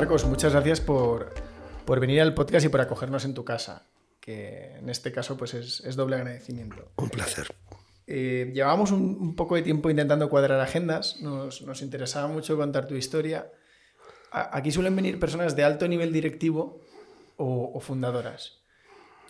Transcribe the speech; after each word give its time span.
Marcos, 0.00 0.24
muchas 0.24 0.54
gracias 0.54 0.80
por, 0.80 1.34
por 1.84 2.00
venir 2.00 2.22
al 2.22 2.32
podcast 2.32 2.64
y 2.64 2.70
por 2.70 2.80
acogernos 2.80 3.26
en 3.26 3.34
tu 3.34 3.44
casa, 3.44 3.86
que 4.18 4.76
en 4.76 4.88
este 4.88 5.12
caso 5.12 5.36
pues 5.36 5.52
es, 5.52 5.80
es 5.80 5.94
doble 5.94 6.16
agradecimiento. 6.16 6.90
Un 6.96 7.10
placer. 7.10 7.54
Eh, 8.06 8.50
llevábamos 8.54 8.92
un, 8.92 9.18
un, 9.20 9.36
poco 9.36 9.56
de 9.56 9.62
tiempo 9.62 9.90
intentando 9.90 10.30
cuadrar 10.30 10.58
agendas, 10.60 11.20
nos, 11.20 11.60
nos 11.60 11.82
interesaba 11.82 12.28
mucho 12.28 12.56
contar 12.56 12.88
tu 12.88 12.94
historia. 12.94 13.52
A, 14.32 14.56
aquí 14.56 14.72
suelen 14.72 14.96
venir 14.96 15.20
personas 15.20 15.54
de 15.54 15.64
alto 15.64 15.86
nivel 15.86 16.14
directivo 16.14 16.80
o, 17.36 17.70
o 17.74 17.80
fundadoras. 17.80 18.62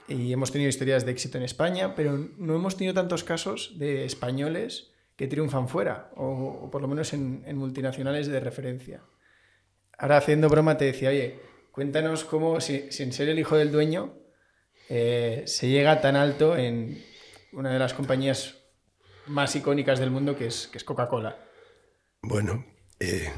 Y 0.07 0.33
hemos 0.33 0.52
tenido 0.52 0.69
historias 0.69 1.05
de 1.05 1.11
éxito 1.11 1.37
en 1.37 1.43
España, 1.43 1.97
pero 1.97 2.16
no 2.39 2.55
hemos 2.55 2.77
tenido 2.77 2.95
tantos 2.95 3.25
casos 3.25 3.77
de 3.77 4.05
españoles 4.05 4.93
que 5.16 5.27
triunfan 5.27 5.66
fuera, 5.69 6.12
o, 6.15 6.61
o 6.62 6.71
por 6.71 6.80
lo 6.80 6.87
menos 6.87 7.12
en, 7.12 7.43
en, 7.45 7.57
multinacionales 7.57 8.29
de 8.29 8.39
referencia. 8.39 9.02
Ahora, 10.01 10.17
haciendo 10.17 10.49
broma, 10.49 10.79
te 10.79 10.87
decía, 10.87 11.11
oye, 11.11 11.39
cuéntanos 11.73 12.25
cómo, 12.25 12.59
si, 12.63 12.91
sin 12.91 13.13
ser 13.13 13.29
el 13.29 13.39
hijo 13.39 13.59
del 13.59 13.71
dueño, 13.71 14.15
eh, 14.89 15.45
se 15.47 15.69
llega 15.69 16.01
tan 16.01 16.17
alto 16.17 16.57
en 16.57 17.05
una 17.53 17.71
de 17.71 17.79
las 17.79 17.93
compañías 17.93 18.55
más 19.27 19.55
icónicas 19.57 19.99
del 19.99 20.11
mundo, 20.11 20.39
que 20.39 20.47
es, 20.47 20.69
que 20.69 20.79
es 20.79 20.85
Coca-Cola. 20.85 21.45
Bueno, 22.23 22.65
eh, 22.99 23.31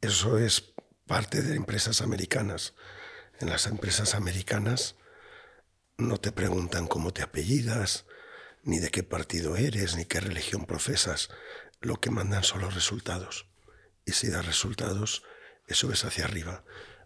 eso 0.00 0.38
es 0.38 0.74
parte 1.06 1.40
de 1.40 1.54
empresas 1.54 2.02
americanas. 2.02 2.74
En 3.38 3.48
las 3.48 3.68
empresas 3.68 4.16
americanas 4.16 4.96
no 5.98 6.18
te 6.18 6.32
preguntan 6.32 6.88
cómo 6.88 7.12
te 7.12 7.22
apellidas, 7.22 8.06
ni 8.64 8.80
de 8.80 8.90
qué 8.90 9.04
partido 9.04 9.54
eres, 9.54 9.94
ni 9.94 10.04
qué 10.04 10.18
religión 10.18 10.66
profesas. 10.66 11.28
Lo 11.80 12.00
que 12.00 12.10
mandan 12.10 12.42
son 12.42 12.62
los 12.62 12.74
resultados. 12.74 13.46
Y 14.06 14.12
si 14.12 14.28
das 14.28 14.46
resultados, 14.46 15.22
eso 15.66 15.92
es 15.92 16.04
hacia 16.06 16.24
arriba. 16.24 16.64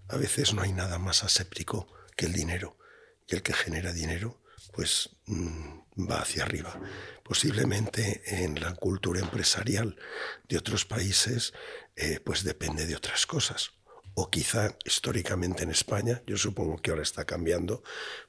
A 0.08 0.16
veces 0.16 0.54
no 0.54 0.62
hay 0.62 0.72
nada 0.72 0.98
más 0.98 1.24
aséptico 1.24 1.92
que 2.16 2.26
el 2.26 2.32
dinero. 2.32 2.78
Y 3.26 3.34
el 3.34 3.42
que 3.42 3.52
genera 3.52 3.92
dinero, 3.92 4.40
pues 4.72 5.16
mmm, 5.26 5.80
va 6.08 6.20
hacia 6.20 6.44
arriba. 6.44 6.78
Posiblemente 7.24 8.22
en 8.44 8.60
la 8.60 8.74
cultura 8.74 9.20
empresarial 9.20 9.96
de 10.48 10.58
otros 10.58 10.84
países, 10.84 11.52
eh, 11.96 12.20
pues 12.20 12.44
depende 12.44 12.86
de 12.86 12.94
otras 12.94 13.26
cosas 13.26 13.72
o 14.14 14.30
quizá 14.30 14.76
históricamente 14.84 15.62
en 15.62 15.70
España, 15.70 16.22
yo 16.26 16.36
supongo 16.36 16.76
que 16.76 16.90
ahora 16.90 17.02
está 17.02 17.24
cambiando, 17.24 17.82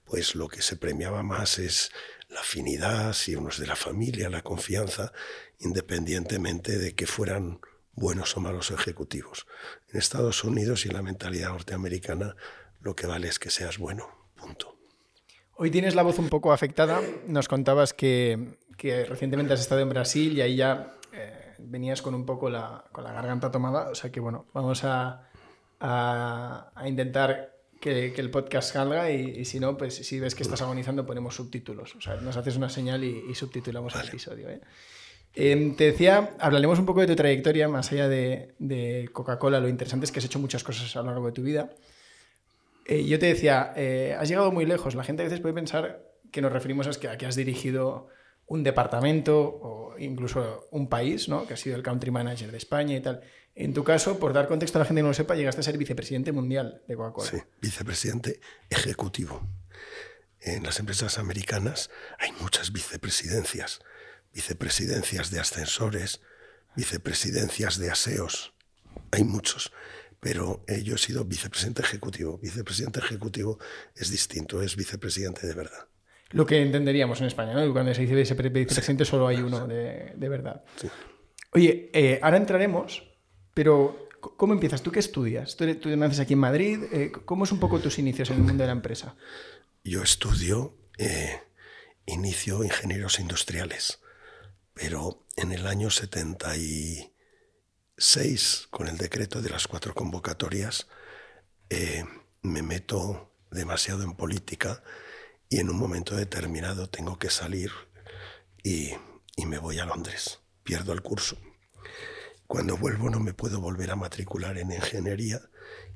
pues 0.05 0.35
lo 0.35 0.47
que 0.47 0.61
se 0.61 0.77
premiaba 0.77 1.23
más 1.23 1.59
es 1.59 1.91
la 2.29 2.39
afinidad, 2.39 3.13
si 3.13 3.35
uno 3.35 3.49
es 3.49 3.57
de 3.57 3.67
la 3.67 3.75
familia, 3.75 4.29
la 4.29 4.41
confianza, 4.41 5.11
independientemente 5.59 6.77
de 6.77 6.93
que 6.95 7.07
fueran 7.07 7.59
buenos 7.93 8.35
o 8.37 8.41
malos 8.41 8.71
ejecutivos. 8.71 9.47
En 9.89 9.99
Estados 9.99 10.43
Unidos 10.43 10.85
y 10.85 10.89
en 10.89 10.95
la 10.95 11.01
mentalidad 11.01 11.49
norteamericana 11.49 12.35
lo 12.79 12.95
que 12.95 13.07
vale 13.07 13.27
es 13.27 13.39
que 13.39 13.49
seas 13.49 13.77
bueno, 13.77 14.09
punto. 14.35 14.77
Hoy 15.55 15.69
tienes 15.69 15.93
la 15.93 16.01
voz 16.01 16.17
un 16.17 16.29
poco 16.29 16.51
afectada, 16.53 17.01
nos 17.27 17.47
contabas 17.47 17.93
que, 17.93 18.57
que 18.77 19.05
recientemente 19.05 19.53
has 19.53 19.61
estado 19.61 19.81
en 19.81 19.89
Brasil 19.89 20.33
y 20.37 20.41
ahí 20.41 20.55
ya 20.55 20.93
eh, 21.13 21.53
venías 21.59 22.01
con 22.01 22.15
un 22.15 22.25
poco 22.25 22.49
la, 22.49 22.85
con 22.91 23.03
la 23.03 23.11
garganta 23.11 23.51
tomada, 23.51 23.89
o 23.89 23.95
sea 23.95 24.11
que 24.11 24.19
bueno, 24.19 24.47
vamos 24.53 24.83
a 24.83 25.27
a, 25.81 26.71
a 26.75 26.87
intentar 26.87 27.57
que, 27.79 28.13
que, 28.13 28.21
el 28.21 28.29
podcast 28.29 28.73
salga 28.73 29.11
y, 29.11 29.39
y, 29.39 29.45
si 29.45 29.59
no, 29.59 29.75
pues 29.77 29.95
si 29.95 30.19
ves 30.19 30.35
que 30.35 30.43
estás 30.43 30.61
agonizando 30.61 31.05
ponemos 31.05 31.35
subtítulos. 31.35 31.95
O 31.95 32.01
sea, 32.01 32.15
nos 32.17 32.37
haces 32.37 32.55
una 32.55 32.69
señal 32.69 33.03
y, 33.03 33.25
y 33.29 33.35
subtitulamos 33.35 33.93
vale. 33.93 34.03
el 34.03 34.09
episodio. 34.09 34.49
¿eh? 34.49 34.61
Eh, 35.33 35.73
te 35.77 35.85
decía, 35.85 36.35
hablaremos 36.39 36.79
un 36.79 36.85
poco 36.85 37.01
de 37.01 37.07
tu 37.07 37.15
trayectoria, 37.15 37.67
más 37.67 37.91
allá 37.91 38.07
de, 38.09 39.09
Coca-Cola, 39.13 39.59
lo 39.59 39.69
interesante 39.69 40.05
es 40.05 40.11
que 40.11 40.19
has 40.19 40.25
hecho 40.25 40.39
muchas 40.39 40.63
cosas 40.63 40.95
a 40.95 40.99
lo 40.99 41.07
largo 41.07 41.27
de 41.27 41.31
tu 41.31 41.43
vida. 41.43 41.69
Eh, 42.85 43.05
yo 43.05 43.19
te 43.19 43.27
decía, 43.27 43.73
eh, 43.75 44.15
has 44.19 44.27
llegado 44.27 44.51
muy 44.51 44.65
lejos. 44.65 44.95
La 44.95 45.03
gente 45.03 45.21
a 45.21 45.25
veces 45.25 45.39
puede 45.39 45.53
pensar 45.53 46.03
que 46.31 46.41
nos 46.41 46.51
referimos 46.51 46.87
a 46.87 46.99
que, 46.99 47.07
a 47.07 47.17
que 47.17 47.25
has 47.25 47.35
dirigido 47.35 48.09
un 48.47 48.63
departamento 48.63 49.39
o 49.39 49.95
incluso 49.97 50.67
un 50.71 50.89
país, 50.89 51.29
¿no? 51.29 51.47
que 51.47 51.53
has 51.53 51.59
sido 51.59 51.77
el 51.77 51.83
country 51.83 52.11
manager 52.11 52.51
de 52.51 52.57
España 52.57 52.95
y 52.97 53.01
tal. 53.01 53.21
En 53.55 53.73
tu 53.73 53.83
caso, 53.83 54.19
por 54.19 54.33
dar 54.33 54.47
contexto 54.47 54.77
a 54.77 54.79
la 54.79 54.85
gente 54.85 54.99
que 54.99 55.03
no 55.03 55.09
lo 55.09 55.13
sepa, 55.13 55.35
llegaste 55.35 55.61
a 55.61 55.63
ser 55.63 55.77
vicepresidente 55.77 56.31
mundial 56.31 56.81
de 56.87 56.95
Coca-Cola. 56.95 57.29
Sí, 57.29 57.37
vicepresidente 57.61 58.41
ejecutivo. 58.69 59.41
En 60.41 60.63
las 60.63 60.79
empresas 60.79 61.19
americanas 61.19 61.89
hay 62.17 62.31
muchas 62.41 62.73
vicepresidencias. 62.73 63.81
Vicepresidencias 64.33 65.31
de 65.31 65.39
ascensores, 65.39 66.21
vicepresidencias 66.75 67.77
de 67.77 67.91
aseos. 67.91 68.53
Hay 69.11 69.23
muchos. 69.23 69.71
Pero 70.19 70.63
eh, 70.67 70.83
yo 70.83 70.95
he 70.95 70.97
sido 70.97 71.25
vicepresidente 71.25 71.81
ejecutivo. 71.81 72.37
Vicepresidente 72.37 72.99
ejecutivo 72.99 73.59
es 73.95 74.11
distinto, 74.11 74.61
es 74.61 74.75
vicepresidente 74.75 75.47
de 75.47 75.53
verdad. 75.53 75.87
Lo 76.29 76.45
que 76.45 76.61
entenderíamos 76.61 77.19
en 77.19 77.27
España, 77.27 77.53
¿no? 77.53 77.73
Cuando 77.73 77.93
se 77.93 78.01
dice 78.01 78.13
vicepresidente 78.15 79.05
sí. 79.05 79.11
solo 79.11 79.27
hay 79.27 79.37
uno 79.37 79.67
de, 79.67 80.13
de 80.15 80.29
verdad. 80.29 80.63
Sí. 80.79 80.89
Oye, 81.53 81.89
eh, 81.93 82.19
ahora 82.21 82.37
entraremos 82.37 83.11
pero, 83.53 84.09
¿cómo 84.19 84.53
empiezas? 84.53 84.81
¿Tú 84.81 84.91
qué 84.91 84.99
estudias? 84.99 85.55
¿Tú, 85.55 85.73
tú 85.75 85.95
naces 85.97 86.19
aquí 86.19 86.33
en 86.33 86.39
Madrid? 86.39 86.83
Eh, 86.91 87.11
¿Cómo 87.25 87.43
es 87.43 87.51
un 87.51 87.59
poco 87.59 87.79
tus 87.79 87.99
inicios 87.99 88.29
en 88.29 88.37
el 88.37 88.43
mundo 88.43 88.63
de 88.63 88.67
la 88.67 88.73
empresa? 88.73 89.15
Yo 89.83 90.01
estudio, 90.03 90.77
eh, 90.97 91.41
inicio 92.05 92.63
ingenieros 92.63 93.19
industriales, 93.19 93.99
pero 94.73 95.25
en 95.35 95.51
el 95.51 95.67
año 95.67 95.89
76, 95.89 98.67
con 98.69 98.87
el 98.87 98.97
decreto 98.97 99.41
de 99.41 99.49
las 99.49 99.67
cuatro 99.67 99.93
convocatorias, 99.93 100.87
eh, 101.69 102.05
me 102.41 102.61
meto 102.61 103.33
demasiado 103.51 104.03
en 104.03 104.13
política 104.13 104.81
y 105.49 105.59
en 105.59 105.69
un 105.69 105.77
momento 105.77 106.15
determinado 106.15 106.89
tengo 106.89 107.19
que 107.19 107.29
salir 107.29 107.71
y, 108.63 108.91
y 109.35 109.45
me 109.45 109.57
voy 109.57 109.79
a 109.79 109.85
Londres. 109.85 110.39
Pierdo 110.63 110.93
el 110.93 111.01
curso 111.01 111.37
cuando 112.51 112.75
vuelvo 112.75 113.09
no 113.09 113.21
me 113.21 113.33
puedo 113.33 113.61
volver 113.61 113.91
a 113.91 113.95
matricular 113.95 114.57
en 114.57 114.73
ingeniería 114.73 115.39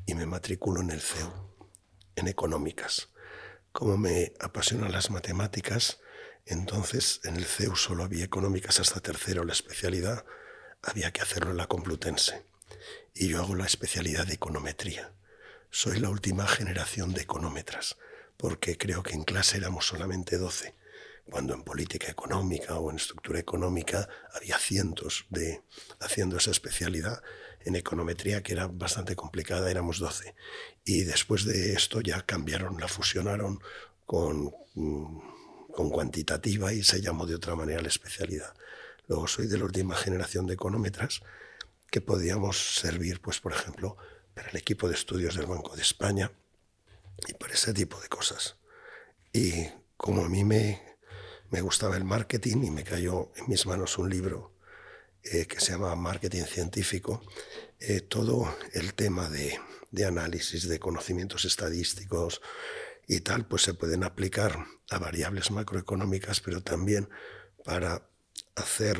y 0.05 0.15
me 0.15 0.25
matriculo 0.25 0.79
en 0.79 0.89
el 0.89 1.01
CEU, 1.01 1.29
en 2.15 2.29
económicas. 2.29 3.09
Como 3.73 3.97
me 3.97 4.31
apasionan 4.39 4.93
las 4.93 5.11
matemáticas, 5.11 5.99
entonces 6.45 7.21
en 7.23 7.35
el 7.35 7.45
CEU 7.45 7.75
solo 7.75 8.03
había 8.03 8.25
económicas 8.25 8.79
hasta 8.79 8.99
tercero, 8.99 9.43
la 9.43 9.53
especialidad 9.53 10.25
había 10.81 11.11
que 11.11 11.21
hacerlo 11.21 11.51
en 11.51 11.57
la 11.57 11.67
Complutense. 11.67 12.45
Y 13.13 13.29
yo 13.29 13.39
hago 13.39 13.55
la 13.55 13.65
especialidad 13.65 14.27
de 14.27 14.33
econometría. 14.33 15.11
Soy 15.71 15.99
la 15.99 16.09
última 16.09 16.47
generación 16.47 17.13
de 17.13 17.21
económetras, 17.21 17.97
porque 18.37 18.77
creo 18.77 19.03
que 19.03 19.13
en 19.13 19.23
clase 19.23 19.57
éramos 19.57 19.87
solamente 19.87 20.37
12 20.37 20.75
cuando 21.29 21.53
en 21.53 21.63
política 21.63 22.09
económica 22.09 22.75
o 22.77 22.91
en 22.91 22.97
estructura 22.97 23.39
económica 23.39 24.07
había 24.33 24.57
cientos 24.57 25.25
de 25.29 25.63
haciendo 25.99 26.37
esa 26.37 26.51
especialidad. 26.51 27.21
En 27.61 27.75
econometría, 27.75 28.43
que 28.43 28.53
era 28.53 28.67
bastante 28.67 29.15
complicada, 29.15 29.71
éramos 29.71 29.97
12. 29.97 30.35
Y 30.83 31.03
después 31.03 31.45
de 31.45 31.73
esto 31.73 31.99
ya 32.01 32.21
cambiaron, 32.21 32.79
la 32.79 32.87
fusionaron 32.87 33.59
con, 34.05 34.53
con 35.75 35.89
cuantitativa 35.89 36.73
y 36.73 36.83
se 36.83 37.01
llamó 37.01 37.25
de 37.25 37.35
otra 37.35 37.55
manera 37.55 37.81
la 37.81 37.89
especialidad. 37.89 38.53
Luego 39.07 39.27
soy 39.27 39.47
de 39.47 39.57
la 39.57 39.65
última 39.65 39.95
generación 39.95 40.47
de 40.47 40.53
económetras 40.53 41.21
que 41.91 42.01
podíamos 42.01 42.79
servir, 42.79 43.21
pues, 43.21 43.39
por 43.39 43.53
ejemplo, 43.53 43.97
para 44.33 44.49
el 44.49 44.57
equipo 44.57 44.87
de 44.87 44.95
estudios 44.95 45.35
del 45.35 45.45
Banco 45.45 45.75
de 45.75 45.81
España 45.81 46.31
y 47.27 47.33
para 47.33 47.53
ese 47.53 47.73
tipo 47.73 47.99
de 47.99 48.07
cosas. 48.07 48.55
Y 49.31 49.67
como 49.97 50.25
a 50.25 50.29
mí 50.29 50.43
me 50.43 50.95
me 51.51 51.61
gustaba 51.61 51.95
el 51.95 52.03
marketing 52.03 52.63
y 52.63 52.71
me 52.71 52.83
cayó 52.83 53.31
en 53.35 53.47
mis 53.47 53.65
manos 53.65 53.97
un 53.97 54.09
libro 54.09 54.51
eh, 55.23 55.45
que 55.45 55.59
se 55.59 55.71
llama 55.71 55.95
Marketing 55.95 56.43
Científico. 56.43 57.21
Eh, 57.79 58.01
todo 58.01 58.53
el 58.73 58.93
tema 58.93 59.29
de, 59.29 59.57
de, 59.91 60.05
análisis 60.05 60.67
de 60.67 60.79
conocimientos 60.79 61.45
estadísticos 61.45 62.41
y 63.07 63.21
tal, 63.21 63.45
pues 63.47 63.63
se 63.63 63.73
pueden 63.73 64.03
aplicar 64.03 64.65
a 64.89 64.99
variables 64.99 65.51
macroeconómicas, 65.51 66.41
pero 66.41 66.61
también 66.61 67.09
para 67.63 68.09
hacer 68.55 68.99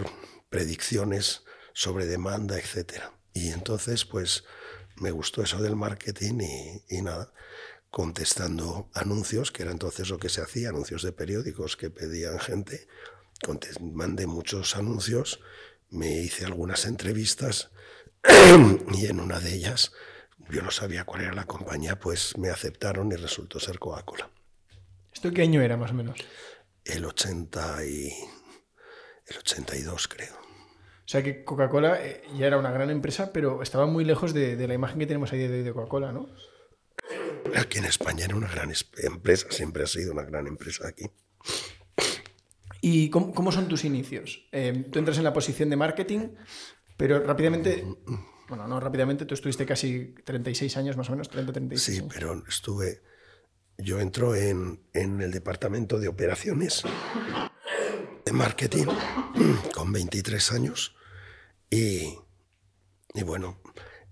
predicciones 0.50 1.44
sobre 1.74 2.06
demanda, 2.06 2.58
etc. 2.58 3.04
Y 3.34 3.50
entonces, 3.50 4.06
pues 4.06 4.44
me 4.96 5.12
gustó 5.12 5.42
eso 5.42 5.62
del 5.62 5.76
marketing 5.76 6.40
y, 6.42 6.98
y 6.98 7.02
nada 7.02 7.32
contestando 7.96 8.90
anuncios, 8.94 9.54
que 9.54 9.64
era 9.64 9.72
entonces 9.72 10.10
lo 10.10 10.18
que 10.18 10.28
se 10.28 10.42
hacía, 10.42 10.68
anuncios 10.68 11.02
de 11.02 11.14
periódicos 11.14 11.78
que 11.78 11.90
pedían 11.90 12.42
gente. 12.42 12.90
mandé 13.80 14.28
muchos 14.28 14.76
anuncios, 14.76 15.40
me 15.92 16.12
hice 16.20 16.44
algunas 16.44 16.86
entrevistas 16.88 17.72
y 18.92 19.06
en 19.06 19.22
una 19.22 19.40
de 19.40 19.54
ellas, 19.54 19.94
yo 20.50 20.62
no 20.62 20.72
sabía 20.72 21.04
cuál 21.04 21.22
era 21.22 21.34
la 21.34 21.46
compañía, 21.46 22.00
pues 22.00 22.38
me 22.38 22.50
aceptaron 22.50 23.12
y 23.12 23.16
resultó 23.16 23.60
ser 23.60 23.80
Coca-Cola. 23.80 24.30
¿Esto 25.14 25.32
qué 25.32 25.42
año 25.42 25.62
era 25.62 25.78
más 25.78 25.92
o 25.92 25.94
menos? 25.94 26.18
El 26.84 27.06
80 27.06 27.86
y 27.86 28.14
el 29.28 29.38
82 29.38 30.08
creo. 30.08 30.36
O 30.36 31.08
sea 31.08 31.24
que 31.24 31.44
Coca-Cola 31.44 32.04
eh, 32.04 32.24
ya 32.36 32.48
era 32.48 32.58
una 32.58 32.72
gran 32.72 32.90
empresa, 32.90 33.32
pero 33.32 33.62
estaba 33.62 33.86
muy 33.86 34.04
lejos 34.06 34.34
de, 34.34 34.56
de 34.56 34.68
la 34.68 34.74
imagen 34.74 35.00
que 35.00 35.06
tenemos 35.08 35.32
ahí 35.32 35.40
de, 35.40 35.64
de 35.64 35.74
Coca-Cola, 35.74 36.12
¿no? 36.12 36.30
Aquí 37.56 37.78
en 37.78 37.86
España 37.86 38.26
era 38.26 38.36
una 38.36 38.48
gran 38.48 38.74
empresa, 38.98 39.48
siempre 39.52 39.84
ha 39.84 39.88
sido 39.88 40.14
una 40.14 40.24
gran 40.24 40.48
empresa 40.48 40.88
aquí. 40.88 41.06
¿Y 42.82 43.10
cómo, 43.10 43.34
cómo 43.34 43.52
son 43.52 43.68
tus 43.68 43.86
inicios? 43.86 44.48
Eh, 44.52 44.86
tú 44.92 45.00
entras 45.00 45.18
en 45.18 45.24
la 45.24 45.34
posición 45.34 45.70
de 45.70 45.76
marketing, 45.76 46.30
pero 46.98 47.20
rápidamente, 47.20 47.86
bueno, 48.48 48.68
no 48.68 48.80
rápidamente, 48.80 49.26
tú 49.26 49.34
estuviste 49.34 49.66
casi 49.66 50.16
36 50.24 50.78
años 50.78 50.98
más 50.98 51.10
o 51.10 51.12
menos, 51.12 51.30
30, 51.30 51.54
36. 51.54 51.98
Sí, 51.98 52.08
pero 52.14 52.44
estuve, 52.48 53.02
yo 53.78 54.00
entro 54.00 54.36
en, 54.36 54.82
en 54.94 55.22
el 55.22 55.32
departamento 55.32 56.00
de 56.00 56.08
operaciones 56.08 56.84
de 58.26 58.32
marketing 58.32 58.88
con 59.74 59.92
23 59.92 60.52
años 60.52 60.96
y, 61.70 62.18
y 63.14 63.24
bueno, 63.24 63.62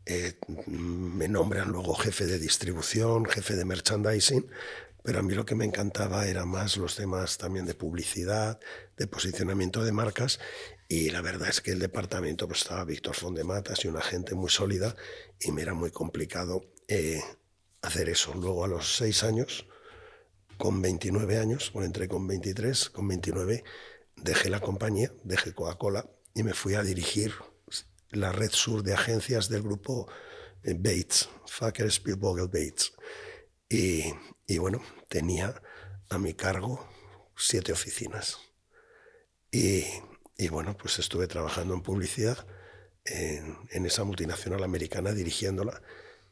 eh, 0.06 0.34
me 0.68 1.28
nombran 1.28 1.70
luego 1.70 1.96
jefe 1.96 2.26
de 2.26 2.40
distribución, 2.40 3.26
jefe 3.26 3.56
de 3.56 3.64
merchandising, 3.64 4.46
pero 5.02 5.20
a 5.20 5.22
mí 5.22 5.34
lo 5.34 5.46
que 5.46 5.56
me 5.56 5.66
encantaba 5.66 6.28
era 6.28 6.46
más 6.46 6.78
los 6.78 6.96
temas 6.96 7.38
también 7.38 7.66
de 7.66 7.74
publicidad, 7.74 8.60
de 8.98 9.08
posicionamiento 9.08 9.84
de 9.84 9.92
marcas, 9.92 10.40
y 10.94 11.10
la 11.10 11.22
verdad 11.22 11.50
es 11.50 11.60
que 11.60 11.72
el 11.72 11.80
departamento 11.80 12.48
pues, 12.48 12.62
estaba 12.62 12.86
Víctor 12.86 13.16
Fondematas 13.16 13.84
y 13.84 13.88
una 13.88 14.02
gente 14.02 14.36
muy 14.36 14.52
sólida, 14.52 14.96
y 15.40 15.52
me 15.52 15.64
era 15.64 15.74
muy 15.74 15.90
complicado 15.90 16.66
eh, 16.88 17.20
hacer 17.82 18.10
eso. 18.10 18.36
Luego 18.36 18.64
a 18.64 18.68
los 18.68 18.96
seis 18.96 19.24
años, 19.24 19.66
con 20.60 20.84
29 20.84 21.40
años, 21.40 21.72
bueno, 21.74 21.88
entré 21.88 22.08
con 22.08 22.28
23, 22.28 22.92
con 22.92 23.08
29, 23.08 23.64
dejé 24.18 24.52
la 24.52 24.60
compañía, 24.60 25.12
dejé 25.24 25.56
Coca-Cola 25.56 26.12
y 26.36 26.44
me 26.44 26.54
fui 26.54 26.76
a 26.76 26.84
dirigir 26.84 27.34
la 28.12 28.32
red 28.32 28.52
sur 28.52 28.84
de 28.84 28.94
agencias 28.94 29.50
del 29.50 29.64
grupo 29.64 30.08
eh, 30.62 30.76
Bates, 30.78 31.28
Facker 31.48 31.92
Spielvogel 31.92 32.50
Bates. 32.50 32.94
Y, 33.68 34.14
y, 34.46 34.60
bueno, 34.60 34.84
tenía 35.10 35.60
a 36.12 36.20
mi 36.20 36.36
cargo 36.36 36.88
siete 37.36 37.72
oficinas. 37.72 38.38
Y, 39.52 39.86
y 40.38 40.50
bueno, 40.50 40.76
pues 40.78 41.00
estuve 41.00 41.28
trabajando 41.28 41.74
en 41.74 41.82
publicidad 41.82 42.46
en, 43.06 43.86
esa 43.86 44.04
multinacional 44.04 44.64
americana, 44.64 45.12
dirigiéndola 45.12 45.82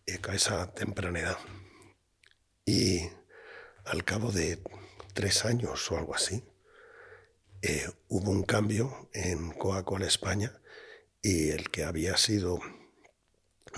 eh, 0.06 0.20
a 0.28 0.36
esa 0.36 0.74
temprana 0.74 1.20
edad. 1.20 1.38
Y 2.66 3.10
al 3.86 4.04
cabo 4.04 4.32
de 4.32 4.62
tres 5.14 5.46
años 5.46 5.92
o 5.92 5.98
algo 5.98 6.16
así, 6.16 6.44
eh, 7.62 7.90
hubo 8.08 8.32
un 8.32 8.44
cambio 8.44 9.10
en 9.14 9.52
Coca-Cola 9.52 10.08
España 10.08 10.62
y 11.22 11.50
el 11.50 11.70
que 11.70 11.84
había 11.84 12.18
sido 12.18 12.60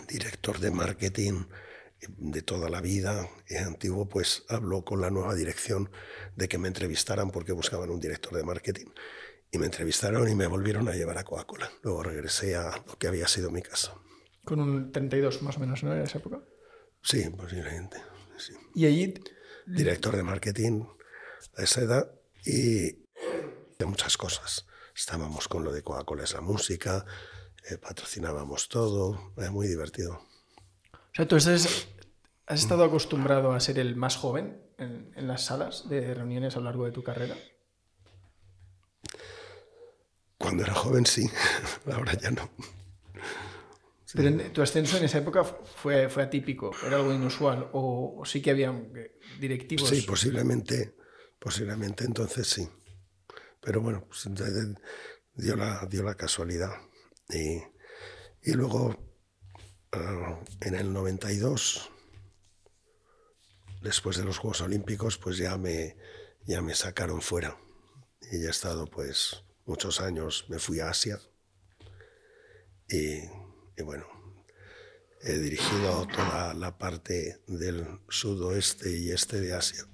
director 0.08 0.60
de 0.60 0.72
marketing 0.72 1.46
de 2.18 2.42
toda 2.42 2.70
la 2.70 2.82
vida, 2.82 3.30
eh, 3.48 3.58
antiguo, 3.58 4.08
pues 4.08 4.44
habló 4.50 4.84
con 4.84 5.02
la 5.02 5.10
nueva 5.10 5.36
dirección 5.36 5.90
de 6.36 6.48
que 6.48 6.58
me 6.58 6.68
entrevistaran 6.68 7.32
porque 7.32 7.52
buscaban 7.52 7.90
un 7.90 8.00
director 8.00 8.36
de 8.36 8.44
marketing. 8.44 8.88
Y 9.54 9.60
me 9.60 9.68
entrevistaron 9.68 10.28
y 10.28 10.34
me 10.34 10.48
volvieron 10.48 10.90
a 10.90 10.94
llevar 10.94 11.20
a 11.20 11.24
Coca-Cola. 11.24 11.70
Luego 11.84 12.02
regresé 12.02 12.56
a 12.56 12.76
lo 12.88 12.98
que 12.98 13.08
había 13.08 13.28
sido 13.28 13.52
mi 13.52 13.62
casa. 13.62 13.94
Con 14.44 14.60
un 14.60 14.92
32 14.92 15.44
más 15.44 15.58
o 15.58 15.60
menos, 15.60 15.84
¿no? 15.84 15.94
En 15.94 16.02
esa 16.02 16.18
época. 16.18 16.42
Sí, 17.04 17.30
posiblemente. 17.30 17.98
Sí. 18.36 18.54
Y 18.74 18.88
allí... 18.88 19.14
Director 19.68 20.18
de 20.18 20.24
marketing 20.24 20.84
a 21.56 21.64
esa 21.64 21.82
edad 21.82 22.12
y 22.44 23.04
de 23.78 23.86
muchas 23.86 24.18
cosas. 24.18 24.66
Estábamos 24.96 25.48
con 25.48 25.64
lo 25.64 25.72
de 25.72 25.84
Coca-Cola 25.84 26.24
es 26.24 26.34
la 26.34 26.42
música, 26.42 27.06
eh, 27.70 27.78
patrocinábamos 27.78 28.70
todo, 28.70 29.34
era 29.38 29.52
muy 29.52 29.68
divertido. 29.68 30.16
O 30.16 31.16
sea, 31.16 31.28
tú 31.28 31.36
has, 31.36 31.48
has 31.48 32.60
estado 32.60 32.84
acostumbrado 32.84 33.54
a 33.54 33.60
ser 33.60 33.78
el 33.78 33.96
más 33.96 34.18
joven 34.18 34.62
en, 34.78 35.14
en, 35.16 35.28
las 35.28 35.46
salas 35.46 35.88
de 35.88 36.14
reuniones 36.14 36.56
a 36.56 36.60
lo 36.60 36.66
largo 36.66 36.86
de 36.86 36.92
tu 36.92 37.04
carrera. 37.04 37.38
Cuando 40.44 40.64
era 40.64 40.74
joven 40.74 41.06
sí, 41.06 41.30
ahora 41.94 42.16
ya 42.16 42.30
no. 42.30 42.50
Sí. 44.04 44.18
Pero 44.18 44.52
tu 44.52 44.62
ascenso 44.62 44.98
en 44.98 45.06
esa 45.06 45.20
época 45.20 45.46
fue, 45.46 46.10
fue 46.10 46.24
atípico, 46.24 46.72
era 46.86 46.98
algo 46.98 47.14
inusual, 47.14 47.70
o, 47.72 48.18
o 48.20 48.26
sí 48.26 48.42
que 48.42 48.52
había 48.52 48.74
directivos. 49.40 49.88
Sí, 49.88 50.02
posiblemente, 50.02 50.98
posiblemente 51.40 52.04
entonces 52.04 52.46
sí. 52.46 52.68
Pero 53.62 53.80
bueno, 53.80 54.06
pues, 54.06 54.28
dio, 55.36 55.56
la, 55.56 55.88
dio 55.90 56.04
la 56.04 56.16
casualidad. 56.16 56.74
Y, 57.30 57.64
y 58.42 58.54
luego, 58.54 58.88
uh, 59.94 60.44
en 60.60 60.76
el 60.76 60.92
92, 60.92 61.90
después 63.82 64.18
de 64.18 64.26
los 64.26 64.40
Juegos 64.40 64.60
Olímpicos, 64.60 65.18
pues 65.18 65.38
ya 65.38 65.58
me, 65.58 65.96
ya 66.46 66.62
me 66.62 66.76
sacaron 66.76 67.22
fuera. 67.22 67.58
Y 68.30 68.42
ya 68.42 68.48
he 68.48 68.52
estado 68.52 68.88
pues 68.88 69.43
muchos 69.66 70.02
años, 70.02 70.46
me 70.50 70.60
fui 70.60 70.80
a 70.80 70.90
Asia. 70.90 71.20
Y, 72.90 73.22
bueno, 73.82 74.06
he 75.22 75.34
dirigido 75.40 76.08
toda 76.08 76.54
la 76.54 76.78
parte 76.78 77.42
del 77.48 77.86
sudoeste 78.10 78.98
y 78.98 79.12
este 79.12 79.40
de 79.40 79.54
Asia. 79.54 79.86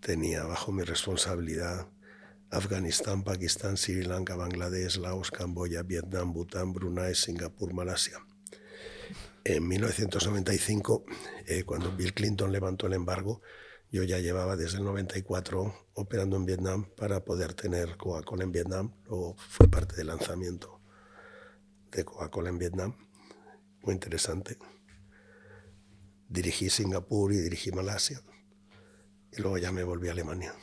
Tenía 0.00 0.44
bajo 0.44 0.72
mi 0.72 0.82
responsabilidad 0.82 1.88
Afganistán, 2.50 3.22
Pakistán, 3.22 3.76
Sri 3.76 4.02
Lanka, 4.02 4.34
Bangladesh, 4.34 4.96
Laos, 4.96 5.30
Camboya, 5.30 5.82
Vietnam, 5.82 6.32
Bután, 6.32 6.72
Brunei, 6.72 7.14
Singapur, 7.14 7.72
Malasia. 7.72 8.18
En 9.44 9.68
1995, 9.68 11.04
eh, 11.46 11.62
cuando 11.64 11.92
Bill 11.92 12.12
Clinton 12.12 12.50
levantó 12.50 12.88
el 12.88 12.94
embargo, 12.94 13.40
yo 13.90 14.04
ya 14.04 14.18
llevaba 14.18 14.56
desde 14.56 14.78
el 14.78 14.84
94 14.84 15.88
operando 15.94 16.36
en 16.36 16.46
Vietnam 16.46 16.84
para 16.96 17.24
poder 17.24 17.54
tener 17.54 17.96
Coca-Cola 17.96 18.44
en 18.44 18.52
Vietnam. 18.52 18.94
Luego 19.06 19.36
fue 19.36 19.68
parte 19.68 19.96
del 19.96 20.06
lanzamiento 20.06 20.80
de 21.90 22.04
Coca-Cola 22.04 22.50
en 22.50 22.58
Vietnam. 22.58 22.96
Muy 23.82 23.94
interesante. 23.94 24.58
Dirigí 26.28 26.70
Singapur 26.70 27.32
y 27.32 27.38
dirigí 27.38 27.72
Malasia. 27.72 28.22
Y 29.32 29.42
luego 29.42 29.58
ya 29.58 29.72
me 29.72 29.82
volví 29.82 30.08
a 30.08 30.12
Alemania. 30.12 30.54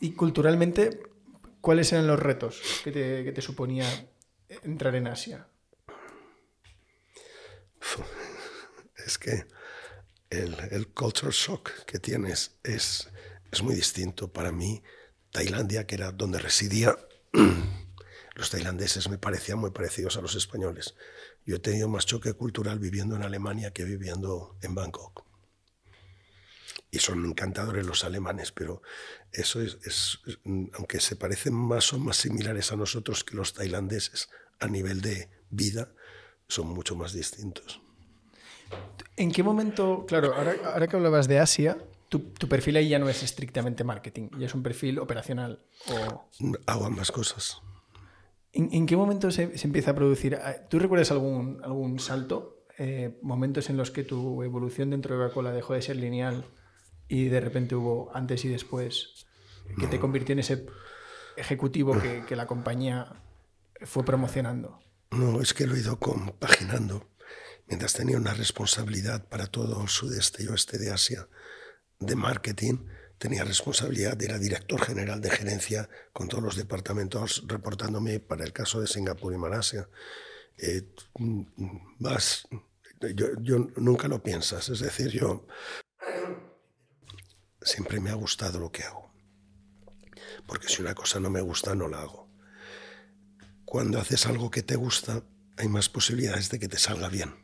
Y 0.00 0.12
culturalmente, 0.12 1.02
¿cuáles 1.60 1.92
eran 1.92 2.06
los 2.06 2.18
retos 2.18 2.62
que 2.82 2.92
te, 2.92 3.24
que 3.24 3.32
te 3.32 3.42
suponía 3.42 3.86
entrar 4.62 4.94
en 4.94 5.08
Asia? 5.08 5.48
Es 9.06 9.18
que 9.18 9.44
el, 10.30 10.56
el, 10.70 10.88
culture 10.88 11.32
shock 11.32 11.70
que 11.84 11.98
tienes 11.98 12.56
es, 12.62 13.08
es 13.50 13.62
muy 13.62 13.74
distinto. 13.74 14.32
Para 14.32 14.52
mí, 14.52 14.82
Tailandia, 15.30 15.86
que 15.86 15.96
era 15.96 16.12
donde 16.12 16.38
residía, 16.38 16.96
los 18.34 18.50
tailandeses 18.50 19.08
me 19.08 19.18
parecían 19.18 19.58
muy 19.58 19.70
parecidos 19.70 20.16
a 20.16 20.20
los 20.20 20.34
españoles. 20.34 20.94
Yo 21.44 21.56
he 21.56 21.58
tenido 21.58 21.88
más 21.88 22.06
choque 22.06 22.32
cultural 22.32 22.78
viviendo 22.78 23.16
en 23.16 23.22
Alemania 23.22 23.72
que 23.72 23.84
viviendo 23.84 24.56
en 24.62 24.74
Bangkok. 24.74 25.24
Y 26.90 27.00
son 27.00 27.24
encantadores 27.24 27.84
los 27.84 28.04
alemanes, 28.04 28.52
pero 28.52 28.80
eso 29.32 29.60
es, 29.60 29.78
es, 29.84 30.20
aunque 30.74 31.00
se 31.00 31.16
parecen 31.16 31.54
más, 31.54 31.84
son 31.84 32.04
más 32.04 32.16
similares 32.16 32.70
a 32.70 32.76
nosotros 32.76 33.24
que 33.24 33.34
los 33.34 33.52
tailandeses 33.52 34.28
a 34.60 34.68
nivel 34.68 35.00
de 35.00 35.28
vida, 35.50 35.92
son 36.46 36.68
mucho 36.68 36.94
más 36.94 37.12
distintos. 37.12 37.80
¿En 39.16 39.30
qué 39.30 39.42
momento, 39.42 40.04
claro, 40.06 40.34
ahora, 40.34 40.54
ahora 40.72 40.86
que 40.88 40.96
hablabas 40.96 41.28
de 41.28 41.38
Asia, 41.38 41.78
tu, 42.08 42.20
tu, 42.20 42.48
perfil 42.48 42.76
ahí 42.76 42.88
ya 42.88 42.98
no 42.98 43.08
es 43.08 43.22
estrictamente 43.22 43.84
marketing, 43.84 44.28
ya 44.38 44.46
es 44.46 44.54
un 44.54 44.62
perfil 44.62 44.98
operacional? 44.98 45.60
O... 45.88 46.28
Hago 46.66 46.86
ambas 46.86 47.12
cosas. 47.12 47.62
¿En, 48.52 48.72
¿En, 48.72 48.86
qué 48.86 48.96
momento 48.96 49.30
se, 49.30 49.56
se, 49.56 49.66
empieza 49.66 49.92
a 49.92 49.94
producir? 49.94 50.38
¿Tú 50.68 50.78
recuerdas 50.78 51.10
algún, 51.10 51.60
algún 51.62 51.98
salto? 51.98 52.64
Eh, 52.76 53.18
momentos 53.22 53.70
en 53.70 53.76
los 53.76 53.92
que 53.92 54.02
tu 54.02 54.42
evolución 54.42 54.90
dentro 54.90 55.16
de 55.16 55.22
Coca-Cola 55.22 55.52
dejó 55.52 55.74
de 55.74 55.82
ser 55.82 55.94
lineal 55.94 56.44
y 57.06 57.26
de 57.26 57.40
repente 57.40 57.76
hubo 57.76 58.10
antes 58.14 58.44
y 58.44 58.48
después 58.48 59.26
que 59.76 59.84
no. 59.84 59.90
te 59.90 60.00
convirtió 60.00 60.32
en 60.32 60.40
ese 60.40 60.66
ejecutivo 61.36 61.96
que, 62.00 62.24
que, 62.26 62.34
la 62.34 62.46
compañía 62.46 63.12
fue 63.82 64.04
promocionando? 64.04 64.80
No, 65.12 65.40
es 65.40 65.54
que 65.54 65.66
lo 65.68 65.76
he 65.76 65.80
ido 65.80 66.00
compaginando. 66.00 67.06
Mientras 67.66 67.94
tenía 67.94 68.16
una 68.16 68.34
responsabilidad 68.34 69.28
para 69.28 69.46
todo 69.46 69.82
el 69.82 69.88
sudeste 69.88 70.42
y 70.42 70.48
oeste 70.48 70.78
de 70.78 70.90
Asia 70.90 71.28
de 71.98 72.14
marketing, 72.14 72.86
tenía 73.18 73.44
responsabilidad, 73.44 74.20
era 74.20 74.38
director 74.38 74.84
general 74.84 75.20
de 75.20 75.30
gerencia 75.30 75.88
con 76.12 76.28
todos 76.28 76.42
los 76.42 76.56
departamentos 76.56 77.44
reportándome 77.46 78.20
para 78.20 78.44
el 78.44 78.52
caso 78.52 78.80
de 78.80 78.86
Singapur 78.86 79.32
y 79.32 79.38
Malasia. 79.38 79.88
Eh, 80.58 80.94
yo, 83.14 83.58
nunca 83.76 84.08
lo 84.08 84.22
piensas, 84.22 84.68
es 84.68 84.80
decir, 84.80 85.08
yo 85.08 85.46
siempre 87.62 88.00
me 88.00 88.10
ha 88.10 88.14
gustado 88.14 88.60
lo 88.60 88.70
que 88.70 88.82
hago, 88.82 89.12
porque 90.46 90.68
si 90.68 90.82
una 90.82 90.94
cosa 90.94 91.18
no 91.18 91.30
me 91.30 91.40
gusta 91.40 91.74
no 91.74 91.88
la 91.88 92.02
hago. 92.02 92.24
cuando 93.64 93.98
haces 93.98 94.26
algo 94.26 94.50
que 94.50 94.62
te 94.62 94.76
gusta, 94.76 95.24
hay 95.56 95.68
más 95.68 95.88
posibilidades 95.88 96.50
de 96.50 96.58
que 96.58 96.68
te 96.68 96.78
salga 96.78 97.08
bien. 97.08 97.43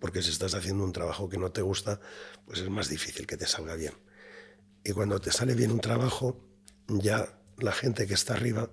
Porque 0.00 0.22
si 0.22 0.30
estás 0.30 0.54
haciendo 0.54 0.82
un 0.82 0.92
trabajo 0.92 1.28
que 1.28 1.38
no 1.38 1.52
te 1.52 1.62
gusta, 1.62 2.00
pues 2.46 2.60
es 2.60 2.70
más 2.70 2.88
difícil 2.88 3.26
que 3.26 3.36
te 3.36 3.46
salga 3.46 3.74
bien. 3.76 3.92
Y 4.82 4.92
cuando 4.92 5.20
te 5.20 5.30
sale 5.30 5.54
bien 5.54 5.70
un 5.70 5.80
trabajo, 5.80 6.42
ya 6.88 7.38
la 7.58 7.72
gente 7.72 8.06
que 8.06 8.14
está 8.14 8.34
arriba 8.34 8.70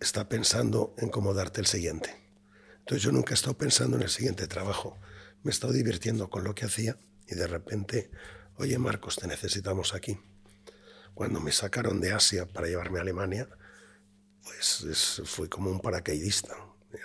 está 0.00 0.28
pensando 0.28 0.94
en 0.98 1.08
cómo 1.08 1.34
darte 1.34 1.60
el 1.60 1.66
siguiente. 1.66 2.14
Entonces 2.80 3.02
yo 3.02 3.12
nunca 3.12 3.32
he 3.32 3.34
estado 3.34 3.56
pensando 3.56 3.96
en 3.96 4.02
el 4.02 4.10
siguiente 4.10 4.46
trabajo. 4.46 4.98
Me 5.42 5.50
he 5.50 5.52
estado 5.52 5.72
divirtiendo 5.72 6.28
con 6.28 6.44
lo 6.44 6.54
que 6.54 6.66
hacía 6.66 6.98
y 7.26 7.34
de 7.34 7.46
repente, 7.46 8.10
oye 8.56 8.78
Marcos, 8.78 9.16
te 9.16 9.26
necesitamos 9.26 9.94
aquí. 9.94 10.18
Cuando 11.14 11.40
me 11.40 11.52
sacaron 11.52 12.00
de 12.00 12.12
Asia 12.12 12.46
para 12.46 12.66
llevarme 12.66 12.98
a 12.98 13.02
Alemania, 13.02 13.48
pues 14.42 15.22
fui 15.24 15.48
como 15.48 15.70
un 15.70 15.80
paracaidista. 15.80 16.54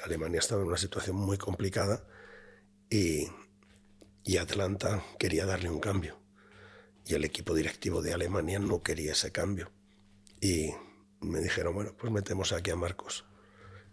Alemania 0.03 0.39
estaba 0.39 0.61
en 0.61 0.67
una 0.67 0.77
situación 0.77 1.15
muy 1.15 1.37
complicada 1.37 2.05
y, 2.89 3.27
y 4.25 4.37
Atlanta 4.37 5.03
quería 5.19 5.45
darle 5.45 5.69
un 5.69 5.79
cambio. 5.79 6.19
Y 7.05 7.13
el 7.13 7.23
equipo 7.23 7.53
directivo 7.53 8.01
de 8.01 8.13
Alemania 8.13 8.57
no 8.57 8.81
quería 8.81 9.11
ese 9.11 9.31
cambio. 9.31 9.71
Y 10.41 10.71
me 11.21 11.39
dijeron, 11.39 11.75
bueno, 11.75 11.93
pues 11.97 12.11
metemos 12.11 12.51
aquí 12.51 12.71
a 12.71 12.75
Marcos. 12.75 13.25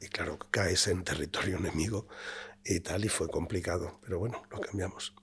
Y 0.00 0.06
claro, 0.06 0.38
caes 0.50 0.88
en 0.88 1.04
territorio 1.04 1.58
enemigo 1.58 2.08
y 2.64 2.80
tal, 2.80 3.04
y 3.04 3.08
fue 3.08 3.28
complicado, 3.28 4.00
pero 4.02 4.18
bueno, 4.18 4.42
lo 4.50 4.60
cambiamos. 4.60 5.14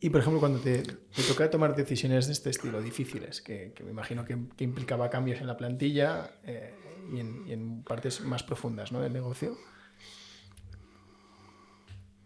Y 0.00 0.10
por 0.10 0.20
ejemplo, 0.20 0.40
cuando 0.40 0.60
te, 0.60 0.82
te 0.82 1.22
toca 1.28 1.48
tomar 1.50 1.76
decisiones 1.76 2.26
de 2.26 2.32
este 2.32 2.50
estilo, 2.50 2.80
difíciles, 2.80 3.42
que, 3.42 3.74
me 3.84 3.90
imagino 3.90 4.24
que, 4.24 4.32
implicaba 4.64 5.10
cambios 5.10 5.40
en 5.40 5.46
la 5.46 5.56
plantilla 5.56 6.30
eh, 6.44 6.74
y, 7.12 7.20
en, 7.20 7.82
partes 7.82 8.20
más 8.22 8.42
profundas 8.42 8.90
¿no? 8.90 9.00
del 9.00 9.12
negocio, 9.12 9.56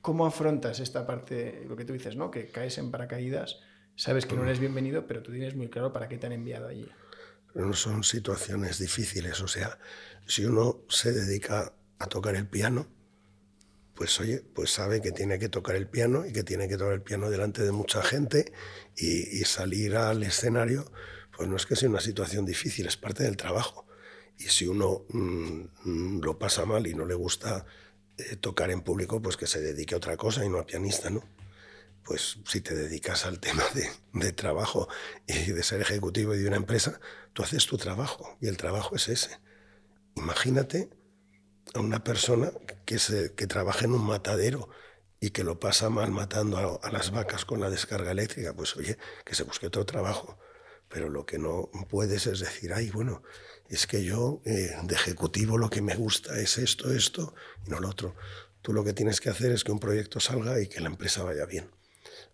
¿cómo 0.00 0.26
afrontas 0.26 0.80
esta 0.80 1.06
parte, 1.06 1.64
lo 1.68 1.76
que 1.76 1.84
tú 1.84 1.92
dices, 1.92 2.16
¿no? 2.16 2.30
que 2.30 2.50
caes 2.50 2.78
en 2.78 2.90
paracaídas, 2.90 3.60
sabes 3.96 4.26
que 4.26 4.36
no 4.36 4.44
eres 4.44 4.58
bienvenido, 4.58 5.06
pero 5.06 5.22
tú 5.22 5.32
tienes 5.32 5.54
muy 5.54 5.68
claro 5.68 5.92
para 5.92 6.08
qué 6.08 6.18
te 6.18 6.26
han 6.26 6.32
enviado 6.32 6.68
allí? 6.68 6.88
No 7.54 7.72
son 7.72 8.04
situaciones 8.04 8.78
difíciles, 8.78 9.40
o 9.40 9.48
sea, 9.48 9.78
si 10.26 10.44
uno 10.44 10.82
se 10.88 11.12
dedica 11.12 11.72
a 11.98 12.06
tocar 12.06 12.36
el 12.36 12.46
piano, 12.46 12.86
pues 14.00 14.18
oye, 14.18 14.42
pues 14.54 14.70
sabe 14.70 15.02
que 15.02 15.12
tiene 15.12 15.38
que 15.38 15.50
tocar 15.50 15.76
el 15.76 15.86
piano 15.86 16.24
y 16.24 16.32
que 16.32 16.42
tiene 16.42 16.68
que 16.68 16.78
tocar 16.78 16.94
el 16.94 17.02
piano 17.02 17.28
delante 17.28 17.62
de 17.62 17.70
mucha 17.70 18.02
gente 18.02 18.50
y, 18.96 19.44
salir 19.44 19.94
al 19.94 20.22
escenario, 20.22 20.90
pues 21.36 21.50
no 21.50 21.56
es 21.56 21.66
que 21.66 21.76
sea 21.76 21.90
una 21.90 22.00
situación 22.00 22.46
difícil, 22.46 22.86
es 22.86 22.96
parte 22.96 23.24
del 23.24 23.36
trabajo. 23.36 23.86
Y 24.38 24.44
si 24.44 24.66
uno 24.66 25.04
mm, 25.10 26.20
lo 26.22 26.38
pasa 26.38 26.64
mal 26.64 26.86
y 26.86 26.94
no 26.94 27.04
le 27.04 27.14
gusta 27.14 27.66
eh, 28.20 28.36
tocar 28.36 28.70
en 28.70 28.82
público, 28.82 29.20
pues 29.22 29.36
que 29.36 29.46
se 29.46 29.60
dedique 29.60 29.94
a 29.94 29.98
otra 29.98 30.16
cosa 30.16 30.44
y 30.44 30.48
no 30.48 30.58
a 30.58 30.66
pianista, 30.66 31.10
¿no? 31.10 31.22
Pues 32.04 32.38
si 32.46 32.60
te 32.60 32.74
dedicas 32.74 33.26
al 33.26 33.40
tema 33.46 33.64
de, 34.12 34.32
trabajo 34.32 34.88
y 35.26 35.52
de 35.52 35.62
ser 35.62 35.80
ejecutivo 35.80 36.32
de 36.32 36.46
una 36.46 36.56
empresa, 36.56 37.00
tú 37.32 37.42
haces 37.42 37.66
tu 37.66 37.76
trabajo 37.78 38.36
y 38.40 38.48
el 38.48 38.56
trabajo 38.56 38.96
es 38.96 39.08
ese. 39.08 39.38
Imagínate 40.16 40.90
a 41.74 41.80
una 41.80 42.02
persona 42.02 42.52
que, 42.84 42.98
se, 42.98 43.34
que 43.34 43.46
trabaja 43.46 43.84
en 43.84 43.92
un 43.92 44.04
matadero 44.04 44.68
y 45.20 45.30
que 45.30 45.44
lo 45.44 45.60
pasa 45.60 45.90
mal 45.90 46.10
matando 46.10 46.80
a, 46.82 46.90
las 46.90 47.10
vacas 47.10 47.44
con 47.44 47.60
la 47.60 47.70
descarga 47.70 48.10
eléctrica, 48.10 48.54
pues 48.54 48.74
oye, 48.76 48.96
que 49.24 49.34
se 49.34 49.44
busque 49.44 49.66
otro 49.66 49.84
trabajo. 49.84 50.38
Pero 50.88 51.08
lo 51.08 51.24
que 51.26 51.38
no 51.38 51.70
puedes 51.88 52.26
es 52.26 52.40
decir, 52.40 52.72
ay, 52.72 52.90
bueno, 52.90 53.22
es 53.70 53.86
que 53.86 54.04
yo 54.04 54.42
eh, 54.44 54.72
de 54.82 54.94
ejecutivo 54.94 55.56
lo 55.56 55.70
que 55.70 55.80
me 55.80 55.94
gusta 55.94 56.38
es 56.38 56.58
esto, 56.58 56.92
esto 56.92 57.34
y 57.66 57.70
no 57.70 57.80
lo 57.80 57.88
otro. 57.88 58.14
Tú 58.62 58.72
lo 58.72 58.84
que 58.84 58.92
tienes 58.92 59.20
que 59.20 59.30
hacer 59.30 59.52
es 59.52 59.64
que 59.64 59.72
un 59.72 59.80
proyecto 59.80 60.20
salga 60.20 60.60
y 60.60 60.66
que 60.66 60.80
la 60.80 60.88
empresa 60.88 61.22
vaya 61.22 61.46
bien. 61.46 61.70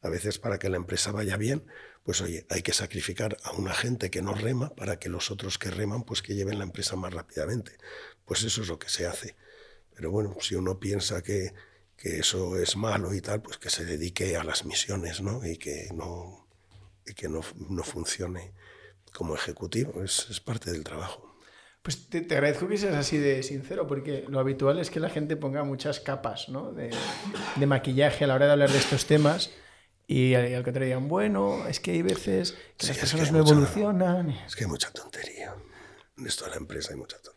A 0.02 0.08
veces 0.08 0.38
para 0.38 0.58
que 0.58 0.68
la 0.68 0.76
empresa 0.76 1.12
vaya 1.12 1.36
bien, 1.36 1.64
pues 2.02 2.20
oye, 2.20 2.46
hay 2.50 2.62
que 2.62 2.72
sacrificar 2.72 3.36
a 3.44 3.52
una 3.52 3.74
gente 3.74 4.10
que 4.10 4.22
no 4.22 4.34
rema 4.34 4.70
para 4.70 4.98
que 4.98 5.08
los 5.08 5.30
otros 5.30 5.58
que 5.58 5.70
reman, 5.70 6.02
pues 6.04 6.22
que 6.22 6.34
lleven 6.34 6.58
la 6.58 6.64
empresa 6.64 6.96
más 6.96 7.12
rápidamente 7.12 7.78
pues 8.26 8.42
eso 8.42 8.60
es 8.60 8.68
lo 8.68 8.78
que 8.78 8.90
se 8.90 9.06
hace. 9.06 9.36
Pero 9.94 10.10
bueno, 10.10 10.36
si 10.40 10.56
uno 10.56 10.78
piensa 10.78 11.22
que, 11.22 11.54
que 11.96 12.18
eso 12.18 12.58
es 12.58 12.76
malo 12.76 13.14
y 13.14 13.22
tal, 13.22 13.40
pues 13.40 13.56
que 13.56 13.70
se 13.70 13.86
dedique 13.86 14.36
a 14.36 14.44
las 14.44 14.66
misiones, 14.66 15.22
¿no? 15.22 15.46
Y 15.46 15.56
que 15.56 15.88
no, 15.94 16.46
y 17.06 17.14
que 17.14 17.28
no, 17.28 17.40
no 17.70 17.82
funcione 17.82 18.52
como 19.16 19.34
ejecutivo, 19.34 20.02
es, 20.02 20.28
es 20.30 20.40
parte 20.40 20.70
del 20.70 20.84
trabajo. 20.84 21.36
Pues 21.82 22.08
te, 22.08 22.18
agradezco 22.18 22.66
que 22.68 22.76
seas 22.76 22.96
así 22.96 23.16
de 23.16 23.42
sincero, 23.42 23.86
porque 23.86 24.24
lo 24.28 24.40
habitual 24.40 24.78
es 24.78 24.90
que 24.90 24.98
la 24.98 25.08
gente 25.08 25.36
ponga 25.36 25.62
muchas 25.62 26.00
capas 26.00 26.48
¿no? 26.48 26.72
de, 26.72 26.90
de, 27.54 27.66
maquillaje 27.66 28.24
a 28.24 28.26
la 28.26 28.34
hora 28.34 28.46
de 28.46 28.52
hablar 28.52 28.70
de 28.70 28.78
estos 28.78 29.06
temas 29.06 29.50
y 30.08 30.34
al, 30.34 30.52
al 30.52 30.64
contrario 30.64 30.96
digan, 30.96 31.08
bueno, 31.08 31.66
es 31.68 31.78
que 31.78 31.92
hay 31.92 32.02
veces 32.02 32.56
que 32.76 32.88
las 32.88 32.98
personas 32.98 33.32
no 33.32 33.38
evolucionan. 33.38 34.30
Es 34.30 34.56
que 34.56 34.64
hay 34.64 34.70
mucha 34.70 34.90
tontería. 34.90 35.54
En 36.18 36.26
esto 36.26 36.44
de 36.44 36.50
la 36.50 36.56
empresa 36.56 36.92
hay 36.92 36.98
mucha 36.98 37.18
tontería 37.18 37.36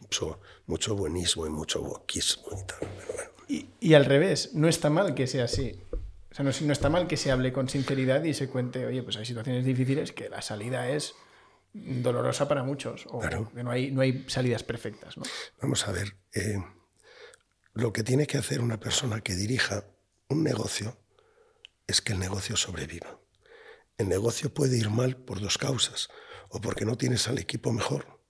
mucho, 0.00 0.40
mucho 0.66 0.96
buenismo 0.96 1.46
y 1.46 1.50
mucho 1.50 1.82
boquismo 1.82 2.46
y 2.52 2.66
tal. 2.66 3.68
y, 3.80 3.94
al 3.94 4.04
revés, 4.04 4.54
no 4.54 4.68
está 4.68 4.90
mal 4.90 5.14
que 5.14 5.26
sea 5.26 5.44
así. 5.44 5.80
Sea, 6.38 6.44
no, 6.44 6.66
no, 6.66 6.72
está 6.72 6.88
mal 6.88 7.08
que 7.08 7.16
se 7.16 7.32
hable 7.32 7.52
con 7.52 7.68
sinceridad 7.68 8.22
y 8.22 8.32
se 8.32 8.48
cuente, 8.48 8.86
oye, 8.86 9.02
pues 9.02 9.16
hay 9.16 9.24
situaciones 9.24 9.64
difíciles 9.64 10.12
que 10.12 10.28
la 10.28 10.40
salida 10.40 10.88
es 10.88 11.14
dolorosa 11.72 12.46
para 12.46 12.62
muchos 12.62 13.06
o 13.08 13.18
que 13.20 13.64
no 13.64 13.70
hay, 13.72 13.90
no 13.90 14.02
hay 14.02 14.24
salidas 14.28 14.62
perfectas. 14.62 15.16
¿no? 15.16 15.24
Vamos 15.60 15.88
a 15.88 15.92
ver, 15.92 16.16
eh, 16.32 16.62
lo 17.74 17.92
que 17.92 18.04
tiene 18.04 18.28
que 18.28 18.38
hacer 18.38 18.60
una 18.60 18.78
persona 18.78 19.20
que 19.20 19.34
dirija 19.34 19.84
un 20.28 20.44
negocio 20.44 20.96
es 21.88 22.00
que 22.00 22.12
el 22.12 22.20
negocio 22.20 22.56
sobreviva. 22.56 23.18
El 23.96 24.08
negocio 24.08 24.54
puede 24.54 24.76
ir 24.76 24.90
mal 24.90 25.16
por 25.16 25.40
dos 25.40 25.58
causas, 25.58 26.08
o 26.50 26.60
porque 26.60 26.84
no 26.84 26.96
tienes 26.96 27.26
al 27.26 27.38
equipo 27.38 27.72
mejor, 27.72 28.20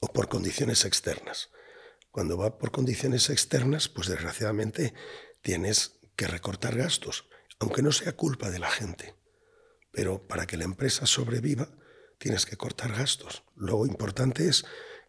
o 0.00 0.12
por 0.12 0.28
condiciones 0.28 0.84
externas. 0.84 1.48
Cuando 2.10 2.36
va 2.36 2.58
por 2.58 2.72
condiciones 2.72 3.30
externas, 3.30 3.88
pues 3.88 4.08
desgraciadamente 4.08 4.92
tienes 5.40 5.98
que 6.14 6.26
recortar 6.26 6.76
gastos, 6.76 7.28
aunque 7.58 7.82
no 7.82 7.92
sea 7.92 8.16
culpa 8.16 8.50
de 8.50 8.58
la 8.58 8.70
gente. 8.70 9.14
Pero 9.90 10.26
para 10.26 10.46
que 10.46 10.56
la 10.56 10.64
empresa 10.64 11.06
sobreviva, 11.06 11.68
tienes 12.18 12.46
que 12.46 12.56
cortar 12.56 12.92
gastos. 12.92 13.44
Lo 13.56 13.86
importante 13.86 14.48
es 14.48 14.64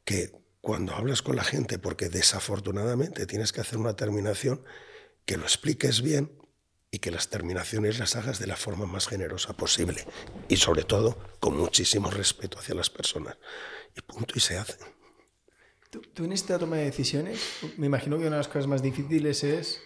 que 0.06 0.32
cuando 0.62 0.94
hablas 0.96 1.22
con 1.22 1.36
la 1.36 1.44
gente, 1.44 1.80
porque 1.80 2.10
desafortunadamente 2.10 3.26
tienes 3.26 3.52
que 3.52 3.62
hacer 3.62 3.78
una 3.78 3.96
terminación, 3.96 4.64
que 5.26 5.38
lo 5.38 5.44
expliques 5.44 6.02
bien 6.02 6.40
y 6.92 7.00
que 7.00 7.12
las 7.12 7.30
terminaciones 7.30 8.00
las 8.00 8.16
hagas 8.16 8.40
de 8.40 8.48
la 8.48 8.56
forma 8.56 8.86
más 8.86 9.08
generosa 9.08 9.54
posible 9.54 10.06
y 10.48 10.58
sobre 10.58 10.84
todo 10.84 11.18
con 11.40 11.56
muchísimo 11.56 12.10
respeto 12.10 12.58
hacia 12.60 12.76
las 12.76 12.90
personas 12.90 13.38
y 13.96 14.02
punto, 14.02 14.34
y 14.36 14.40
se 14.40 14.58
hace. 14.58 14.78
Tú, 15.90 16.24
en 16.24 16.32
esta 16.32 16.60
toma 16.60 16.78
de 16.78 16.86
decisiones, 16.86 17.40
me 17.78 17.88
imagino 17.88 18.18
que 18.18 18.28
una 18.28 18.36
de 18.36 18.40
las 18.42 18.48
cosas 18.48 18.68
más 18.68 18.84
difíciles 18.84 19.44
es 19.44 19.82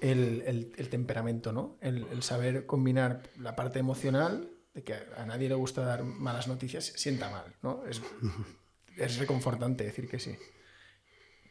el, 0.00 0.72
el, 0.76 0.88
temperamento, 0.88 1.52
¿no? 1.52 1.78
El, 1.80 2.06
el, 2.12 2.22
saber 2.22 2.66
combinar 2.66 3.22
la 3.38 3.56
parte 3.56 3.78
emocional, 3.78 4.50
de 4.74 4.84
que 4.84 4.94
a 4.94 5.24
nadie 5.26 5.48
le 5.48 5.54
gusta 5.54 5.82
dar 5.82 6.04
malas 6.04 6.48
noticias, 6.48 6.84
sienta 6.96 7.30
mal, 7.30 7.54
¿no? 7.62 7.84
Es, 7.86 8.02
es 8.96 9.18
reconfortante 9.18 9.84
decir 9.84 10.08
que 10.08 10.18
sí. 10.18 10.36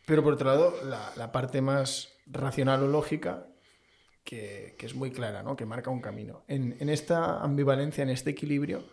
Pero 0.05 0.23
por 0.23 0.33
otro 0.33 0.47
lado, 0.47 0.75
la, 0.83 1.11
la 1.15 1.31
parte 1.31 1.61
más 1.61 2.13
racional 2.27 2.83
o 2.83 2.87
lógica, 2.87 3.47
que, 4.23 4.75
que, 4.77 4.85
es 4.85 4.95
muy 4.95 5.11
clara, 5.11 5.43
¿no? 5.43 5.55
que 5.55 5.65
marca 5.65 5.91
un 5.91 6.01
camino. 6.01 6.43
En, 6.47 6.75
en, 6.79 6.89
esta 6.89 7.41
ambivalencia, 7.41 8.03
en 8.03 8.09
este 8.09 8.31
equilibrio, 8.31 8.83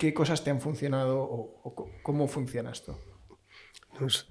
¿Qué 0.00 0.14
cosas 0.14 0.42
te 0.42 0.48
han 0.48 0.62
funcionado 0.62 1.20
o, 1.20 2.00
cómo 2.02 2.26
funciona 2.26 2.70
esto? 2.70 2.98
Es, 4.00 4.28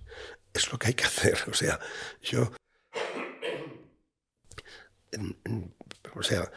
es, 0.52 0.72
lo 0.72 0.80
que 0.80 0.88
hay 0.88 0.94
que 0.96 1.04
hacer. 1.04 1.38
O 1.48 1.54
sea, 1.54 1.80
yo. 2.24 2.52
O 6.16 6.24
sea, 6.24 6.52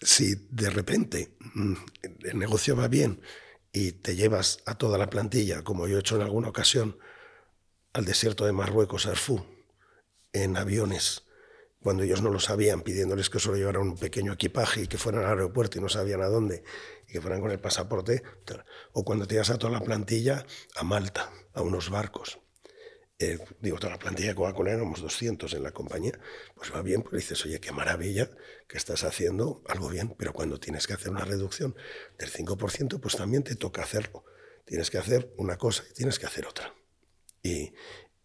si 0.00 0.34
de 0.50 0.70
repente 0.70 1.36
mm, 1.54 1.74
el 2.24 2.38
negocio 2.38 2.76
va 2.76 2.88
bien 2.88 3.20
y 3.72 3.92
te 3.92 4.16
llevas 4.16 4.62
a 4.66 4.76
toda 4.76 4.98
la 4.98 5.10
plantilla, 5.10 5.62
como 5.62 5.86
yo 5.86 5.96
he 5.96 6.00
hecho 6.00 6.16
en 6.16 6.22
alguna 6.22 6.48
ocasión, 6.48 6.98
al 7.92 8.04
desierto 8.04 8.46
de 8.46 8.52
Marruecos, 8.52 9.06
Arfú, 9.06 9.44
en 10.32 10.56
aviones, 10.56 11.24
cuando 11.82 12.04
ellos 12.04 12.22
no 12.22 12.30
lo 12.30 12.38
sabían, 12.38 12.82
pidiéndoles 12.82 13.28
que 13.28 13.40
solo 13.40 13.56
llevaran 13.56 13.82
un 13.82 13.96
pequeño 13.96 14.32
equipaje 14.32 14.82
y 14.82 14.86
que 14.86 14.98
fueran 14.98 15.24
al 15.24 15.30
aeropuerto 15.30 15.78
y 15.78 15.80
no 15.80 15.88
sabían 15.88 16.22
a 16.22 16.28
dónde, 16.28 16.62
que 17.08 17.20
fueran 17.20 17.40
con 17.40 17.50
el 17.50 17.60
pasaporte, 17.60 18.22
o 18.92 19.04
cuando 19.04 19.26
te 19.26 19.34
ibas 19.34 19.50
a 19.50 19.58
toda 19.58 19.72
la 19.72 19.80
plantilla 19.80 20.46
a 20.76 20.84
Malta, 20.84 21.30
a 21.54 21.62
unos 21.62 21.90
barcos. 21.90 22.38
Eh, 23.22 23.38
digo, 23.60 23.78
toda 23.78 23.92
la 23.92 24.00
plantilla 24.00 24.30
de 24.30 24.34
Coca-Cola 24.34 24.72
éramos 24.72 25.00
200 25.00 25.54
en 25.54 25.62
la 25.62 25.70
compañía, 25.70 26.18
pues 26.56 26.74
va 26.74 26.82
bien, 26.82 27.02
pues 27.02 27.22
dices, 27.22 27.44
oye, 27.44 27.60
qué 27.60 27.70
maravilla 27.70 28.28
que 28.66 28.76
estás 28.76 29.04
haciendo 29.04 29.62
algo 29.68 29.88
bien, 29.88 30.16
pero 30.18 30.32
cuando 30.32 30.58
tienes 30.58 30.88
que 30.88 30.94
hacer 30.94 31.10
una 31.10 31.24
reducción 31.24 31.76
del 32.18 32.32
5%, 32.32 32.98
pues 32.98 33.14
también 33.14 33.44
te 33.44 33.54
toca 33.54 33.82
hacerlo. 33.82 34.24
Tienes 34.64 34.90
que 34.90 34.98
hacer 34.98 35.32
una 35.36 35.56
cosa 35.56 35.84
y 35.88 35.94
tienes 35.94 36.18
que 36.18 36.26
hacer 36.26 36.46
otra. 36.46 36.74
Y, 37.44 37.74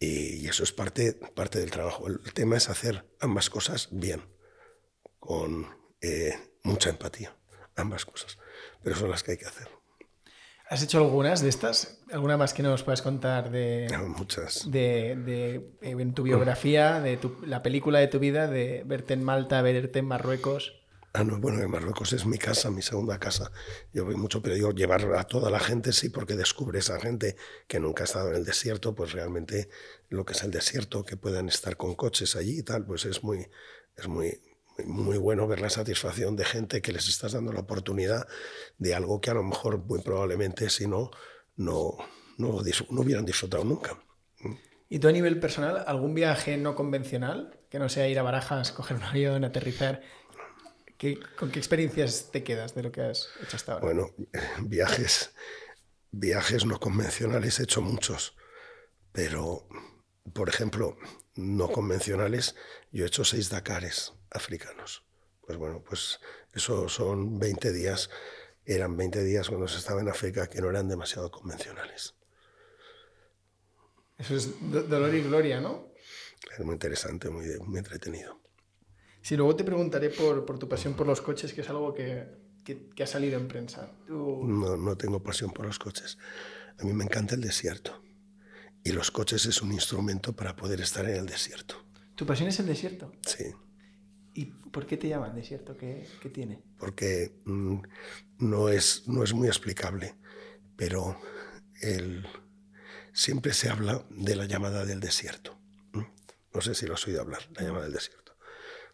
Y, 0.00 0.48
eso 0.48 0.64
es 0.64 0.72
parte, 0.72 1.12
parte 1.12 1.60
del 1.60 1.70
trabajo. 1.70 2.08
El 2.08 2.32
tema 2.32 2.56
es 2.56 2.68
hacer 2.68 3.04
ambas 3.20 3.50
cosas 3.50 3.88
bien, 3.92 4.22
con 5.20 5.66
eh, 6.00 6.34
mucha 6.64 6.90
empatía, 6.90 7.36
ambas 7.76 8.04
cosas. 8.04 8.38
Pero 8.82 8.96
son 8.96 9.10
las 9.10 9.22
que 9.22 9.32
hay 9.32 9.38
que 9.38 9.46
hacer. 9.46 9.77
¿Has 10.70 10.82
hecho 10.82 10.98
algunas 10.98 11.40
de 11.40 11.48
estas? 11.48 11.98
¿Alguna 12.12 12.36
más 12.36 12.52
que 12.52 12.62
nos 12.62 12.82
puedas 12.82 13.00
contar 13.00 13.50
de, 13.50 13.88
muchas. 14.18 14.70
de, 14.70 15.16
de 15.16 15.70
en 15.80 16.12
tu 16.12 16.24
biografía, 16.24 17.00
de 17.00 17.16
tu, 17.16 17.38
la 17.46 17.62
película 17.62 18.00
de 18.00 18.08
tu 18.08 18.18
vida, 18.18 18.46
de 18.48 18.82
verte 18.84 19.14
en 19.14 19.24
Malta, 19.24 19.62
verte 19.62 20.00
en 20.00 20.04
Marruecos? 20.04 20.74
Ah, 21.14 21.24
no, 21.24 21.38
bueno, 21.38 21.62
en 21.62 21.70
Marruecos 21.70 22.12
es 22.12 22.26
mi 22.26 22.36
casa, 22.36 22.70
mi 22.70 22.82
segunda 22.82 23.18
casa. 23.18 23.50
Yo 23.94 24.04
voy 24.04 24.16
mucho, 24.16 24.42
pero 24.42 24.54
digo, 24.54 24.72
llevar 24.72 25.14
a 25.14 25.24
toda 25.24 25.50
la 25.50 25.58
gente, 25.58 25.92
sí, 25.92 26.10
porque 26.10 26.36
descubre 26.36 26.80
esa 26.80 27.00
gente 27.00 27.36
que 27.66 27.80
nunca 27.80 28.02
ha 28.02 28.04
estado 28.04 28.28
en 28.28 28.36
el 28.36 28.44
desierto, 28.44 28.94
pues 28.94 29.12
realmente 29.12 29.70
lo 30.10 30.26
que 30.26 30.34
es 30.34 30.42
el 30.42 30.50
desierto, 30.50 31.02
que 31.02 31.16
puedan 31.16 31.48
estar 31.48 31.78
con 31.78 31.94
coches 31.94 32.36
allí 32.36 32.58
y 32.58 32.62
tal, 32.62 32.84
pues 32.84 33.06
es 33.06 33.24
muy, 33.24 33.48
es 33.96 34.06
muy, 34.06 34.38
muy 34.86 35.18
bueno 35.18 35.46
ver 35.46 35.60
la 35.60 35.70
satisfacción 35.70 36.36
de 36.36 36.44
gente 36.44 36.80
que 36.82 36.92
les 36.92 37.08
estás 37.08 37.32
dando 37.32 37.52
la 37.52 37.60
oportunidad 37.60 38.26
de 38.78 38.94
algo 38.94 39.20
que 39.20 39.30
a 39.30 39.34
lo 39.34 39.42
mejor 39.42 39.78
muy 39.78 40.00
probablemente 40.00 40.70
si 40.70 40.86
no, 40.86 41.10
no, 41.56 41.96
no, 42.36 42.62
no 42.90 43.00
hubieran 43.00 43.24
disfrutado 43.24 43.64
nunca. 43.64 43.98
¿Y 44.88 45.00
tú 45.00 45.08
a 45.08 45.12
nivel 45.12 45.38
personal, 45.38 45.84
algún 45.86 46.14
viaje 46.14 46.56
no 46.56 46.74
convencional, 46.74 47.58
que 47.68 47.78
no 47.78 47.88
sea 47.88 48.08
ir 48.08 48.18
a 48.18 48.22
Barajas, 48.22 48.72
coger 48.72 48.96
un 48.96 49.02
avión, 49.02 49.44
aterrizar? 49.44 50.00
¿Qué, 50.96 51.18
¿Con 51.36 51.50
qué 51.50 51.58
experiencias 51.58 52.30
te 52.32 52.42
quedas 52.42 52.74
de 52.74 52.82
lo 52.82 52.90
que 52.92 53.02
has 53.02 53.28
hecho 53.42 53.56
hasta 53.56 53.72
ahora? 53.74 53.84
Bueno, 53.84 54.10
viajes, 54.62 55.32
viajes 56.10 56.64
no 56.64 56.80
convencionales 56.80 57.60
he 57.60 57.64
hecho 57.64 57.82
muchos, 57.82 58.36
pero, 59.12 59.68
por 60.32 60.48
ejemplo, 60.48 60.96
no 61.34 61.68
convencionales, 61.68 62.56
yo 62.90 63.04
he 63.04 63.08
hecho 63.08 63.24
seis 63.24 63.50
Dakares 63.50 64.17
africanos. 64.30 65.04
Pues 65.46 65.58
bueno, 65.58 65.82
pues 65.82 66.20
eso 66.52 66.88
son 66.88 67.38
20 67.38 67.72
días, 67.72 68.10
eran 68.64 68.96
20 68.96 69.24
días 69.24 69.48
cuando 69.48 69.66
se 69.66 69.78
estaba 69.78 70.00
en 70.00 70.08
África 70.08 70.46
que 70.46 70.60
no 70.60 70.68
eran 70.68 70.88
demasiado 70.88 71.30
convencionales. 71.30 72.14
Eso 74.18 74.36
es 74.36 74.50
dolor 74.60 75.14
y 75.14 75.22
gloria, 75.22 75.60
¿no? 75.60 75.92
Es 76.52 76.64
muy 76.64 76.74
interesante, 76.74 77.30
muy, 77.30 77.46
muy 77.60 77.78
entretenido. 77.78 78.40
Sí, 79.22 79.36
luego 79.36 79.56
te 79.56 79.64
preguntaré 79.64 80.10
por, 80.10 80.44
por, 80.44 80.58
tu 80.58 80.68
pasión 80.68 80.94
por 80.94 81.06
los 81.06 81.20
coches, 81.20 81.52
que 81.52 81.60
es 81.60 81.68
algo 81.70 81.94
que, 81.94 82.26
que, 82.64 83.02
ha 83.02 83.06
salido 83.06 83.38
en 83.38 83.48
prensa. 83.48 83.92
No, 84.08 84.76
no 84.76 84.96
tengo 84.96 85.22
pasión 85.22 85.50
por 85.50 85.66
los 85.66 85.78
coches. 85.78 86.18
A 86.78 86.84
mí 86.84 86.92
me 86.92 87.04
encanta 87.04 87.34
el 87.34 87.40
desierto. 87.40 88.02
Y 88.84 88.92
los 88.92 89.10
coches 89.10 89.46
es 89.46 89.62
un 89.62 89.72
instrumento 89.72 90.34
para 90.34 90.56
poder 90.56 90.80
estar 90.80 91.08
en 91.08 91.16
el 91.16 91.26
desierto. 91.26 91.76
¿Tu 92.14 92.26
pasión 92.26 92.48
es 92.48 92.58
el 92.60 92.66
desierto? 92.66 93.12
Sí. 93.26 93.54
¿Y 94.38 94.44
por 94.44 94.86
qué 94.86 94.96
te 94.96 95.08
llaman 95.08 95.34
desierto? 95.34 95.76
¿Qué, 95.76 96.06
qué 96.22 96.30
tiene? 96.30 96.62
Porque 96.78 97.40
mm, 97.44 97.78
no, 98.38 98.68
es, 98.68 99.08
no 99.08 99.24
es 99.24 99.34
muy 99.34 99.48
explicable, 99.48 100.14
pero 100.76 101.20
el, 101.82 102.24
siempre 103.12 103.52
se 103.52 103.68
habla 103.68 104.06
de 104.10 104.36
la 104.36 104.44
llamada 104.44 104.84
del 104.84 105.00
desierto. 105.00 105.58
No 106.54 106.60
sé 106.60 106.76
si 106.76 106.86
lo 106.86 106.94
has 106.94 107.04
oído 107.08 107.20
hablar, 107.20 107.48
la 107.56 107.62
llamada 107.62 107.86
del 107.86 107.94
desierto. 107.94 108.36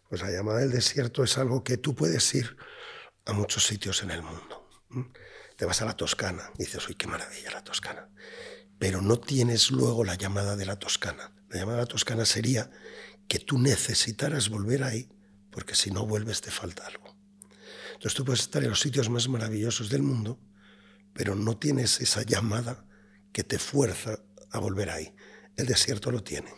Pues 0.09 0.23
la 0.23 0.31
llamada 0.31 0.61
del 0.61 0.71
desierto 0.71 1.23
es 1.23 1.37
algo 1.37 1.63
que 1.63 1.77
tú 1.77 1.93
puedes 1.93 2.33
ir 2.33 2.57
a 3.25 3.33
muchos 3.33 3.67
sitios 3.67 4.01
en 4.01 4.09
el 4.09 4.23
mundo. 4.23 4.67
Te 5.57 5.65
vas 5.65 5.79
a 5.83 5.85
la 5.85 5.95
Toscana 5.95 6.49
y 6.55 6.63
dices, 6.63 6.89
uy, 6.89 6.95
qué 6.95 7.05
maravilla 7.05 7.51
la 7.51 7.63
Toscana. 7.63 8.09
Pero 8.79 8.99
no 8.99 9.19
tienes 9.19 9.69
luego 9.69 10.03
la 10.03 10.15
llamada 10.15 10.55
de 10.55 10.65
la 10.65 10.79
Toscana. 10.79 11.35
La 11.49 11.59
llamada 11.59 11.77
de 11.77 11.83
la 11.83 11.87
Toscana 11.89 12.25
sería 12.25 12.71
que 13.27 13.37
tú 13.37 13.59
necesitaras 13.59 14.49
volver 14.49 14.83
ahí 14.83 15.11
porque 15.55 15.73
si 15.73 15.89
no 15.89 16.05
vuelves 16.05 16.41
te 16.41 16.51
falta 16.51 16.85
algo. 16.85 17.15
Entonces 17.93 18.13
tú 18.13 18.25
puedes 18.25 18.41
estar 18.41 18.61
en 18.61 18.71
los 18.71 18.81
sitios 18.81 19.09
más 19.09 19.29
maravillosos 19.29 19.89
del 19.89 20.03
mundo, 20.03 20.37
pero 21.13 21.33
no 21.33 21.57
tienes 21.57 22.01
esa 22.01 22.23
llamada 22.23 22.85
que 23.31 23.45
te 23.45 23.57
fuerza 23.57 24.19
a 24.51 24.59
volver 24.59 24.89
ahí. 24.89 25.15
El 25.55 25.65
desierto 25.65 26.11
lo 26.11 26.21
tiene. 26.23 26.53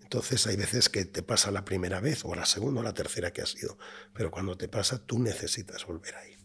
Entonces 0.00 0.44
hay 0.48 0.56
veces 0.56 0.88
que 0.88 1.04
te 1.04 1.22
pasa 1.22 1.52
la 1.52 1.64
primera 1.64 2.00
vez 2.00 2.24
o 2.24 2.34
la 2.34 2.44
segunda 2.44 2.80
o 2.80 2.82
la 2.82 2.92
tercera 2.92 3.32
que 3.32 3.42
has 3.42 3.54
ido, 3.54 3.78
pero 4.12 4.32
cuando 4.32 4.56
te 4.56 4.66
pasa 4.66 5.06
tú 5.06 5.20
necesitas 5.20 5.86
volver 5.86 6.16
ahí. 6.16 6.36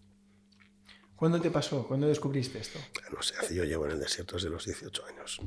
¿Cuándo 1.15 1.41
te 1.41 1.49
pasó? 1.49 1.87
¿Cuándo 1.87 2.07
descubriste 2.07 2.59
esto? 2.59 2.77
No 3.11 3.23
sé, 3.23 3.33
yo 3.55 3.63
llevo 3.63 3.87
en 3.87 3.93
el 3.93 3.99
desierto 3.99 4.35
desde 4.35 4.51
los 4.51 4.65
18 4.65 5.03
años. 5.07 5.41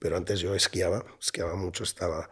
Pero 0.00 0.16
antes 0.16 0.40
yo 0.40 0.56
esquiaba, 0.56 1.04
esquiaba 1.20 1.54
mucho, 1.54 1.84
estaba 1.84 2.28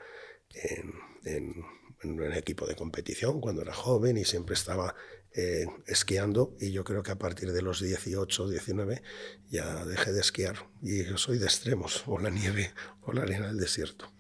en, 0.51 0.92
en 1.25 1.76
en 2.02 2.20
un 2.20 2.32
equipo 2.32 2.66
de 2.66 2.76
competición 2.76 3.40
cuando 3.40 3.62
era 3.62 3.72
joven 3.72 4.16
y 4.16 4.24
siempre 4.24 4.54
estaba 4.54 4.94
eh, 5.35 5.66
esquiando 5.87 6.56
y 6.61 6.72
yo 6.72 6.85
creo 6.85 7.02
que 7.02 7.11
a 7.11 7.18
partir 7.18 7.52
de 7.52 7.62
los 7.62 7.82
18, 7.82 8.48
19 8.48 9.02
ya 9.50 9.85
dejé 9.85 10.12
de 10.12 10.20
esquiar 10.20 10.56
y 10.82 11.04
yo 11.04 11.18
soy 11.18 11.38
de 11.38 11.44
extremos, 11.44 12.04
o 12.06 12.18
la 12.18 12.30
nieve 12.30 12.72
o 13.02 13.12
la 13.12 13.22
arena 13.22 13.48
del 13.48 13.59
desierto. 13.59 14.11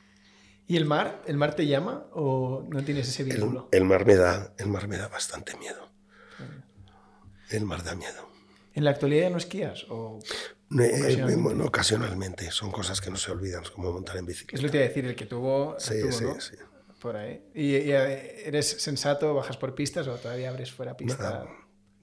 ¿Y 0.66 0.76
el 0.76 0.84
mar? 0.84 1.22
¿El 1.26 1.36
mar 1.36 1.54
te 1.54 1.66
llama 1.66 2.06
o 2.12 2.64
no 2.68 2.84
tienes 2.84 3.08
ese 3.08 3.24
vínculo? 3.24 3.68
El, 3.70 3.84
mar, 3.84 4.04
me 4.04 4.16
da, 4.16 4.52
el 4.58 4.66
mar 4.66 4.88
me 4.88 4.98
da 4.98 5.08
bastante 5.08 5.56
miedo. 5.56 5.90
El 7.50 7.64
mar 7.64 7.84
da 7.84 7.94
miedo. 7.94 8.28
¿En 8.74 8.84
la 8.84 8.90
actualidad 8.90 9.22
ya 9.22 9.30
no 9.30 9.38
esquías? 9.38 9.86
O 9.88 10.18
eh, 10.18 10.90
ocasionalmente? 10.98 11.42
bueno, 11.42 11.64
ocasionalmente. 11.64 12.50
Son 12.50 12.72
cosas 12.72 13.00
que 13.00 13.10
no 13.10 13.16
se 13.16 13.30
olvidan, 13.30 13.62
como 13.74 13.92
montar 13.92 14.16
en 14.16 14.26
bicicleta. 14.26 14.56
Es 14.56 14.62
lo 14.62 14.68
que 14.68 14.72
te 14.72 14.78
iba 14.78 14.84
a 14.84 14.88
decir, 14.88 15.04
el 15.06 15.14
que 15.14 15.26
tuvo... 15.26 15.76
Sí, 15.78 16.00
tuvo, 16.00 16.12
sí, 16.12 16.24
¿no? 16.24 16.40
sí. 16.40 16.56
Por 17.06 17.16
ahí. 17.16 17.40
¿Y, 17.54 17.76
y 17.76 17.92
eres 17.92 18.66
sensato, 18.82 19.32
bajas 19.32 19.56
por 19.56 19.76
pistas 19.76 20.08
o 20.08 20.16
todavía 20.16 20.48
abres 20.48 20.72
fuera 20.72 20.96
pista? 20.96 21.46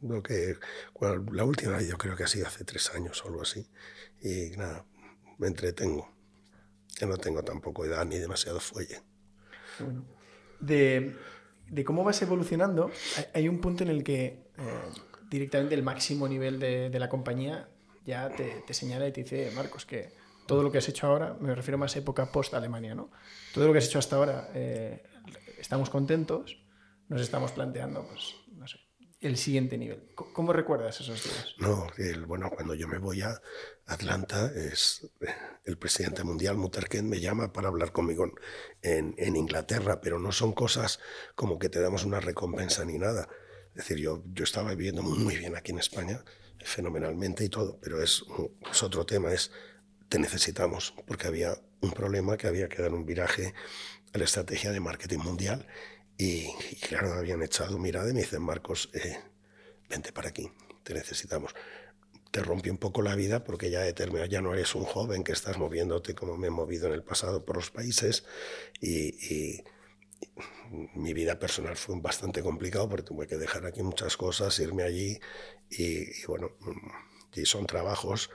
Lo 0.01 0.23
que, 0.23 0.55
bueno, 0.97 1.25
la 1.33 1.43
última 1.43 1.81
yo 1.81 1.97
creo 1.97 2.15
que 2.15 2.23
ha 2.23 2.27
sido 2.27 2.47
hace 2.47 2.63
tres 2.63 2.89
años 2.95 3.21
o 3.25 3.27
algo 3.27 3.41
así. 3.41 3.67
Y 4.21 4.55
nada, 4.55 4.85
me 5.39 5.47
entretengo. 5.47 6.09
Ya 6.97 7.05
no 7.05 7.17
tengo 7.17 7.43
tampoco 7.43 7.83
edad 7.83 8.05
ni 8.05 8.17
demasiado 8.17 8.61
fuelle. 8.61 9.01
Bueno. 9.77 10.05
De, 10.61 11.13
de, 11.69 11.83
cómo 11.83 12.05
vas 12.05 12.21
evolucionando, 12.21 12.89
hay, 13.33 13.49
un 13.49 13.59
punto 13.59 13.83
en 13.83 13.89
el 13.89 14.05
que 14.05 14.25
eh, 14.25 14.41
directamente 15.29 15.75
el 15.75 15.83
máximo 15.83 16.29
nivel 16.29 16.61
de, 16.61 16.89
de 16.89 16.99
la 16.99 17.09
compañía 17.09 17.67
ya 18.05 18.29
te, 18.29 18.63
te, 18.65 18.73
señala 18.73 19.05
y 19.05 19.11
te 19.11 19.23
dice, 19.23 19.51
Marcos, 19.53 19.85
que 19.85 20.13
todo 20.47 20.63
lo 20.63 20.71
que 20.71 20.77
has 20.77 20.87
hecho 20.87 21.07
ahora, 21.07 21.35
me 21.41 21.53
refiero 21.53 21.77
más 21.77 21.93
a 21.97 21.99
época 21.99 22.31
post-Alemania, 22.31 22.95
¿no? 22.95 23.09
Todo 23.53 23.67
lo 23.67 23.71
que 23.71 23.79
has 23.79 23.85
hecho 23.85 23.99
hasta 23.99 24.15
ahora, 24.15 24.49
eh, 24.53 25.03
estamos 25.59 25.89
contentos, 25.89 26.57
nos 27.07 27.21
estamos 27.21 27.51
planteando, 27.51 28.07
pues, 28.07 28.35
el 29.23 29.37
siguiente 29.37 29.77
nivel. 29.77 30.09
¿Cómo 30.15 30.51
recuerdas 30.51 30.99
esos 30.99 31.23
días? 31.23 31.55
No, 31.57 31.87
el, 31.97 32.25
bueno, 32.25 32.49
cuando 32.49 32.75
yo 32.75 32.89
me 32.89 32.97
voy 32.97 33.21
a 33.21 33.39
Atlanta, 33.85 34.51
es 34.53 35.09
eh, 35.21 35.27
el 35.63 35.77
presidente 35.77 36.23
mundial, 36.25 36.57
Mutterken, 36.57 37.07
me 37.07 37.21
llama 37.21 37.53
para 37.53 37.69
hablar 37.69 37.93
conmigo 37.93 38.25
en, 38.81 39.15
en, 39.17 39.35
Inglaterra, 39.37 40.01
pero 40.01 40.19
no 40.19 40.33
son 40.33 40.51
cosas 40.51 40.99
como 41.35 41.57
que 41.57 41.69
te 41.69 41.79
damos 41.79 42.03
una 42.03 42.19
recompensa 42.19 42.83
ni 42.83 42.97
nada. 42.97 43.29
Es 43.69 43.75
decir, 43.75 43.97
yo, 43.97 44.23
yo 44.33 44.43
estaba 44.43 44.75
viviendo 44.75 45.01
muy 45.03 45.37
bien 45.37 45.55
aquí 45.55 45.71
en 45.71 45.79
España, 45.79 46.23
fenomenalmente 46.59 47.45
y 47.45 47.49
todo, 47.49 47.79
pero 47.81 48.03
es, 48.03 48.25
es 48.69 48.83
otro 48.83 49.05
tema, 49.05 49.31
es 49.31 49.51
te 50.13 50.19
necesitamos, 50.19 50.93
porque 51.07 51.25
había 51.25 51.57
un 51.81 51.89
problema 51.89 52.37
que 52.37 52.45
había 52.45 52.69
que 52.69 52.83
dar 52.83 52.93
un 52.93 53.03
viraje 53.03 53.55
a 54.13 54.19
la 54.19 54.25
estrategia 54.25 54.71
de 54.71 54.79
marketing 54.79 55.17
mundial 55.17 55.65
y, 56.19 56.51
y 56.69 56.75
claro, 56.75 57.13
habían 57.13 57.41
echado 57.41 57.79
mirada 57.79 58.11
y 58.11 58.13
me 58.13 58.19
dicen, 58.19 58.43
Marcos, 58.43 58.91
eh, 58.93 59.17
vente 59.89 60.11
para 60.13 60.29
aquí, 60.29 60.51
te 60.83 60.93
necesitamos. 60.93 61.55
Te 62.29 62.43
rompe 62.43 62.69
un 62.69 62.77
poco 62.77 63.01
la 63.01 63.15
vida 63.15 63.43
porque 63.43 63.71
ya 63.71 63.79
determina, 63.79 64.27
ya 64.27 64.39
no 64.39 64.53
eres 64.53 64.75
un 64.75 64.83
joven 64.83 65.23
que 65.23 65.31
estás 65.31 65.57
moviéndote 65.57 66.13
como 66.13 66.37
me 66.37 66.45
he 66.45 66.51
movido 66.51 66.85
en 66.85 66.93
el 66.93 67.01
pasado 67.01 67.43
por 67.43 67.55
los 67.55 67.71
países 67.71 68.23
y, 68.79 69.33
y 69.33 69.63
mi 70.93 71.15
vida 71.15 71.39
personal 71.39 71.75
fue 71.75 71.99
bastante 71.99 72.43
complicado 72.43 72.87
porque 72.87 73.03
tuve 73.03 73.25
que 73.25 73.37
dejar 73.37 73.65
aquí 73.65 73.81
muchas 73.81 74.15
cosas, 74.15 74.59
irme 74.59 74.83
allí 74.83 75.19
y, 75.71 76.21
y 76.21 76.25
bueno, 76.27 76.51
y 77.33 77.47
son 77.47 77.65
trabajos 77.65 78.29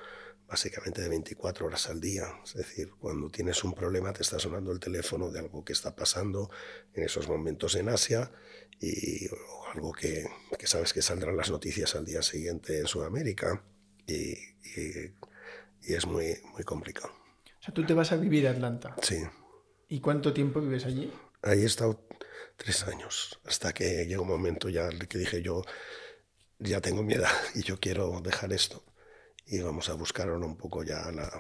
básicamente 0.49 1.03
de 1.03 1.09
24 1.09 1.67
horas 1.67 1.89
al 1.91 2.01
día. 2.01 2.27
Es 2.43 2.55
decir, 2.55 2.91
cuando 2.99 3.29
tienes 3.29 3.63
un 3.65 3.75
problema 3.75 4.13
te 4.13 4.23
está 4.23 4.39
sonando 4.39 4.73
el 4.73 4.81
teléfono 4.81 5.31
de 5.31 5.41
algo 5.41 5.65
que 5.65 5.75
está 5.75 5.95
pasando 5.95 6.51
en 6.95 7.05
esos 7.05 7.29
momentos 7.29 7.75
en 7.77 7.91
Asia 7.91 8.33
y 8.81 9.29
o 9.29 9.67
algo 9.75 9.93
que, 9.93 10.27
que 10.59 10.67
sabes 10.67 10.93
que 10.93 11.03
saldrán 11.03 11.37
las 11.37 11.51
noticias 11.51 11.95
al 11.95 12.07
día 12.07 12.23
siguiente 12.23 12.79
en 12.79 12.87
Sudamérica 12.87 13.63
y, 14.07 14.33
y, 14.33 15.15
y, 15.83 15.95
es 15.95 16.07
muy, 16.07 16.41
muy 16.55 16.65
complicado. 16.65 17.13
O 17.61 17.63
sea, 17.63 17.75
tú 17.75 17.85
te 17.85 17.93
vas 17.93 18.13
a 18.13 18.17
vivir 18.17 18.49
a 18.49 18.53
Atlanta. 18.53 18.97
Sí. 19.03 19.23
¿Y 19.89 20.01
cuánto 20.01 20.33
tiempo 20.33 20.61
vives 20.61 20.87
allí? 20.87 21.13
Ahí 21.43 21.61
he 21.61 21.67
estado 21.67 22.09
tres 22.57 22.85
años, 22.85 23.39
hasta 23.45 23.73
que 23.75 24.07
llegó 24.07 24.23
un 24.23 24.29
momento 24.29 24.71
ya 24.71 24.89
que 24.89 25.19
dije 25.19 25.43
yo, 25.43 25.63
ya 26.59 26.81
tengo 26.81 27.03
mi 27.03 27.15
edad 27.15 27.31
y 27.55 27.63
yo 27.63 27.79
quiero 27.79 28.23
dejar 28.23 28.53
esto 28.55 28.88
y 29.49 29.61
vamos 29.61 29.89
a 29.89 29.95
buscar 29.95 30.29
ahora 30.29 30.47
un 30.47 30.57
poco 30.57 30.83
ya 30.83 31.11
la, 31.11 31.31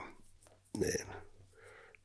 eh, 0.81 1.05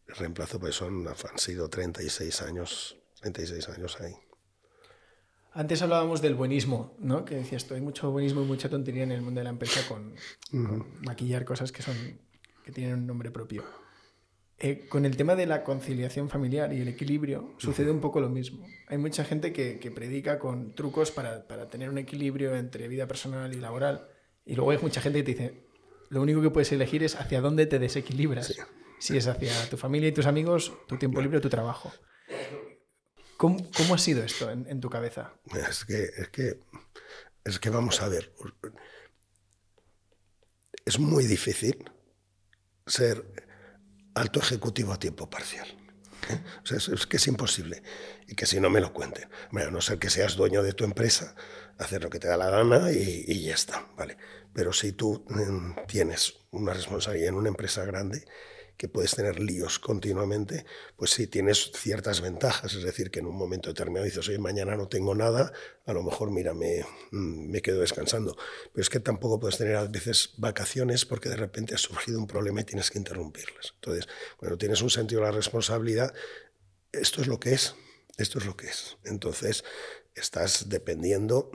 reemplazo, 0.07 0.59
pues 0.59 0.75
son, 0.75 1.07
han 1.07 1.37
sido 1.37 1.69
36 1.69 2.41
años, 2.41 2.97
36 3.21 3.69
años 3.69 3.97
ahí. 4.01 4.13
Antes 5.53 5.81
hablábamos 5.81 6.21
del 6.21 6.33
buenismo, 6.33 6.95
¿no? 6.99 7.25
Que 7.25 7.35
decías 7.35 7.65
tú, 7.65 7.75
hay 7.75 7.81
mucho 7.81 8.11
buenismo 8.11 8.41
y 8.41 8.45
mucha 8.45 8.69
tontería 8.69 9.03
en 9.03 9.11
el 9.11 9.21
mundo 9.21 9.39
de 9.39 9.43
la 9.43 9.51
empresa 9.51 9.81
con, 9.87 10.15
maquillar 11.01 11.45
cosas 11.45 11.71
que 11.71 11.83
son 11.83 11.95
que 12.65 12.71
tienen 12.71 12.95
un 12.95 13.07
nombre 13.07 13.29
propio. 13.29 13.63
Eh, 14.57 14.87
con 14.87 15.05
el 15.05 15.17
tema 15.17 15.35
de 15.35 15.45
la 15.45 15.63
conciliación 15.63 16.29
familiar 16.29 16.71
y 16.73 16.81
el 16.81 16.87
equilibrio 16.87 17.53
sucede 17.57 17.91
un 17.91 17.99
poco 17.99 18.19
lo 18.19 18.29
mismo. 18.29 18.65
Hay 18.87 18.97
mucha 18.97 19.25
gente 19.25 19.51
que, 19.51 19.79
que 19.79 19.91
predica 19.91 20.39
con 20.39 20.73
trucos 20.73 21.11
para, 21.11 21.47
para, 21.47 21.69
tener 21.69 21.89
un 21.89 21.97
equilibrio 21.97 22.55
entre 22.55 22.87
vida 22.87 23.05
personal 23.05 23.53
y 23.53 23.59
laboral. 23.59 24.07
Y 24.45 24.55
luego 24.55 24.71
hay 24.71 24.77
mucha 24.77 25.01
gente 25.01 25.19
que 25.19 25.23
te 25.23 25.31
dice, 25.31 25.62
lo 26.13 26.21
único 26.21 26.43
que 26.43 26.51
puedes 26.51 26.71
elegir 26.71 27.03
es 27.03 27.15
hacia 27.15 27.41
dónde 27.41 27.65
te 27.65 27.79
desequilibras. 27.79 28.53
Si 28.99 29.17
es 29.17 29.25
hacia 29.25 29.67
tu 29.67 29.77
familia 29.77 30.09
y 30.09 30.11
tus 30.11 30.27
amigos, 30.27 30.71
tu 30.87 30.97
tiempo 30.97 31.19
libre 31.21 31.39
o 31.39 31.41
tu 31.41 31.49
trabajo. 31.49 31.91
¿Cómo, 33.35 33.67
cómo 33.75 33.95
ha 33.95 33.97
sido 33.97 34.23
esto 34.23 34.51
en, 34.51 34.67
en, 34.69 34.79
tu 34.79 34.91
cabeza? 34.91 35.33
Es 35.67 35.83
que, 35.85 36.03
es, 36.03 36.29
que, 36.29 36.59
es 37.43 37.59
que 37.59 37.69
vamos 37.71 37.99
a 38.01 38.09
ver. 38.09 38.31
Es 40.85 40.99
muy 40.99 41.25
difícil 41.25 41.83
ser 42.85 43.25
alto 44.13 44.39
ejecutivo 44.39 44.93
a 44.93 44.99
tiempo 44.99 45.27
parcial. 45.27 45.67
¿eh? 46.29 46.43
O 46.61 46.65
sea, 46.65 46.77
es, 46.77 47.07
que 47.07 47.17
es 47.17 47.27
imposible. 47.27 47.81
Y 48.27 48.35
que 48.35 48.45
si 48.45 48.59
no 48.59 48.69
me 48.69 48.81
lo 48.81 48.93
cuenten. 48.93 49.27
Bueno, 49.51 49.69
a 49.69 49.71
no 49.71 49.81
ser 49.81 49.97
que 49.97 50.11
seas 50.11 50.35
dueño 50.35 50.61
de 50.61 50.73
tu 50.73 50.83
empresa, 50.83 51.35
hacer 51.77 52.03
lo 52.03 52.09
que 52.09 52.19
te 52.19 52.27
da 52.27 52.37
la 52.37 52.49
gana 52.49 52.91
y, 52.91 53.43
ya 53.43 53.53
está. 53.53 53.87
¿vale? 53.97 54.17
Pero 54.53 54.73
si 54.73 54.93
tú 54.93 55.25
mm, 55.29 55.85
tienes 55.87 56.33
una 56.51 56.73
responsabilidad 56.73 57.29
en 57.29 57.35
una 57.35 57.49
empresa 57.49 57.85
grande, 57.85 58.25
que 58.77 58.87
puedes 58.87 59.15
tener 59.15 59.39
líos 59.39 59.79
continuamente, 59.79 60.65
pues 60.95 61.11
sí 61.11 61.27
tienes 61.27 61.71
ciertas 61.75 62.21
ventajas. 62.21 62.73
Es 62.73 62.83
decir, 62.83 63.11
que 63.11 63.19
en 63.19 63.27
un 63.27 63.35
momento 63.35 63.69
determinado 63.69 64.05
dices, 64.05 64.27
oye, 64.27 64.39
mañana 64.39 64.75
no 64.75 64.87
tengo 64.87 65.15
nada, 65.15 65.53
a 65.85 65.93
lo 65.93 66.03
mejor, 66.03 66.31
mira, 66.31 66.53
me, 66.53 66.83
mm, 67.11 67.51
me 67.51 67.61
quedo 67.61 67.81
descansando. 67.81 68.35
Pero 68.73 68.81
es 68.81 68.89
que 68.89 68.99
tampoco 68.99 69.39
puedes 69.39 69.57
tener 69.57 69.75
a 69.75 69.85
veces 69.85 70.33
vacaciones 70.37 71.05
porque 71.05 71.29
de 71.29 71.35
repente 71.35 71.75
ha 71.75 71.77
surgido 71.77 72.19
un 72.19 72.27
problema 72.27 72.61
y 72.61 72.65
tienes 72.65 72.89
que 72.89 72.97
interrumpirlas. 72.97 73.73
Entonces, 73.75 74.07
cuando 74.37 74.57
tienes 74.57 74.81
un 74.81 74.89
sentido 74.89 75.21
de 75.21 75.27
la 75.27 75.33
responsabilidad, 75.33 76.13
esto 76.91 77.21
es 77.21 77.27
lo 77.27 77.39
que 77.39 77.53
es, 77.53 77.75
esto 78.17 78.39
es 78.39 78.45
lo 78.45 78.57
que 78.57 78.67
es. 78.67 78.97
Entonces, 79.05 79.63
estás 80.15 80.69
dependiendo 80.69 81.51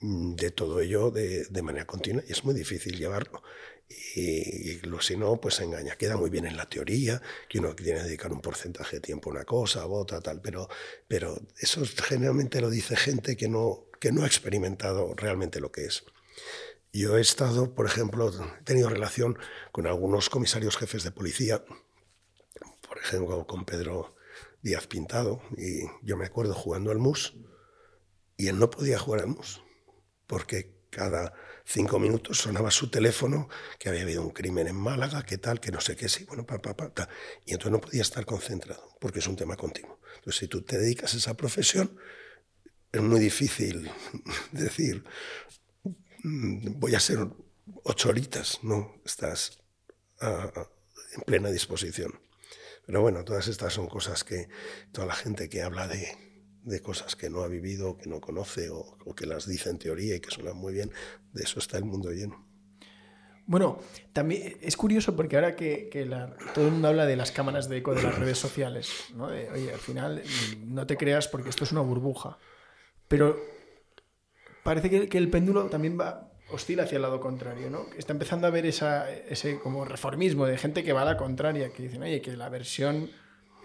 mm, 0.00 0.34
de 0.34 0.50
todo 0.50 0.80
ello 0.80 1.10
de, 1.10 1.44
de 1.44 1.62
manera 1.62 1.86
continua 1.86 2.22
y 2.26 2.32
es 2.32 2.44
muy 2.44 2.54
difícil 2.54 2.98
llevarlo 2.98 3.42
y, 4.14 4.80
lo, 4.80 5.00
si 5.00 5.16
no, 5.16 5.40
pues 5.40 5.60
engaña. 5.60 5.96
Queda 5.96 6.16
muy 6.16 6.30
bien 6.30 6.46
en 6.46 6.56
la 6.56 6.68
teoría, 6.68 7.22
que 7.48 7.58
uno 7.58 7.74
tiene 7.74 8.00
que 8.00 8.04
dedicar 8.06 8.32
un 8.32 8.40
porcentaje 8.40 8.96
de 8.96 9.00
tiempo 9.00 9.30
a 9.30 9.34
una 9.34 9.44
cosa, 9.44 9.82
a 9.82 9.86
otra, 9.86 10.20
tal, 10.20 10.40
pero, 10.40 10.68
pero 11.08 11.40
eso 11.58 11.82
generalmente 12.04 12.60
lo 12.60 12.70
dice 12.70 12.96
gente 12.96 13.36
que 13.36 13.48
no, 13.48 13.86
que 14.00 14.12
no 14.12 14.24
ha 14.24 14.26
experimentado 14.26 15.14
realmente 15.14 15.60
lo 15.60 15.72
que 15.72 15.84
es. 15.86 16.04
Yo 16.92 17.16
he 17.16 17.20
estado, 17.20 17.74
por 17.74 17.86
ejemplo, 17.86 18.30
he 18.30 18.64
tenido 18.64 18.88
relación 18.88 19.38
con 19.72 19.86
algunos 19.86 20.28
comisarios 20.28 20.76
jefes 20.76 21.04
de 21.04 21.10
policía, 21.10 21.64
por 22.86 22.98
ejemplo, 22.98 23.46
con 23.46 23.64
Pedro 23.64 24.14
Díaz 24.60 24.86
Pintado, 24.86 25.42
y 25.56 25.82
yo 26.02 26.16
me 26.16 26.26
acuerdo 26.26 26.54
jugando 26.54 26.90
al 26.90 26.98
MUS, 26.98 27.34
y 28.42 28.48
él 28.48 28.58
no 28.58 28.68
podía 28.68 28.98
jugar 28.98 29.20
al 29.20 29.28
MUS, 29.28 29.62
porque 30.26 30.74
cada 30.90 31.32
cinco 31.64 32.00
minutos 32.00 32.38
sonaba 32.38 32.72
su 32.72 32.90
teléfono, 32.90 33.48
que 33.78 33.88
había 33.88 34.02
habido 34.02 34.20
un 34.20 34.30
crimen 34.30 34.66
en 34.66 34.74
Málaga, 34.74 35.22
que 35.22 35.38
tal, 35.38 35.60
que 35.60 35.70
no 35.70 35.80
sé 35.80 35.94
qué, 35.94 36.08
sí, 36.08 36.24
bueno, 36.24 36.44
pa, 36.44 36.60
pa, 36.60 36.74
pa, 36.74 37.08
Y 37.46 37.52
entonces 37.52 37.70
no 37.70 37.80
podía 37.80 38.02
estar 38.02 38.26
concentrado, 38.26 38.96
porque 38.98 39.20
es 39.20 39.28
un 39.28 39.36
tema 39.36 39.54
continuo. 39.54 40.00
Entonces, 40.16 40.40
si 40.40 40.48
tú 40.48 40.62
te 40.62 40.76
dedicas 40.76 41.14
a 41.14 41.18
esa 41.18 41.34
profesión, 41.34 41.96
es 42.90 43.00
muy 43.00 43.20
difícil 43.20 43.88
decir, 44.50 45.04
mm, 46.24 46.80
voy 46.80 46.96
a 46.96 47.00
ser 47.00 47.20
ocho 47.84 48.08
horitas, 48.08 48.58
¿no? 48.64 49.00
Estás 49.04 49.60
en 50.20 51.22
plena 51.24 51.48
disposición. 51.50 52.20
Pero 52.86 53.02
bueno, 53.02 53.24
todas 53.24 53.46
estas 53.46 53.72
son 53.72 53.86
cosas 53.86 54.24
que 54.24 54.48
toda 54.90 55.06
la 55.06 55.14
gente 55.14 55.48
que 55.48 55.62
habla 55.62 55.86
de, 55.86 56.31
de 56.64 56.80
cosas 56.80 57.16
que 57.16 57.30
no 57.30 57.42
ha 57.42 57.48
vivido, 57.48 57.96
que 57.96 58.08
no 58.08 58.20
conoce 58.20 58.70
o, 58.70 58.96
que 59.14 59.26
las 59.26 59.46
dice 59.46 59.70
en 59.70 59.78
teoría 59.78 60.16
y 60.16 60.20
que 60.20 60.30
suenan 60.30 60.56
muy 60.56 60.72
bien. 60.72 60.90
De 61.32 61.42
eso 61.42 61.58
está 61.58 61.78
el 61.78 61.84
mundo 61.84 62.10
lleno. 62.10 62.46
Bueno, 63.46 63.80
también 64.12 64.56
es 64.60 64.76
curioso 64.76 65.16
porque 65.16 65.36
ahora 65.36 65.56
que, 65.56 65.90
todo 66.54 66.66
el 66.66 66.72
mundo 66.72 66.88
habla 66.88 67.06
de 67.06 67.16
las 67.16 67.32
cámaras 67.32 67.68
de 67.68 67.78
eco 67.78 67.94
de 67.94 68.02
las 68.02 68.18
redes 68.18 68.38
sociales, 68.38 69.06
¿no? 69.14 69.26
oye, 69.26 69.72
al 69.72 69.80
final 69.80 70.22
no 70.64 70.86
te 70.86 70.96
creas 70.96 71.26
porque 71.26 71.50
esto 71.50 71.64
es 71.64 71.72
una 71.72 71.80
burbuja. 71.80 72.38
Pero 73.08 73.36
parece 74.62 74.88
que, 74.88 75.08
que 75.08 75.18
el 75.18 75.28
péndulo 75.28 75.64
también 75.66 75.98
va, 75.98 76.32
oscila 76.52 76.84
hacia 76.84 76.96
el 76.96 77.02
lado 77.02 77.20
contrario, 77.20 77.70
¿no? 77.70 77.86
Está 77.96 78.12
empezando 78.12 78.46
a 78.46 78.50
haber 78.50 78.66
esa, 78.66 79.10
ese 79.10 79.58
como 79.58 79.84
reformismo 79.84 80.46
de 80.46 80.58
gente 80.58 80.84
que 80.84 80.92
va 80.92 81.02
a 81.02 81.06
la 81.06 81.16
contraria, 81.16 81.72
que 81.72 81.82
dicen, 81.82 82.02
oye, 82.02 82.20
que 82.20 82.36
la 82.36 82.48
versión 82.48 83.10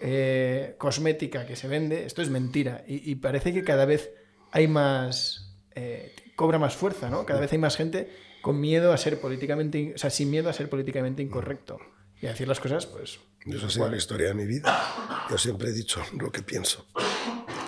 eh, 0.00 0.76
cosmética 0.78 1.46
que 1.46 1.56
se 1.56 1.66
vende, 1.66 2.06
esto 2.06 2.22
es 2.22 2.30
mentira. 2.30 2.84
Y, 2.86 3.16
parece 3.16 3.52
que 3.52 3.64
cada 3.64 3.84
vez 3.84 4.10
hay 4.52 4.68
más, 4.68 5.56
eh, 5.74 6.14
cobra 6.36 6.58
más 6.58 6.76
fuerza, 6.76 7.10
¿no? 7.10 7.26
Cada 7.26 7.40
vez 7.40 7.52
hay 7.52 7.58
más 7.58 7.76
gente 7.76 8.10
con 8.40 8.60
miedo 8.60 8.92
a 8.92 8.96
ser 8.96 9.20
políticamente, 9.20 9.92
o 9.94 9.98
sea, 9.98 10.10
sin 10.10 10.30
miedo 10.30 10.48
a 10.48 10.52
ser 10.52 10.70
políticamente 10.70 11.22
incorrecto. 11.22 11.78
Y 12.20 12.26
a 12.26 12.30
decir 12.30 12.48
las 12.48 12.60
cosas, 12.60 12.86
pues... 12.86 13.20
Eso 13.46 13.66
ha 13.66 13.70
sido 13.70 13.88
la 13.88 13.96
historia 13.96 14.28
de 14.28 14.34
mi 14.34 14.46
vida. 14.46 15.26
Yo 15.30 15.38
siempre 15.38 15.70
he 15.70 15.72
dicho 15.72 16.02
lo 16.18 16.30
que 16.30 16.42
pienso, 16.42 16.86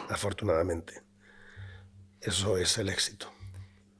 afortunadamente. 0.09 1.03
Eso 2.21 2.59
es 2.59 2.77
el 2.79 2.88
éxito. 2.88 3.33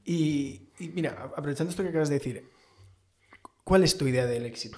Y, 0.03 0.69
y 0.79 0.89
mira, 0.89 1.31
aprovechando 1.35 1.71
esto 1.71 1.83
que 1.83 1.89
acabas 1.89 2.09
de 2.09 2.15
decir, 2.15 2.49
¿cuál 3.63 3.83
es 3.83 3.97
tu 3.97 4.07
idea 4.07 4.25
del 4.25 4.45
éxito? 4.45 4.77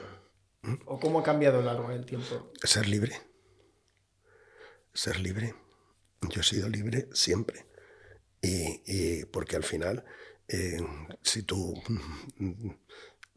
¿O 0.86 1.00
cómo 1.00 1.20
ha 1.20 1.24
cambiado 1.24 1.58
a 1.58 1.62
lo 1.62 1.66
largo 1.66 1.90
del 1.90 2.06
tiempo? 2.06 2.52
Ser 2.64 2.88
libre 2.88 3.33
ser 4.94 5.20
libre. 5.20 5.56
Yo 6.30 6.42
he 6.42 6.44
sido 6.44 6.70
libre 6.70 7.10
siempre. 7.14 7.66
Y, 8.42 9.24
porque 9.26 9.56
al 9.56 9.64
final, 9.64 10.04
eh, 10.48 10.78
si 11.22 11.44
tú 11.44 11.82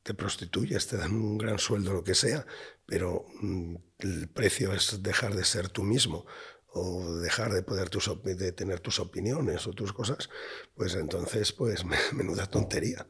te 0.02 0.14
prostituyes, 0.14 0.86
te 0.86 0.96
dan 0.96 1.12
un 1.14 1.38
gran 1.38 1.58
sueldo, 1.58 1.92
lo 1.92 2.02
que 2.04 2.14
sea, 2.14 2.44
pero 2.86 3.26
mm, 3.40 3.76
el 4.00 4.28
precio 4.28 4.72
es 4.72 5.02
dejar 5.02 5.34
de 5.34 5.44
ser 5.44 5.68
tú 5.68 5.84
mismo 5.84 6.26
o 6.68 7.16
dejar 7.16 7.52
de 7.52 7.62
poder 7.62 7.88
tus, 7.88 8.10
de 8.22 8.52
tener 8.52 8.80
tus 8.80 9.00
opiniones 9.00 9.66
o 9.66 9.72
tus 9.72 9.92
cosas, 9.92 10.28
pues 10.74 10.94
entonces, 10.94 11.52
pues 11.52 11.84
menuda 12.12 12.46
tontería. 12.46 13.06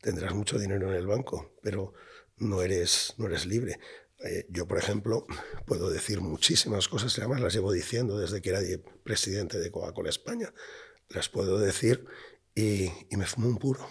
Tendrás 0.00 0.34
mucho 0.34 0.58
dinero 0.58 0.88
en 0.88 0.94
el 0.94 1.06
banco, 1.06 1.56
pero 1.62 1.94
no 2.36 2.62
eres, 2.62 3.14
no 3.16 3.26
eres 3.26 3.46
libre. 3.46 3.78
Eh, 4.24 4.46
yo, 4.48 4.66
por 4.66 4.78
ejemplo, 4.78 5.26
puedo 5.66 5.90
decir 5.90 6.20
muchísimas 6.20 6.88
cosas, 6.88 7.16
y 7.16 7.20
además 7.20 7.40
las 7.40 7.54
llevo 7.54 7.72
diciendo 7.72 8.18
desde 8.18 8.40
que 8.40 8.50
era 8.50 8.60
presidente 9.04 9.58
de 9.58 9.70
Coca-Cola 9.70 10.10
España. 10.10 10.52
Las 11.08 11.28
puedo 11.28 11.58
decir 11.58 12.06
y, 12.54 12.90
me 13.10 13.26
fumo 13.26 13.48
un 13.48 13.58
puro. 13.58 13.86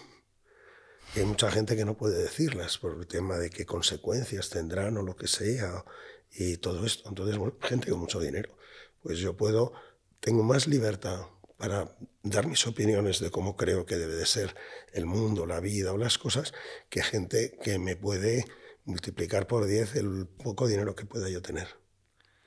hay 1.15 1.23
mucha 1.23 1.49
gente 1.51 1.75
que 1.75 1.85
no 1.85 1.95
puede 1.95 2.21
decirlas 2.21 2.77
por 2.77 2.97
el 2.97 3.07
tema 3.07 3.37
de 3.37 3.49
qué 3.49 3.65
consecuencias 3.65 4.49
tendrán 4.49 4.97
o 4.97 5.03
lo 5.03 5.15
que 5.15 5.27
sea 5.27 5.85
y 6.31 6.57
todo 6.57 6.85
esto. 6.85 7.07
Entonces, 7.07 7.39
gente 7.61 7.91
con 7.91 7.99
mucho 7.99 8.19
dinero. 8.19 8.57
Pues 9.01 9.19
yo 9.19 9.37
puedo, 9.37 9.73
tengo 10.19 10.43
más 10.43 10.67
libertad 10.67 11.27
para 11.57 11.95
dar 12.23 12.47
mis 12.47 12.67
opiniones 12.67 13.19
de 13.19 13.31
cómo 13.31 13.55
creo 13.55 13.85
que 13.85 13.95
debe 13.95 14.15
de 14.15 14.25
ser 14.25 14.55
el 14.91 15.05
mundo, 15.05 15.45
la 15.45 15.61
vida 15.61 15.93
o 15.93 15.97
las 15.97 16.17
cosas, 16.17 16.53
que 16.89 17.01
gente 17.01 17.57
que 17.63 17.79
me 17.79 17.95
puede 17.95 18.45
multiplicar 18.85 19.47
por 19.47 19.65
10 19.65 19.95
el 19.95 20.27
poco 20.27 20.67
dinero 20.67 20.95
que 20.95 21.05
pueda 21.05 21.29
yo 21.29 21.41
tener. 21.41 21.67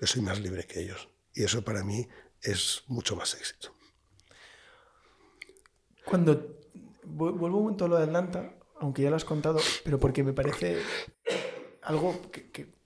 Yo 0.00 0.06
soy 0.06 0.22
más 0.22 0.40
libre 0.40 0.64
que 0.64 0.80
ellos. 0.80 1.08
Y 1.34 1.42
eso 1.44 1.62
para 1.62 1.84
mí 1.84 2.08
es 2.42 2.82
mucho 2.86 3.16
más 3.16 3.34
éxito. 3.34 3.74
Cuando 6.04 6.58
vuelvo 7.04 7.46
un 7.58 7.64
momento 7.64 7.84
a 7.84 7.88
lo 7.88 7.96
de 7.96 8.04
Atlanta, 8.04 8.54
aunque 8.80 9.02
ya 9.02 9.10
lo 9.10 9.16
has 9.16 9.24
contado, 9.24 9.58
pero 9.84 9.98
porque 9.98 10.22
me 10.22 10.32
parece 10.32 10.78
algo 11.82 12.20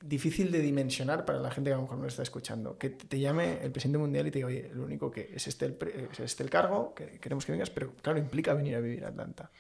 difícil 0.01 0.51
de 0.51 0.61
dimensionar 0.61 1.25
para 1.25 1.39
la 1.39 1.51
gente 1.51 1.71
que 1.71 1.75
a 1.75 1.77
lo 1.77 1.83
mejor 1.83 1.99
no 1.99 2.07
está 2.07 2.23
escuchando. 2.23 2.79
Que 2.79 2.91
te 2.91 3.19
llame 3.19 3.63
el 3.63 3.71
presidente 3.71 3.99
mundial 3.99 4.27
y 4.27 4.31
te 4.31 4.39
diga, 4.39 4.49
oye, 4.49 4.71
lo 4.73 4.85
único 4.85 5.11
que 5.11 5.31
es 5.35 5.47
este 5.47 5.67
el, 5.67 5.79
es 6.13 6.21
este 6.21 6.43
el 6.43 6.51
cargo, 6.51 6.95
que 6.95 7.19
queremos 7.21 7.45
que 7.45 7.53
vengas, 7.53 7.71
pero 7.71 7.95
claro, 7.97 8.19
implica 8.19 8.55
venir 8.55 8.77
a 8.77 8.81
vivir 8.81 9.05
a 9.05 9.09
Atlanta. 9.09 9.51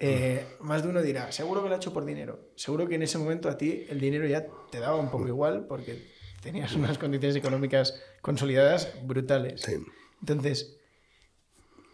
Eh, 0.00 0.46
más 0.60 0.84
de 0.84 0.90
uno 0.90 1.02
dirá, 1.02 1.32
seguro 1.32 1.62
que 1.62 1.68
lo 1.68 1.74
ha 1.74 1.78
hecho 1.78 1.92
por 1.92 2.04
dinero. 2.04 2.50
Seguro 2.54 2.86
que 2.86 2.94
en 2.94 3.02
ese 3.02 3.18
momento 3.18 3.48
a 3.48 3.58
ti 3.58 3.84
el 3.88 3.98
dinero 3.98 4.26
ya 4.26 4.46
te 4.70 4.78
daba 4.78 4.96
un 4.96 5.10
poco 5.10 5.26
igual 5.26 5.66
porque 5.66 6.06
tenías 6.40 6.72
unas 6.74 6.98
condiciones 6.98 7.36
económicas 7.36 8.00
consolidadas 8.22 8.92
brutales. 9.02 9.66
Entonces, 10.20 10.76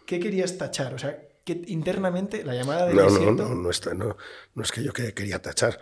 ¿qué 0.07 0.21
querías 0.21 0.59
tachar? 0.59 0.93
O 0.93 0.99
sea, 0.99 1.19
que 1.45 1.63
internamente 1.67 2.45
la 2.45 2.55
llamada 2.55 2.87
de 2.87 2.95
no, 2.95 3.09
no, 3.09 3.33
no, 3.33 3.33
no, 3.33 3.55
no, 3.95 4.17
no 4.55 4.63
es 4.63 4.73
que 4.73 4.83
yo 4.83 4.93
quería 4.93 5.41
tachar. 5.41 5.79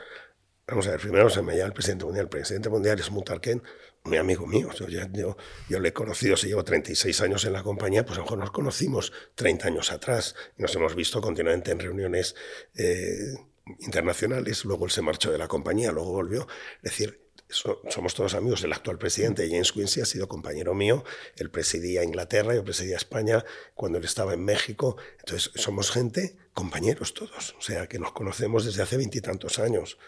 Vamos 0.67 0.87
a 0.87 0.93
ver, 0.93 1.01
primero 1.01 1.29
se 1.29 1.43
me 1.43 1.57
llama 1.57 1.67
el 1.67 1.73
presidente 1.73 2.05
mundial. 2.05 2.27
El 2.27 2.31
presidente 2.31 2.69
mundial 2.69 2.99
es 3.01 3.11
Mutarken, 3.11 3.63
muy 4.05 4.17
amigo 4.17 4.47
mío. 4.47 4.71
Yo, 4.75 4.89
yo, 4.89 5.37
yo, 5.69 5.81
le 5.81 5.89
he 5.89 5.93
conocido, 5.93 6.37
si 6.37 6.49
llevo 6.49 6.65
36 6.65 7.21
años 7.21 7.45
en 7.45 7.53
la 7.53 7.63
compañía, 7.63 8.05
pues 8.05 8.19
a 8.19 8.21
lo 8.21 8.25
mejor 8.25 8.39
nos 8.39 8.51
conocimos 8.51 9.13
30 9.35 9.69
años 9.69 9.93
atrás 9.93 10.35
y 10.59 10.63
nos 10.63 10.75
hemos 10.75 10.95
visto 10.95 11.21
continuamente 11.21 11.71
en 11.71 11.79
reuniones 11.79 12.35
eh, 12.75 13.35
internacionales. 13.81 14.65
Luego 14.65 14.87
él 14.87 14.91
se 14.91 15.03
marchó 15.03 15.31
de 15.31 15.39
la 15.39 15.49
compañía, 15.49 15.93
luego 15.93 16.13
volvió. 16.13 16.49
Es 16.83 16.91
decir, 16.91 17.23
somos 17.49 18.15
todos 18.15 18.35
amigos. 18.35 18.65
El 18.65 18.73
actual 18.73 18.99
presidente, 18.99 19.49
James 19.49 19.73
Quincy, 19.73 20.01
ha 20.01 20.07
sido 20.07 20.27
compañero 20.27 20.75
mío. 20.75 21.05
Él 21.37 21.51
presidía 21.51 22.03
Inglaterra, 22.03 22.55
yo 22.55 22.65
presidía 22.65 22.97
España 22.97 23.45
cuando 23.75 23.99
él 23.99 24.05
estaba 24.05 24.35
en 24.35 24.45
México. 24.45 24.97
Entonces, 25.21 25.53
somos 25.55 25.91
gente, 25.91 26.37
compañeros 26.55 27.15
todos. 27.15 27.55
O 27.59 27.63
sea, 27.63 27.87
que 27.89 27.99
nos 27.99 28.13
conocemos 28.13 28.65
desde 28.65 28.83
hace 28.83 28.97
veintitantos 28.97 29.59
años. 29.59 29.99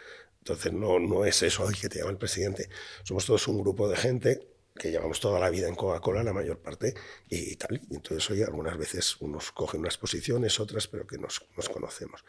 Entonces, 0.45 0.73
no, 0.73 0.99
no 0.99 1.25
es 1.25 1.43
eso, 1.43 1.67
ay, 1.67 1.75
que 1.75 1.89
te 1.89 1.99
llama 1.99 2.11
el 2.11 2.19
presidente. 2.19 2.69
Somos 3.03 3.25
todos 3.25 3.49
un 3.49 3.63
grupo 3.63 3.89
de 3.89 3.97
gente 3.97 4.49
que 4.77 4.91
llevamos 4.91 5.21
toda 5.21 5.41
la 5.41 5.51
vida 5.51 5.69
en 5.69 5.75
Coca-Cola, 5.75 6.23
la 6.23 6.33
mayor 6.33 6.59
parte, 6.59 6.95
y, 7.31 7.57
tal. 7.57 7.81
Y 7.91 7.95
entonces, 7.95 8.29
hoy 8.31 8.43
algunas 8.43 8.77
veces 8.77 9.17
unos 9.21 9.53
cogen 9.53 9.81
unas 9.81 9.97
posiciones, 9.97 10.61
otras, 10.61 10.89
pero 10.89 11.07
que 11.07 11.17
nos, 11.17 11.47
nos 11.57 11.69
conocemos. 11.69 12.25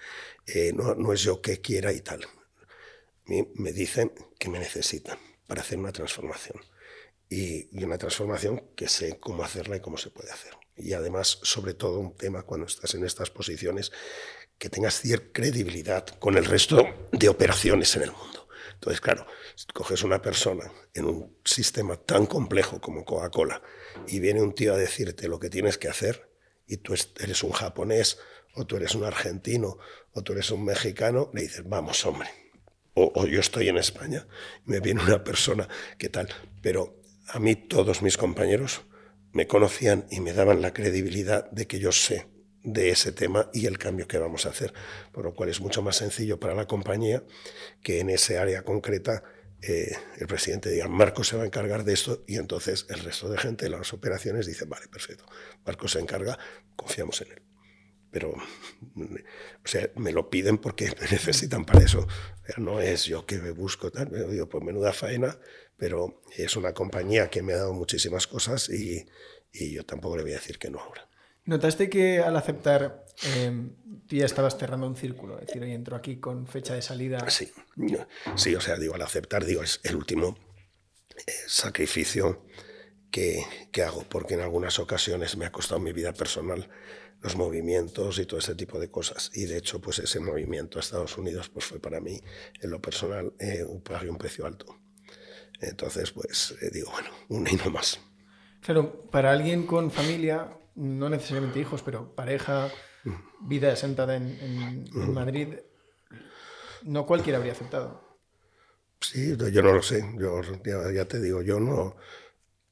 Eh, 0.45 0.71
no, 0.73 0.95
no 0.95 1.11
es 1.11 1.21
yo 1.21 1.41
que 1.41 1.59
quiera 1.59 1.91
y 1.91 2.01
tal 2.01 2.25
me 3.27 3.71
dicen 3.73 4.11
que 4.37 4.49
me 4.49 4.59
necesitan 4.59 5.17
para 5.47 5.61
hacer 5.61 5.79
una 5.79 5.91
transformación. 5.91 6.61
Y, 7.27 7.83
una 7.83 7.97
transformación 7.97 8.63
que 8.75 8.87
sé 8.87 9.17
cómo 9.19 9.43
hacerla 9.43 9.77
y 9.77 9.79
cómo 9.79 9.97
se 9.97 10.11
puede 10.11 10.31
hacer. 10.31 10.53
Y 10.77 10.93
además, 10.93 11.39
sobre 11.41 11.73
todo, 11.73 11.99
un 11.99 12.15
tema 12.15 12.43
cuando 12.43 12.67
estás 12.67 12.93
en 12.93 13.03
estas 13.03 13.31
posiciones, 13.31 13.91
que 14.57 14.69
tengas 14.69 15.01
cierta 15.01 15.27
credibilidad 15.33 16.05
con 16.19 16.37
el 16.37 16.45
resto 16.45 16.85
de 17.11 17.29
operaciones 17.29 17.95
en 17.95 18.03
el 18.03 18.11
mundo. 18.11 18.47
Entonces, 18.73 19.01
claro, 19.01 19.25
coges 19.73 20.03
una 20.03 20.21
persona 20.21 20.71
en 20.93 21.05
un 21.05 21.37
sistema 21.43 21.97
tan 21.97 22.25
complejo 22.25 22.79
como 22.79 23.05
Coca-Cola 23.05 23.61
y 24.07 24.19
viene 24.19 24.41
un 24.41 24.53
tío 24.53 24.73
a 24.73 24.77
decirte 24.77 25.27
lo 25.27 25.39
que 25.39 25.49
tienes 25.49 25.77
que 25.77 25.87
hacer 25.87 26.29
y 26.67 26.77
tú 26.77 26.93
eres 26.93 27.43
un 27.43 27.51
japonés 27.51 28.19
o 28.53 28.65
tú 28.65 28.77
eres 28.77 28.95
un 28.95 29.03
argentino 29.03 29.77
o 30.13 30.23
tú 30.23 30.33
eres 30.33 30.51
un 30.51 30.65
mexicano, 30.65 31.29
le 31.33 31.43
dices, 31.43 31.67
vamos, 31.67 32.05
hombre, 32.05 32.29
o, 32.93 33.25
yo 33.25 33.39
estoy 33.39 33.67
en 33.67 33.77
España, 33.77 34.25
me 34.65 34.79
viene 34.79 35.03
una 35.03 35.23
persona 35.23 35.67
que 35.97 36.09
tal, 36.09 36.29
pero 36.61 37.01
a 37.27 37.39
mí 37.39 37.55
todos 37.55 38.01
mis 38.01 38.17
compañeros 38.17 38.81
me 39.33 39.47
conocían 39.47 40.05
y 40.09 40.21
me 40.21 40.31
daban 40.31 40.61
la 40.61 40.73
credibilidad 40.73 41.49
de 41.51 41.67
que 41.67 41.79
yo 41.79 41.91
sé 41.91 42.27
de 42.65 42.89
ese 42.89 43.11
tema 43.11 43.49
y 43.53 43.67
el 43.67 43.77
cambio 43.77 44.07
que 44.07 44.17
vamos 44.17 44.45
a 44.45 44.49
hacer, 44.49 44.73
por 45.11 45.23
lo 45.23 45.33
cual 45.33 45.49
es 45.49 45.61
mucho 45.61 45.81
más 45.81 45.97
sencillo 45.97 46.39
para 46.39 46.55
la 46.55 46.67
compañía 46.67 47.23
que 47.81 47.99
en 47.99 48.09
ese 48.09 48.37
área 48.37 48.63
concreta 48.63 49.23
eh, 49.61 49.95
el 50.17 50.27
presidente 50.27 50.69
diga, 50.69 50.87
Marco 50.87 51.23
se 51.23 51.37
va 51.37 51.43
a 51.43 51.45
encargar 51.45 51.83
de 51.83 51.93
esto 51.93 52.23
y 52.27 52.35
entonces 52.35 52.85
el 52.89 52.99
resto 52.99 53.29
de 53.29 53.37
gente, 53.37 53.69
las 53.69 53.93
operaciones, 53.93 54.45
dice, 54.45 54.65
vale, 54.65 54.87
perfecto, 54.87 55.25
Marco 55.65 55.87
se 55.87 55.99
encarga, 55.99 56.37
confiamos 56.75 57.21
en 57.21 57.31
él 57.31 57.41
pero 58.15 58.29
o 58.29 59.67
sea, 59.67 59.89
me 59.97 60.13
lo 60.13 60.29
piden 60.29 60.57
porque 60.57 60.85
me 60.85 61.07
necesitan 61.11 61.65
para 61.65 61.83
eso. 61.83 62.07
no 62.55 62.79
es 62.79 63.03
yo 63.03 63.25
que 63.25 63.39
me 63.39 63.51
busco 63.51 63.91
tal, 63.91 64.09
me 64.09 64.23
digo, 64.23 64.47
pues 64.47 64.63
menuda 64.63 64.93
faena, 64.93 65.37
pero 65.75 66.21
es 66.37 66.55
una 66.55 66.73
compañía 66.73 67.29
que 67.29 67.41
me 67.41 67.51
ha 67.51 67.57
dado 67.57 67.73
muchísimas 67.73 68.25
cosas 68.25 68.69
y, 68.69 69.05
y 69.51 69.73
yo 69.73 69.85
tampoco 69.85 70.15
le 70.15 70.23
voy 70.23 70.31
a 70.31 70.35
decir 70.35 70.57
que 70.57 70.69
no 70.69 70.79
ahora. 70.79 71.09
¿Notaste 71.45 71.89
que 71.89 72.19
al 72.19 72.35
aceptar 72.35 73.05
eh, 73.23 73.69
tú 74.07 74.15
ya 74.15 74.25
estabas 74.25 74.57
cerrando 74.57 74.87
un 74.87 74.95
círculo? 74.95 75.39
Es 75.39 75.47
decir, 75.47 75.61
hoy 75.61 75.73
entro 75.73 75.95
aquí 75.95 76.17
con 76.17 76.47
fecha 76.47 76.73
de 76.73 76.81
salida. 76.81 77.29
Sí, 77.29 77.51
sí, 78.35 78.55
o 78.55 78.61
sea, 78.61 78.77
digo, 78.77 78.95
al 78.95 79.01
aceptar, 79.01 79.45
digo, 79.45 79.61
es 79.63 79.79
el 79.83 79.95
último 79.95 80.37
eh, 81.15 81.31
sacrificio 81.47 82.45
que, 83.11 83.43
que 83.71 83.83
hago, 83.83 84.03
porque 84.09 84.33
en 84.33 84.41
algunas 84.41 84.79
ocasiones 84.79 85.37
me 85.37 85.45
ha 85.45 85.51
costado 85.51 85.79
mi 85.79 85.93
vida 85.93 86.13
personal 86.13 86.69
los 87.21 87.35
movimientos 87.35 88.19
y 88.19 88.25
todo 88.25 88.39
ese 88.39 88.55
tipo 88.55 88.79
de 88.79 88.89
cosas. 88.89 89.31
Y 89.33 89.45
de 89.45 89.57
hecho, 89.57 89.81
pues 89.81 89.99
ese 89.99 90.19
movimiento 90.19 90.77
a 90.77 90.81
Estados 90.81 91.17
Unidos 91.17 91.49
pues 91.49 91.65
fue 91.65 91.79
para 91.79 91.99
mí, 91.99 92.21
en 92.61 92.69
lo 92.69 92.81
personal, 92.81 93.33
eh, 93.39 93.63
un, 93.63 93.81
un 94.09 94.17
precio 94.17 94.45
alto. 94.45 94.77
Entonces, 95.59 96.11
pues 96.11 96.55
eh, 96.61 96.69
digo, 96.71 96.91
bueno, 96.91 97.09
un 97.29 97.47
y 97.47 97.55
no 97.55 97.71
más. 97.71 97.99
Claro, 98.61 99.09
para 99.09 99.31
alguien 99.31 99.65
con 99.65 99.91
familia, 99.91 100.49
no 100.75 101.09
necesariamente 101.09 101.59
hijos, 101.59 101.81
pero 101.81 102.15
pareja, 102.15 102.69
vida 103.41 103.75
sentada 103.75 104.15
en. 104.15 104.85
Madrid, 105.13 105.55
no 106.83 107.05
cualquiera 107.05 107.37
habría 107.37 107.53
aceptado. 107.53 108.17
Sí, 108.99 109.35
yo 109.37 109.61
no 109.61 109.73
lo 109.73 109.81
sé. 109.81 110.05
Yo 110.17 110.41
ya 110.91 111.05
te 111.05 111.19
digo, 111.19 111.41
yo 111.41 111.59
no, 111.59 111.95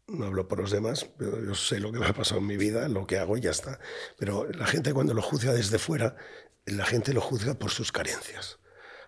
no 0.08 0.26
hablo 0.26 0.48
por 0.48 0.60
los 0.60 0.72
demás, 0.72 1.08
pero 1.18 1.44
yo 1.44 1.56
sé 1.56 1.80
lo 1.80 1.92
que 1.92 2.00
me 2.00 2.08
ha 2.08 2.14
pasado 2.14 2.42
en 2.42 2.48
mi 2.48 2.58
vida, 2.58 2.88
lo 2.88 3.06
que 3.06 3.18
hago 3.18 3.38
y 3.38 3.42
ya 3.42 3.52
está. 3.52 3.80
Pero 4.18 4.48
la 4.52 4.66
gente 4.66 4.94
cuando 4.94 5.14
lo 5.14 5.22
juzga 5.22 5.54
desde 5.54 5.80
fuera, 5.80 6.16
la 6.66 6.86
gente 6.86 7.14
lo 7.14 7.22
juzga 7.22 7.56
por 7.56 7.72
sus 7.72 7.92
carencias. 7.92 8.60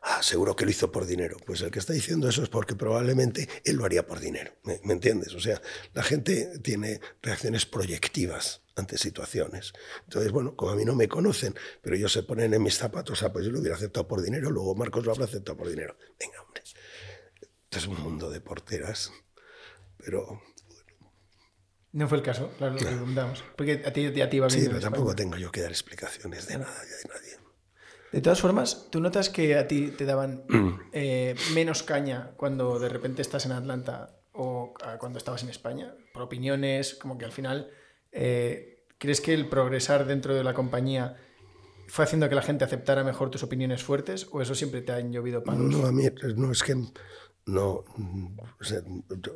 Ah, 0.02 0.22
seguro 0.22 0.56
que 0.56 0.66
lo 0.66 0.72
hizo 0.72 0.92
por 0.92 1.08
dinero. 1.08 1.38
Pues 1.46 1.62
el 1.62 1.72
que 1.72 1.80
está 1.80 1.94
diciendo 1.94 2.30
eso 2.30 2.44
es 2.44 2.50
porque 2.50 2.76
probablemente 2.76 3.50
él 3.64 3.78
lo 3.78 3.86
haría 3.86 4.06
por 4.06 4.20
dinero. 4.20 4.54
¿Me, 4.64 4.94
entiendes? 4.94 5.34
O 5.34 5.40
sea, 5.40 5.62
la 5.94 6.04
gente 6.04 6.60
tiene 6.60 7.02
reacciones 7.24 7.66
proyectivas 7.66 8.65
ante 8.76 8.98
situaciones. 8.98 9.74
Entonces, 10.04 10.32
bueno, 10.32 10.56
como 10.56 10.72
a 10.72 10.76
mí 10.76 10.86
no 10.86 10.96
me 10.96 11.08
conocen, 11.08 11.56
pero 11.82 11.96
ellos 11.96 12.12
se 12.12 12.24
ponen 12.24 12.54
en 12.54 12.62
mis 12.62 12.78
zapatos, 12.78 13.24
ah, 13.24 13.32
pues 13.32 13.46
yo 13.46 13.52
lo 13.52 13.60
hubiera 13.60 13.76
aceptado 13.76 14.08
por 14.08 14.22
dinero, 14.22 14.52
luego 14.52 14.76
Marcos 14.76 15.06
lo 15.06 15.12
habrá 15.12 15.26
aceptado 15.26 15.58
por 15.58 15.70
dinero. 15.70 15.96
Venga, 16.20 16.42
hombre. 16.42 16.62
Esto 16.64 17.80
es 17.80 17.88
un 17.88 18.02
mundo 18.02 18.30
de 18.30 18.42
porteras, 18.42 19.12
pero 19.98 20.42
no 21.96 22.10
fue 22.10 22.18
el 22.18 22.24
caso, 22.26 22.52
claro, 22.58 22.74
lo 22.74 22.80
preguntamos. 22.80 23.42
Porque 23.56 23.82
a 23.86 23.94
ti, 23.94 24.08
a 24.08 24.30
ti 24.30 24.36
iba 24.36 24.48
bien. 24.48 24.60
Sí, 24.60 24.68
pero 24.68 24.82
tampoco 24.82 25.16
tengo 25.16 25.38
yo 25.38 25.50
que 25.50 25.62
dar 25.62 25.72
explicaciones 25.72 26.46
de 26.46 26.58
nada, 26.58 26.82
de 26.84 27.10
nadie. 27.10 27.38
De 28.12 28.20
todas 28.20 28.42
formas, 28.42 28.88
¿tú 28.90 29.00
notas 29.00 29.30
que 29.30 29.56
a 29.56 29.66
ti 29.66 29.92
te 29.92 30.04
daban 30.04 30.44
eh, 30.92 31.36
menos 31.54 31.84
caña 31.84 32.32
cuando 32.36 32.80
de 32.80 32.90
repente 32.90 33.22
estás 33.22 33.46
en 33.46 33.54
Atlanta 33.54 34.20
o 34.34 34.74
cuando 35.00 35.20
estabas 35.20 35.44
en 35.44 35.50
España? 35.50 35.96
Por 36.14 36.24
opiniones, 36.24 36.96
como 36.96 37.18
que 37.18 37.24
al 37.24 37.32
final, 37.32 37.72
eh, 38.16 38.86
¿crees 38.98 39.20
que 39.22 39.34
el 39.34 39.48
progresar 39.48 40.06
dentro 40.06 40.34
de 40.34 40.44
la 40.44 40.54
compañía 40.54 41.18
fue 41.88 42.06
haciendo 42.06 42.30
que 42.30 42.36
la 42.36 42.42
gente 42.42 42.64
aceptara 42.64 43.04
mejor 43.04 43.30
tus 43.30 43.44
opiniones 43.44 43.84
fuertes 43.84 44.28
o 44.32 44.42
eso 44.42 44.56
siempre 44.56 44.82
te 44.82 44.94
han 44.94 45.12
llovido 45.12 45.44
palos? 45.44 45.72
No, 45.72 45.86
a 45.86 45.92
mí 45.92 46.04
no 46.36 46.52
es 46.52 46.64
que 46.64 46.76
no, 47.46 47.84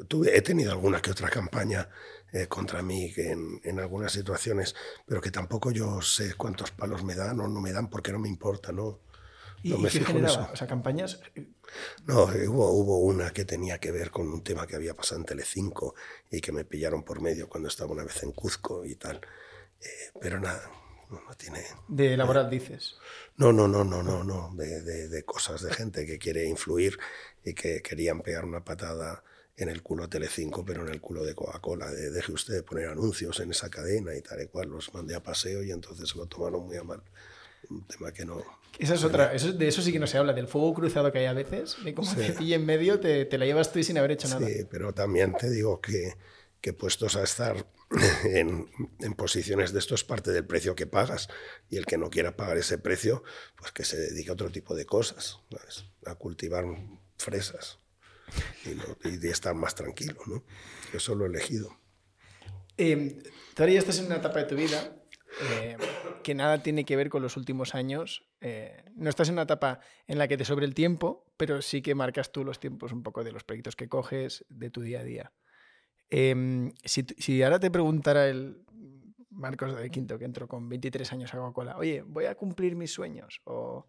tuve, 0.07 0.35
he 0.35 0.41
tenido 0.41 0.71
alguna 0.71 1.01
que 1.01 1.11
otra 1.11 1.29
campaña 1.29 1.89
eh, 2.31 2.47
contra 2.47 2.81
mí 2.81 3.13
en, 3.17 3.59
en, 3.63 3.79
algunas 3.79 4.13
situaciones, 4.13 4.75
pero 5.05 5.21
que 5.21 5.29
tampoco 5.29 5.71
yo 5.71 6.01
sé 6.01 6.33
cuántos 6.35 6.71
palos 6.71 7.03
me 7.03 7.15
dan 7.15 7.39
o 7.41 7.47
no 7.47 7.61
me 7.61 7.73
dan 7.73 7.89
porque 7.89 8.11
no 8.11 8.19
me 8.19 8.29
importa, 8.29 8.71
¿no? 8.71 9.01
¿Y, 9.61 9.73
me 9.73 9.89
qué 9.89 9.99
generaba? 9.99 10.49
O 10.53 10.55
sea, 10.55 10.67
campañas... 10.67 11.19
No, 12.05 12.31
eh, 12.31 12.47
hubo, 12.47 12.71
hubo 12.71 12.99
una 12.99 13.31
que 13.31 13.45
tenía 13.45 13.79
que 13.79 13.91
ver 13.91 14.11
con 14.11 14.27
un 14.27 14.43
tema 14.43 14.67
que 14.67 14.75
había 14.75 14.93
pasado 14.93 15.21
en 15.21 15.25
Telecinco 15.25 15.95
y 16.29 16.41
que 16.41 16.51
me 16.51 16.65
pillaron 16.65 17.03
por 17.03 17.21
medio 17.21 17.47
cuando 17.47 17.69
estaba 17.69 17.91
una 17.91 18.03
vez 18.03 18.23
en 18.23 18.31
Cuzco 18.31 18.85
y 18.85 18.95
tal. 18.95 19.21
Eh, 19.81 20.11
pero 20.19 20.39
nada, 20.39 20.69
no, 21.09 21.21
tiene... 21.37 21.65
¿De 21.87 22.15
laboral 22.17 22.49
dices? 22.49 22.95
No, 23.37 23.51
no, 23.51 23.67
no, 23.67 23.83
no, 23.83 24.03
no, 24.03 24.23
no. 24.23 24.53
De, 24.55 24.81
de, 24.81 25.07
de, 25.07 25.23
cosas 25.23 25.61
de 25.61 25.73
gente 25.73 26.05
que 26.05 26.19
quiere 26.19 26.45
influir 26.45 26.99
y 27.43 27.53
que 27.53 27.81
querían 27.81 28.21
pegar 28.21 28.45
una 28.45 28.63
patada 28.63 29.23
en 29.59 29.69
el 29.69 29.81
culo 29.81 30.05
a 30.05 30.09
Telecinco, 30.09 30.63
pero 30.63 30.83
en 30.85 30.93
el 30.93 31.01
culo 31.01 31.23
de 31.23 31.35
Coca-Cola. 31.35 31.91
De, 31.91 32.11
deje 32.11 32.31
usted 32.31 32.53
de 32.53 32.63
poner 32.63 32.87
anuncios 32.89 33.39
en 33.39 33.51
esa 33.51 33.69
cadena 33.69 34.15
y 34.15 34.21
tal 34.21 34.41
y 34.41 34.47
cual. 34.47 34.69
Los 34.69 34.93
mandé 34.93 35.15
a 35.15 35.23
paseo 35.23 35.63
y 35.63 35.71
entonces 35.71 36.09
se 36.09 36.17
lo 36.17 36.27
tomaron 36.27 36.65
muy 36.65 36.77
a 36.77 36.83
mal. 36.83 37.01
Un 37.69 37.85
tema 37.87 38.11
que 38.11 38.25
no... 38.25 38.43
Esa 38.77 38.93
es 38.93 39.03
otra, 39.03 39.33
eso, 39.33 39.51
de 39.51 39.67
eso 39.67 39.81
sí 39.81 39.91
que 39.91 39.99
no 39.99 40.07
se 40.07 40.17
habla, 40.17 40.31
del 40.31 40.47
fuego 40.47 40.73
cruzado 40.73 41.11
que 41.11 41.19
hay 41.19 41.25
a 41.25 41.33
veces, 41.33 41.75
de 41.83 41.93
cómo 41.93 42.13
te 42.15 42.31
pilla 42.31 42.55
en 42.55 42.65
medio, 42.65 42.99
te, 42.99 43.25
te, 43.25 43.37
la 43.37 43.45
llevas 43.45 43.73
tú 43.73 43.79
y 43.79 43.83
sin 43.83 43.97
haber 43.97 44.11
hecho 44.11 44.29
nada. 44.29 44.47
Sí, 44.47 44.65
pero 44.69 44.93
también 44.93 45.33
te 45.33 45.49
digo 45.49 45.81
que, 45.81 46.13
que 46.61 46.71
puestos 46.71 47.17
a 47.17 47.23
estar 47.23 47.67
en, 48.23 48.69
en, 48.99 49.13
posiciones 49.15 49.73
de 49.73 49.79
esto 49.79 49.95
es 49.95 50.05
parte 50.05 50.31
del 50.31 50.45
precio 50.45 50.75
que 50.75 50.87
pagas 50.87 51.27
y 51.69 51.77
el 51.77 51.85
que 51.85 51.97
no 51.97 52.09
quiera 52.09 52.37
pagar 52.37 52.57
ese 52.57 52.77
precio, 52.77 53.23
pues 53.57 53.71
que 53.73 53.83
se 53.83 53.97
dedique 53.97 54.29
a 54.29 54.33
otro 54.33 54.49
tipo 54.49 54.75
de 54.75 54.85
cosas, 54.85 55.39
¿sabes? 55.51 55.85
a 56.05 56.15
cultivar 56.15 56.65
fresas 57.17 57.79
y, 59.03 59.17
de 59.17 59.29
estar 59.29 59.55
más 59.55 59.75
tranquilo, 59.75 60.21
¿no? 60.27 60.43
Eso 60.93 61.15
lo 61.15 61.25
he 61.25 61.29
elegido. 61.29 61.77
Eh, 62.77 63.21
todavía 63.53 63.79
estás 63.79 63.99
en 63.99 64.05
una 64.05 64.17
etapa 64.17 64.39
de 64.39 64.45
tu 64.45 64.55
vida 64.55 64.95
eh, 65.41 65.77
que 66.23 66.35
nada 66.35 66.61
tiene 66.63 66.85
que 66.85 66.95
ver 66.95 67.09
con 67.09 67.21
los 67.21 67.37
últimos 67.37 67.75
años. 67.75 68.27
Eh, 68.41 68.83
no 68.95 69.09
estás 69.09 69.29
en 69.29 69.35
una 69.35 69.43
etapa 69.43 69.79
en 70.07 70.17
la 70.17 70.27
que 70.27 70.37
te 70.37 70.45
sobre 70.45 70.65
el 70.65 70.73
tiempo, 70.73 71.25
pero 71.37 71.61
sí 71.61 71.81
que 71.81 71.95
marcas 71.95 72.31
tú 72.31 72.43
los 72.43 72.59
tiempos 72.59 72.91
un 72.91 73.03
poco 73.03 73.23
de 73.23 73.31
los 73.31 73.43
proyectos 73.43 73.75
que 73.75 73.89
coges, 73.89 74.45
de 74.49 74.69
tu 74.69 74.81
día 74.81 75.01
a 75.01 75.03
día. 75.03 75.33
Em, 76.09 76.73
si, 76.83 77.43
ahora 77.43 77.59
te 77.59 77.69
preguntara 77.69 78.27
el 78.27 78.63
Marcos 79.29 79.77
de 79.77 79.89
Quinto, 79.89 80.17
que 80.17 80.25
entró 80.25 80.47
con 80.47 80.67
23 80.67 81.13
años 81.13 81.33
a 81.33 81.37
Coca-Cola, 81.37 81.77
oye, 81.77 82.01
voy 82.01 82.25
a 82.25 82.35
cumplir 82.35 82.75
mis 82.75 82.91
sueños 82.91 83.41
o 83.45 83.87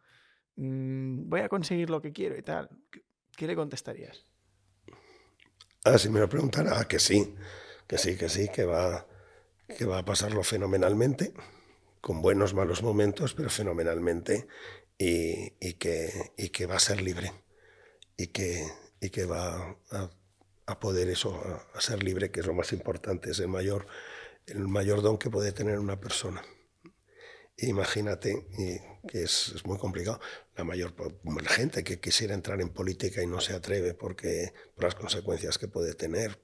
mm, 0.56 1.28
voy 1.28 1.40
a 1.40 1.48
conseguir 1.48 1.90
lo 1.90 2.00
que 2.00 2.12
quiero 2.12 2.36
y 2.36 2.42
tal, 2.42 2.68
¿qué 3.36 3.46
le 3.46 3.56
contestarías? 3.56 4.26
Ah, 5.84 5.96
si 5.96 6.10
me 6.10 6.20
lo 6.20 6.28
preguntara, 6.28 6.78
ah, 6.78 6.84
que 6.86 6.98
sí, 6.98 7.34
que 7.86 7.96
sí, 7.96 8.16
que 8.16 8.28
sí, 8.28 8.48
que 8.54 8.64
va, 8.64 9.06
que 9.76 9.86
va 9.86 9.98
a 9.98 10.04
pasarlo 10.04 10.42
fenomenalmente, 10.44 11.32
con 12.00 12.22
buenos, 12.22 12.54
malos 12.54 12.82
momentos, 12.82 13.34
pero 13.34 13.50
fenomenalmente, 13.50 14.46
y, 14.98 15.74
que, 15.74 16.66
va 16.66 16.76
a 16.76 16.80
ser 16.80 17.00
libre, 17.00 17.32
y 18.16 18.28
que, 18.28 19.24
va 19.24 19.76
a, 20.66 20.80
poder 20.80 21.08
eso, 21.08 21.40
a, 21.74 21.80
ser 21.80 22.02
libre, 22.02 22.30
que 22.30 22.40
es 22.40 22.46
lo 22.46 22.54
más 22.54 22.72
importante, 22.72 23.30
es 23.30 23.38
el 23.40 23.48
mayor, 23.48 23.86
el 24.46 24.68
mayor 24.68 25.02
don 25.02 25.18
que 25.18 25.30
puede 25.30 25.52
tener 25.52 25.78
una 25.78 25.98
persona. 25.98 26.42
Imagínate, 27.56 28.46
que 29.06 29.22
es, 29.22 29.54
muy 29.64 29.78
complicado, 29.78 30.20
la 30.56 30.64
mayor 30.64 30.94
gente 31.46 31.84
que 31.84 32.00
quisiera 32.00 32.34
entrar 32.34 32.60
en 32.60 32.70
política 32.70 33.22
y 33.22 33.26
no 33.26 33.40
se 33.40 33.54
atreve 33.54 33.92
porque 33.92 34.54
por 34.74 34.84
las 34.84 34.94
consecuencias 34.94 35.58
que 35.58 35.68
puede 35.68 35.94
tener, 35.94 36.40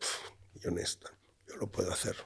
yo, 0.56 0.70
yo 0.70 1.56
lo 1.56 1.70
puedo 1.70 1.90
hacer. 1.90 2.16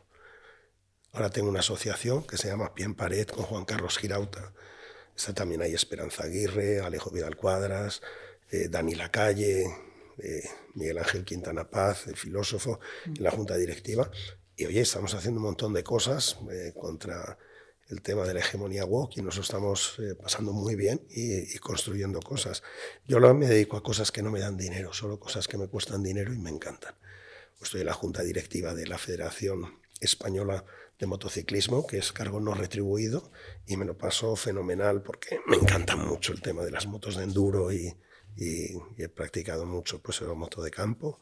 Ahora 1.13 1.31
tengo 1.31 1.49
una 1.49 1.61
asociación 1.61 2.25
que 2.25 2.37
se 2.37 2.49
llama 2.49 2.75
Pie 2.75 2.85
en 2.85 2.95
Pared 2.95 3.27
con 3.27 3.45
Juan 3.45 3.65
Carlos 3.65 3.99
Girauta. 3.99 4.53
Está 5.17 5.35
también 5.35 5.63
hay 5.63 5.75
Esperanza 5.75 6.25
Aguirre, 6.25 6.81
Alejo 6.81 7.11
Vidal 7.11 7.37
Cuadras, 7.37 8.01
eh, 8.51 8.69
Dani 8.69 8.95
Lacalle, 8.95 9.65
eh, 10.19 10.43
Miguel 10.75 10.99
Ángel 10.99 11.25
Quintana 11.25 11.69
Paz, 11.69 12.07
el 12.07 12.17
filósofo, 12.17 12.81
en 13.07 13.23
la 13.23 13.31
junta 13.31 13.57
directiva. 13.57 14.11
Y 14.57 14.67
oye, 14.67 14.83
estamos 14.83 15.15
haciendo 15.15 15.41
un 15.41 15.47
montón 15.47 15.73
de 15.73 15.83
cosas 15.83 16.39
eh, 16.51 16.73
contra 16.79 17.39
el 17.89 18.03
tema 18.03 18.25
de 18.25 18.35
la 18.35 18.41
hegemonía 18.41 18.85
woke 18.85 19.19
y 19.19 19.23
nos 19.23 19.37
estamos 19.39 19.97
eh, 19.99 20.15
pasando 20.15 20.53
muy 20.53 20.77
bien 20.77 21.03
y, 21.11 21.59
construyendo 21.59 22.21
cosas. 22.21 22.63
Yo 23.07 23.19
me 23.35 23.47
dedico 23.47 23.77
a 23.77 23.83
cosas 23.83 24.13
que 24.13 24.23
no 24.23 24.31
me 24.31 24.39
dan 24.39 24.57
dinero, 24.57 24.93
solo 24.93 25.19
cosas 25.19 25.49
que 25.49 25.59
me 25.59 25.67
cuestan 25.67 26.03
dinero 26.03 26.33
y 26.33 26.39
me 26.39 26.51
encantan. 26.51 26.95
Estoy 27.61 27.81
en 27.81 27.87
la 27.87 27.95
junta 27.95 28.23
directiva 28.23 28.75
de 28.75 28.87
la 28.87 28.97
Federación 28.97 29.81
Española 30.01 30.65
de 30.99 31.07
Motociclismo, 31.07 31.87
que 31.87 31.99
es 31.99 32.13
cargo 32.13 32.41
no 32.41 32.55
retribuido, 32.55 33.31
y 33.67 33.77
me 33.77 33.85
lo 33.85 33.97
paso 33.97 34.37
fenomenal 34.37 35.03
porque 35.03 35.41
me 35.47 35.57
encanta 35.57 35.97
mucho 35.97 36.33
el 36.33 36.43
tema 36.43 36.63
de 36.63 36.71
las 36.71 36.87
motos 36.87 37.17
de 37.17 37.25
enduro 37.25 37.73
y, 37.73 37.95
he 38.37 39.09
practicado 39.09 39.67
mucho 39.67 40.01
pues, 40.01 40.21
la 40.23 40.33
moto 40.33 40.63
de 40.63 40.71
campo 40.71 41.21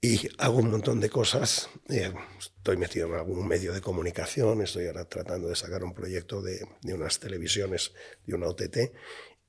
y 0.00 0.28
hago 0.38 0.58
un 0.58 0.70
montón 0.70 0.98
de 0.98 1.08
cosas. 1.08 1.68
Eh, 1.88 2.12
estoy 2.38 2.78
metido 2.78 3.06
en 3.06 3.14
algún 3.14 3.46
medio 3.46 3.72
de 3.72 3.80
comunicación, 3.80 4.62
estoy 4.62 4.86
ahora 4.86 5.04
tratando 5.04 5.48
de 5.48 5.56
sacar 5.56 5.84
un 5.84 5.94
proyecto 5.94 6.42
de, 6.42 6.66
de 6.82 6.94
unas 6.94 7.20
televisiones, 7.20 7.92
de 8.26 8.34
una 8.34 8.48
OTT, 8.48 8.92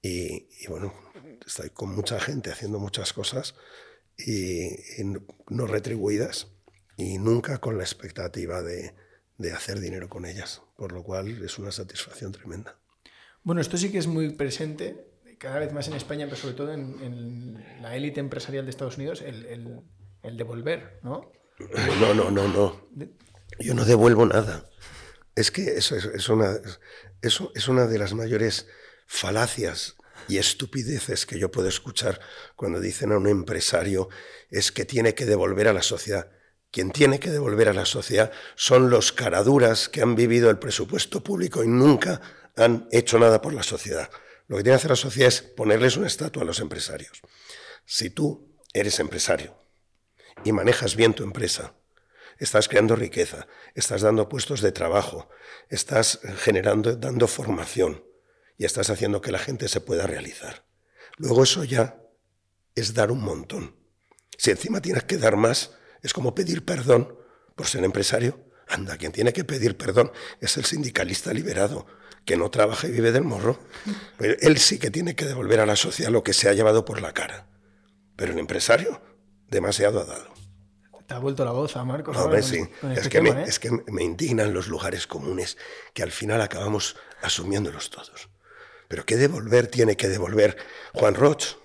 y, 0.02 0.48
bueno, 0.68 0.94
estoy 1.46 1.70
con 1.70 1.94
mucha 1.94 2.20
gente 2.20 2.52
haciendo 2.52 2.80
muchas 2.80 3.14
cosas 3.14 3.56
y, 4.18 4.70
no 5.50 5.68
retribuidas 5.68 6.48
y 7.02 7.18
nunca 7.18 7.60
con 7.60 7.78
la 7.78 7.84
expectativa 7.84 8.62
de, 8.62 8.94
de, 9.38 9.52
hacer 9.52 9.80
dinero 9.80 10.10
con 10.10 10.26
ellas, 10.26 10.62
por 10.76 10.92
lo 10.92 11.04
cual 11.04 11.44
es 11.44 11.58
una 11.58 11.72
satisfacción 11.72 12.32
tremenda. 12.32 12.78
Bueno, 13.44 13.62
esto 13.62 13.78
sí 13.78 13.92
que 13.92 13.98
es 13.98 14.08
muy 14.08 14.30
presente 14.32 15.08
cada 15.40 15.60
vez 15.60 15.74
más 15.74 15.88
en 15.88 15.96
España, 15.96 16.26
pero 16.26 16.38
sobre 16.38 16.54
todo 16.54 16.74
en, 16.74 17.02
en 17.02 17.82
la 17.82 17.96
élite 17.96 18.20
empresarial 18.20 18.66
de 18.66 18.72
Estados 18.72 18.98
Unidos, 18.98 19.22
el, 19.22 19.46
el 19.46 19.82
el 20.24 20.38
devolver, 20.38 21.00
¿no? 21.04 21.32
No, 22.00 22.14
no, 22.14 22.32
no, 22.32 22.48
no. 22.48 22.90
Yo 23.60 23.74
no 23.74 23.86
devuelvo 23.86 24.26
nada. 24.26 24.70
Es 25.36 25.52
que 25.52 25.78
eso 25.78 25.96
es, 25.96 26.30
una, 26.30 26.60
eso 27.22 27.52
es 27.56 27.68
una 27.68 27.88
de 27.88 27.98
las 27.98 28.14
mayores 28.14 28.68
falacias 29.08 29.96
y 30.28 30.38
estupideces 30.38 31.26
que 31.26 31.40
yo 31.40 31.52
puedo 31.52 31.68
escuchar 31.68 32.20
cuando 32.56 32.80
dicen 32.80 33.12
a 33.12 33.18
un 33.18 33.28
empresario 33.28 34.10
es 34.50 34.72
que 34.72 34.86
tiene 34.86 35.16
que 35.16 35.26
devolver 35.26 35.68
a 35.68 35.74
la 35.74 35.82
sociedad. 35.82 36.32
Quien 36.72 36.92
tiene 36.92 37.20
que 37.20 37.30
devolver 37.30 37.68
a 37.68 37.74
la 37.74 37.86
sociedad 37.86 38.32
son 38.56 38.90
los 38.90 39.12
caraduras 39.12 39.90
que 39.90 40.02
han 40.02 40.16
vivido 40.16 40.50
el 40.50 40.58
presupuesto 40.58 41.22
público 41.22 41.64
y 41.64 41.68
nunca 41.68 42.22
han 42.56 42.88
hecho 42.92 43.20
nada 43.20 43.42
por 43.42 43.54
la 43.54 43.64
sociedad. 43.64 44.10
Lo 44.48 44.58
que 44.58 44.64
tiene 44.64 44.76
que 44.76 44.80
hacer 44.80 44.92
la 44.92 44.96
sociedad 44.96 45.28
es 45.28 45.42
ponerles 45.42 45.98
una 45.98 46.08
estatua 46.08 46.44
a 46.44 46.46
los 46.46 46.60
empresarios. 46.60 47.22
Si 47.86 48.10
tú 48.10 48.58
eres 48.74 49.00
empresario 49.00 49.58
y 50.46 50.54
manejas 50.54 50.96
bien 50.96 51.14
tu 51.14 51.24
empresa, 51.24 51.74
estás 52.38 52.70
creando 52.70 52.96
riqueza, 52.96 53.48
estás 53.76 54.02
dando 54.02 54.30
puestos 54.30 54.62
de 54.62 54.72
trabajo, 54.72 55.30
estás 55.70 56.20
generando, 56.38 56.96
dando 56.96 57.28
formación 57.28 58.06
y 58.58 58.64
estás 58.64 58.90
haciendo 58.90 59.22
que 59.22 59.32
la 59.32 59.40
gente 59.40 59.68
se 59.68 59.82
pueda 59.82 60.08
realizar. 60.08 60.66
Luego 61.18 61.44
eso 61.44 61.66
ya 61.66 62.02
es 62.76 62.94
dar 62.94 63.12
un 63.12 63.22
montón. 63.22 63.76
Si 64.38 64.52
encima 64.52 64.82
tienes 64.82 65.04
que 65.04 65.18
dar 65.18 65.36
más, 65.36 65.72
es 66.02 66.14
como 66.14 66.34
pedir 66.36 66.66
perdón 66.66 67.16
por 67.56 67.68
ser 67.68 67.84
empresario. 67.84 68.40
Anda, 68.68 68.98
quien 68.98 69.12
tiene 69.12 69.34
que 69.34 69.44
pedir 69.44 69.78
perdón 69.78 70.12
es 70.40 70.58
el 70.58 70.66
sindicalista 70.66 71.34
liberado, 71.34 71.86
que 72.26 72.38
no 72.38 72.50
trabaja 72.50 72.88
y 72.88 72.92
vive 72.92 73.12
del 73.12 73.24
morro. 73.24 73.60
Pero 74.18 74.36
él 74.40 74.58
sí 74.58 74.80
que 74.80 74.92
tiene 74.92 75.16
que 75.16 75.26
devolver 75.26 75.60
a 75.60 75.66
la 75.66 75.76
sociedad 75.76 76.12
lo 76.12 76.24
que 76.24 76.34
se 76.34 76.50
ha 76.50 76.54
llevado 76.54 76.86
por 76.86 77.02
la 77.02 77.14
cara. 77.14 77.48
Pero 78.16 78.34
el 78.34 78.40
empresario 78.40 79.02
demasiado 79.50 80.02
ha 80.02 80.06
dado. 80.06 80.32
Te 81.08 81.16
ha 81.16 81.20
vuelto 81.20 81.44
la 81.44 81.52
voz 81.52 81.76
a 81.76 81.84
Marcos. 81.84 82.16
sí. 82.46 82.66
es, 82.96 83.10
que 83.10 83.22
me, 83.22 83.32
¿eh? 83.32 83.44
es, 83.46 83.60
que 83.60 83.70
me, 83.70 84.04
indignan 84.04 84.54
los 84.54 84.68
lugares 84.68 85.08
comunes 85.08 85.58
que 85.94 86.04
al 86.04 86.12
final 86.12 86.40
acabamos 86.40 86.96
asumiéndolos 87.22 87.90
todos. 87.90 88.30
Pero 88.88 89.06
¿qué 89.06 89.18
devolver 89.18 89.68
tiene 89.68 89.98
que 89.98 90.08
devolver 90.08 90.56
Juan 90.94 91.16
Roch? 91.16 91.58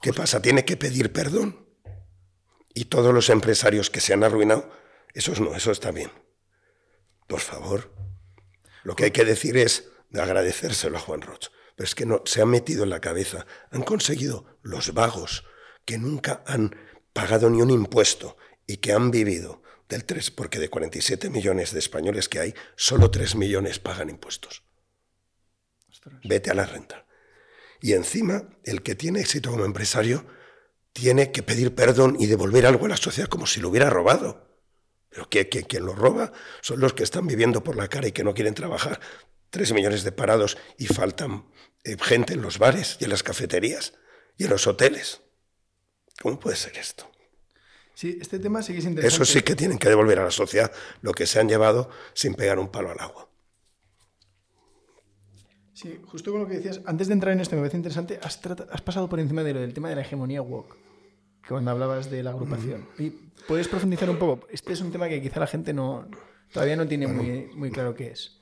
¿Qué 0.00 0.12
pasa? 0.12 0.42
¿Tiene 0.42 0.64
que 0.64 0.76
pedir 0.76 1.12
perdón? 1.12 1.63
Y 2.74 2.86
todos 2.86 3.14
los 3.14 3.30
empresarios 3.30 3.88
que 3.88 4.00
se 4.00 4.12
han 4.12 4.24
arruinado, 4.24 4.70
eso 5.14 5.32
no, 5.40 5.54
eso 5.54 5.70
está 5.70 5.92
bien. 5.92 6.10
Por 7.28 7.40
favor. 7.40 7.92
Lo 8.82 8.96
que 8.96 9.04
hay 9.04 9.10
que 9.12 9.24
decir 9.24 9.56
es 9.56 9.88
agradecérselo 10.12 10.98
a 10.98 11.00
Juan 11.00 11.22
Roch. 11.22 11.48
Pero 11.76 11.86
es 11.86 11.94
que 11.94 12.06
no, 12.06 12.22
se 12.24 12.42
han 12.42 12.48
metido 12.48 12.84
en 12.84 12.90
la 12.90 13.00
cabeza, 13.00 13.46
han 13.70 13.82
conseguido 13.82 14.58
los 14.62 14.92
vagos, 14.92 15.44
que 15.84 15.98
nunca 15.98 16.42
han 16.46 16.76
pagado 17.12 17.50
ni 17.50 17.62
un 17.62 17.70
impuesto 17.70 18.36
y 18.66 18.78
que 18.78 18.92
han 18.92 19.10
vivido 19.10 19.62
del 19.88 20.04
3, 20.04 20.30
porque 20.30 20.58
de 20.58 20.68
47 20.68 21.30
millones 21.30 21.72
de 21.72 21.78
españoles 21.78 22.28
que 22.28 22.40
hay, 22.40 22.54
solo 22.76 23.10
3 23.10 23.36
millones 23.36 23.78
pagan 23.78 24.10
impuestos. 24.10 24.62
Vete 26.24 26.50
a 26.50 26.54
la 26.54 26.66
renta. 26.66 27.06
Y 27.80 27.92
encima, 27.92 28.48
el 28.64 28.82
que 28.82 28.94
tiene 28.94 29.20
éxito 29.20 29.50
como 29.50 29.64
empresario 29.64 30.26
tiene 30.94 31.32
que 31.32 31.42
pedir 31.42 31.74
perdón 31.74 32.16
y 32.18 32.26
devolver 32.26 32.64
algo 32.64 32.86
a 32.86 32.90
la 32.90 32.96
sociedad 32.96 33.28
como 33.28 33.46
si 33.46 33.60
lo 33.60 33.68
hubiera 33.68 33.90
robado. 33.90 34.48
Pero 35.10 35.28
que, 35.28 35.48
quien 35.48 35.84
lo 35.84 35.94
roba 35.94 36.32
son 36.62 36.80
los 36.80 36.94
que 36.94 37.02
están 37.02 37.26
viviendo 37.26 37.62
por 37.62 37.76
la 37.76 37.88
cara 37.88 38.08
y 38.08 38.12
que 38.12 38.24
no 38.24 38.32
quieren 38.32 38.54
trabajar. 38.54 39.00
Tres 39.50 39.72
millones 39.72 40.04
de 40.04 40.12
parados 40.12 40.56
y 40.78 40.86
faltan 40.86 41.46
eh, 41.82 41.96
gente 42.00 42.34
en 42.34 42.42
los 42.42 42.58
bares 42.58 42.96
y 43.00 43.04
en 43.04 43.10
las 43.10 43.22
cafeterías 43.22 43.94
y 44.38 44.44
en 44.44 44.50
los 44.50 44.66
hoteles. 44.66 45.20
¿Cómo 46.22 46.38
puede 46.38 46.56
ser 46.56 46.78
esto? 46.78 47.10
Sí, 47.94 48.18
este 48.20 48.38
tema 48.38 48.60
es 48.60 48.68
interesante. 48.70 49.06
Eso 49.06 49.24
sí 49.24 49.42
que 49.42 49.56
tienen 49.56 49.78
que 49.78 49.88
devolver 49.88 50.20
a 50.20 50.24
la 50.24 50.30
sociedad 50.30 50.72
lo 51.02 51.12
que 51.12 51.26
se 51.26 51.40
han 51.40 51.48
llevado 51.48 51.90
sin 52.12 52.34
pegar 52.34 52.58
un 52.58 52.70
palo 52.70 52.90
al 52.90 53.00
agua. 53.00 53.28
Sí, 55.74 56.00
justo 56.06 56.32
con 56.32 56.42
lo 56.42 56.48
que 56.48 56.54
decías, 56.54 56.80
antes 56.86 57.08
de 57.08 57.14
entrar 57.14 57.32
en 57.32 57.40
esto 57.40 57.56
me 57.56 57.62
parece 57.62 57.76
interesante, 57.76 58.18
has, 58.22 58.38
pasado 58.82 59.08
por 59.08 59.20
encima 59.20 59.42
de 59.42 59.54
lo 59.54 59.60
del 59.60 59.74
tema 59.74 59.88
de 59.88 59.96
la 59.96 60.00
hegemonía 60.02 60.40
woke, 60.40 60.76
que 61.42 61.48
cuando 61.48 61.70
hablabas 61.70 62.10
de 62.10 62.22
la 62.22 62.30
agrupación. 62.30 62.88
¿Y 62.98 63.10
puedes 63.46 63.68
profundizar 63.68 64.08
un 64.08 64.18
poco? 64.18 64.46
Este 64.50 64.72
es 64.72 64.80
un 64.80 64.92
tema 64.92 65.08
que 65.08 65.20
quizá 65.20 65.40
la 65.40 65.46
gente 65.46 65.72
no 65.72 66.06
todavía 66.52 66.76
no 66.76 66.86
tiene 66.86 67.08
muy, 67.08 67.50
muy 67.54 67.70
claro 67.70 67.94
qué 67.94 68.12
es. 68.12 68.40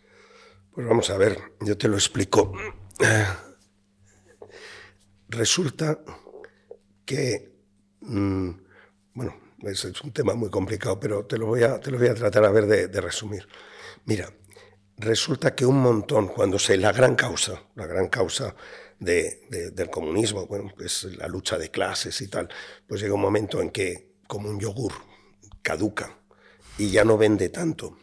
Pues 0.74 0.86
vamos 0.86 1.10
a 1.10 1.16
ver, 1.16 1.38
yo 1.60 1.76
te 1.76 1.88
lo 1.88 1.94
explico. 1.94 2.52
Resulta 5.28 5.98
que 7.04 7.52
Mm, 8.02 8.50
bueno, 9.14 9.34
es, 9.62 9.84
un 10.02 10.12
tema 10.12 10.34
muy 10.34 10.50
complicado, 10.50 10.98
pero 10.98 11.24
te 11.24 11.38
lo 11.38 11.46
voy 11.46 11.62
a, 11.62 11.80
te 11.80 11.90
lo 11.90 11.98
voy 11.98 12.08
a 12.08 12.14
tratar 12.14 12.44
a 12.44 12.50
ver 12.50 12.66
de, 12.66 13.00
resumir. 13.00 13.46
Mira, 14.04 14.32
resulta 14.98 15.54
que 15.54 15.66
un 15.66 15.80
montón, 15.80 16.28
cuando 16.28 16.58
se 16.58 16.76
la 16.76 16.92
gran 16.92 17.14
causa, 17.14 17.62
la 17.74 17.86
gran 17.86 18.08
causa 18.08 18.54
del 18.98 19.90
comunismo, 19.90 20.46
bueno, 20.46 20.72
es 20.78 21.04
la 21.16 21.26
lucha 21.26 21.58
de 21.58 21.70
clases 21.70 22.20
y 22.20 22.28
tal, 22.28 22.48
pues 22.86 23.00
llega 23.00 23.14
un 23.14 23.20
momento 23.20 23.60
en 23.60 23.70
que, 23.70 24.12
como 24.26 24.48
un 24.48 24.60
yogur, 24.60 24.92
caduca 25.62 26.18
y 26.78 26.90
ya 26.90 27.04
no 27.04 27.18
vende 27.18 27.48
tanto. 27.48 27.98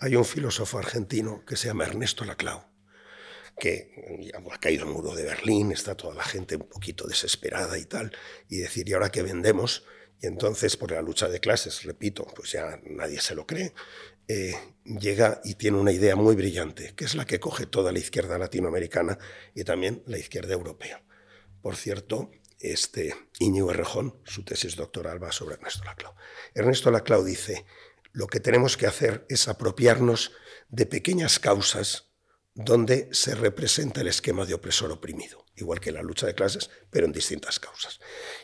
Hay 0.00 0.16
un 0.16 0.24
filósofo 0.24 0.78
argentino 0.78 1.44
que 1.44 1.56
se 1.56 1.68
llama 1.68 1.84
Ernesto 1.84 2.24
Laclau, 2.24 2.64
que 3.58 4.32
ha 4.34 4.58
caído 4.58 4.86
el 4.86 4.90
muro 4.90 5.14
de 5.14 5.24
Berlín, 5.24 5.70
está 5.70 5.94
toda 5.94 6.14
la 6.14 6.24
gente 6.24 6.56
un 6.56 6.68
poquito 6.68 7.06
desesperada 7.06 7.78
y 7.78 7.84
tal, 7.84 8.10
y 8.48 8.56
decir, 8.56 8.88
¿y 8.88 8.94
ahora 8.94 9.10
qué 9.10 9.22
vendemos? 9.22 9.84
Y 10.22 10.26
entonces, 10.26 10.76
por 10.76 10.90
la 10.90 11.00
lucha 11.00 11.28
de 11.28 11.40
clases, 11.40 11.84
repito, 11.84 12.26
pues 12.34 12.52
ya 12.52 12.80
nadie 12.84 13.20
se 13.20 13.34
lo 13.34 13.46
cree, 13.46 13.72
eh, 14.32 14.54
llega 14.84 15.40
y 15.42 15.56
tiene 15.56 15.78
una 15.78 15.90
idea 15.90 16.14
muy 16.14 16.36
brillante, 16.36 16.94
que 16.94 17.04
es 17.04 17.16
la 17.16 17.24
que 17.24 17.40
coge 17.40 17.66
toda 17.66 17.90
la 17.90 17.98
izquierda 17.98 18.38
latinoamericana 18.38 19.18
y 19.56 19.64
también 19.64 20.04
la 20.06 20.18
izquierda 20.18 20.54
europea, 20.54 21.02
por 21.60 21.74
cierto, 21.74 22.30
este 22.60 23.12
Íñigo 23.40 23.72
Errejón, 23.72 24.20
su 24.24 24.44
tesis 24.44 24.76
doctoral 24.76 25.20
va 25.20 25.32
sobre 25.32 25.56
Ernesto 25.56 25.82
Laclau. 25.82 26.14
Ernesto 26.54 26.92
Laclau 26.92 27.24
dice, 27.24 27.64
lo 28.12 28.28
que 28.28 28.38
tenemos 28.38 28.76
que 28.76 28.86
hacer 28.86 29.26
es 29.28 29.48
apropiarnos 29.48 30.30
de 30.68 30.86
pequeñas 30.86 31.40
causas 31.40 32.12
donde 32.54 33.08
se 33.10 33.34
representa 33.34 34.02
el 34.02 34.06
esquema 34.06 34.46
de 34.46 34.54
opresor 34.54 34.92
oprimido, 34.92 35.44
igual 35.60 35.80
que 35.80 35.92
la 35.92 36.02
lucha 36.02 36.26
de 36.26 36.34
clases, 36.34 36.70
pero 36.90 37.06
en 37.06 37.12
distintas 37.12 37.58
causas. 37.58 38.00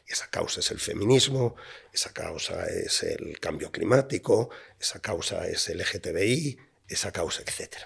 Y 0.06 0.12
esa 0.12 0.28
causa 0.28 0.60
es 0.60 0.70
el 0.70 0.78
feminismo, 0.78 1.56
esa 1.92 2.12
causa 2.12 2.66
es 2.66 3.02
el 3.02 3.38
cambio 3.40 3.70
climático, 3.70 4.50
esa 4.80 5.00
causa 5.00 5.46
es 5.46 5.68
el 5.68 5.78
LGTBI, 5.78 6.58
esa 6.88 7.12
causa, 7.12 7.42
etc. 7.42 7.76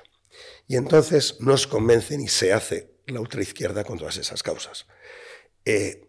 Y 0.66 0.76
entonces 0.76 1.40
nos 1.40 1.66
convencen 1.66 2.20
y 2.20 2.28
se 2.28 2.52
hace 2.52 2.94
la 3.06 3.20
ultraizquierda 3.20 3.84
con 3.84 3.98
todas 3.98 4.16
esas 4.16 4.42
causas. 4.42 4.86
Eh, 5.64 6.08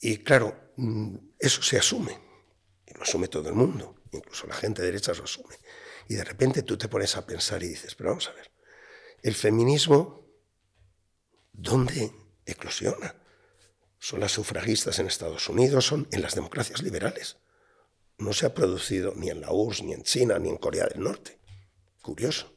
y 0.00 0.18
claro, 0.18 0.72
mm, 0.76 1.16
eso 1.38 1.62
se 1.62 1.78
asume, 1.78 2.18
y 2.86 2.94
lo 2.94 3.02
asume 3.02 3.28
todo 3.28 3.48
el 3.48 3.54
mundo, 3.54 4.02
incluso 4.12 4.46
la 4.46 4.54
gente 4.54 4.82
de 4.82 4.88
derecha 4.88 5.12
lo 5.14 5.24
asume. 5.24 5.56
Y 6.08 6.14
de 6.14 6.24
repente 6.24 6.62
tú 6.62 6.76
te 6.76 6.88
pones 6.88 7.16
a 7.16 7.26
pensar 7.26 7.62
y 7.62 7.68
dices, 7.68 7.94
pero 7.94 8.10
vamos 8.10 8.28
a 8.28 8.32
ver, 8.32 8.50
el 9.22 9.34
feminismo, 9.34 10.23
¿dónde 11.54 12.12
eclosiona? 12.44 13.14
Son 13.98 14.20
las 14.20 14.32
sufragistas 14.32 14.98
en 14.98 15.06
Estados 15.06 15.48
Unidos, 15.48 15.86
son 15.86 16.06
en 16.12 16.20
las 16.20 16.34
democracias 16.34 16.82
liberales. 16.82 17.38
No 18.18 18.32
se 18.32 18.46
ha 18.46 18.54
producido 18.54 19.14
ni 19.16 19.30
en 19.30 19.40
la 19.40 19.50
URSS, 19.50 19.82
ni 19.82 19.92
en 19.94 20.02
China, 20.02 20.38
ni 20.38 20.50
en 20.50 20.58
Corea 20.58 20.86
del 20.86 21.02
Norte. 21.02 21.38
Curioso. 22.02 22.54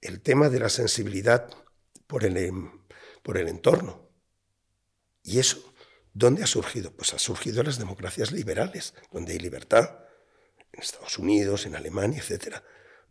El 0.00 0.20
tema 0.20 0.50
de 0.50 0.60
la 0.60 0.68
sensibilidad 0.68 1.48
por 2.06 2.24
el, 2.24 2.36
em, 2.36 2.82
por 3.22 3.38
el 3.38 3.48
entorno. 3.48 4.10
¿Y 5.22 5.38
eso 5.38 5.72
dónde 6.12 6.42
ha 6.42 6.46
surgido? 6.46 6.94
Pues 6.94 7.14
ha 7.14 7.18
surgido 7.18 7.60
en 7.60 7.66
las 7.66 7.78
democracias 7.78 8.32
liberales, 8.32 8.94
donde 9.10 9.32
hay 9.32 9.38
libertad, 9.38 10.00
en 10.72 10.82
Estados 10.82 11.18
Unidos, 11.18 11.66
en 11.66 11.76
Alemania, 11.76 12.22
etc. 12.22 12.56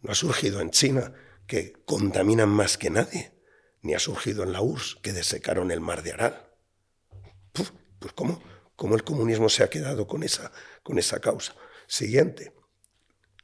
No 0.02 0.12
ha 0.12 0.16
surgido 0.16 0.62
en 0.62 0.72
China, 0.72 1.14
que 1.48 1.74
contaminan 1.86 2.50
más 2.50 2.78
que 2.78 2.90
nadie, 2.90 3.34
ni 3.82 3.94
ha 3.94 4.00
surgido 4.00 4.44
en 4.44 4.54
la 4.54 4.62
URSS, 4.62 4.98
que 5.02 5.14
desecaron 5.14 5.72
el 5.72 5.82
mar 5.82 6.04
de 6.04 6.14
Aral. 6.14 6.48
pues 7.52 8.14
¿cómo, 8.14 8.42
¿cómo, 8.76 8.96
el 8.96 9.04
comunismo 9.04 9.50
se 9.50 9.64
ha 9.64 9.70
quedado 9.70 10.08
con 10.08 10.24
esa, 10.24 10.52
con 10.84 11.00
esa 11.00 11.20
causa? 11.20 11.56
Siguiente, 11.88 12.54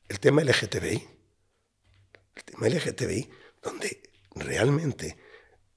el 0.07 0.19
tema 0.19 0.43
LGTBI. 0.43 1.07
El 2.35 2.43
tema 2.43 2.69
LGTBI, 2.69 3.29
donde 3.61 4.01
realmente 4.35 5.17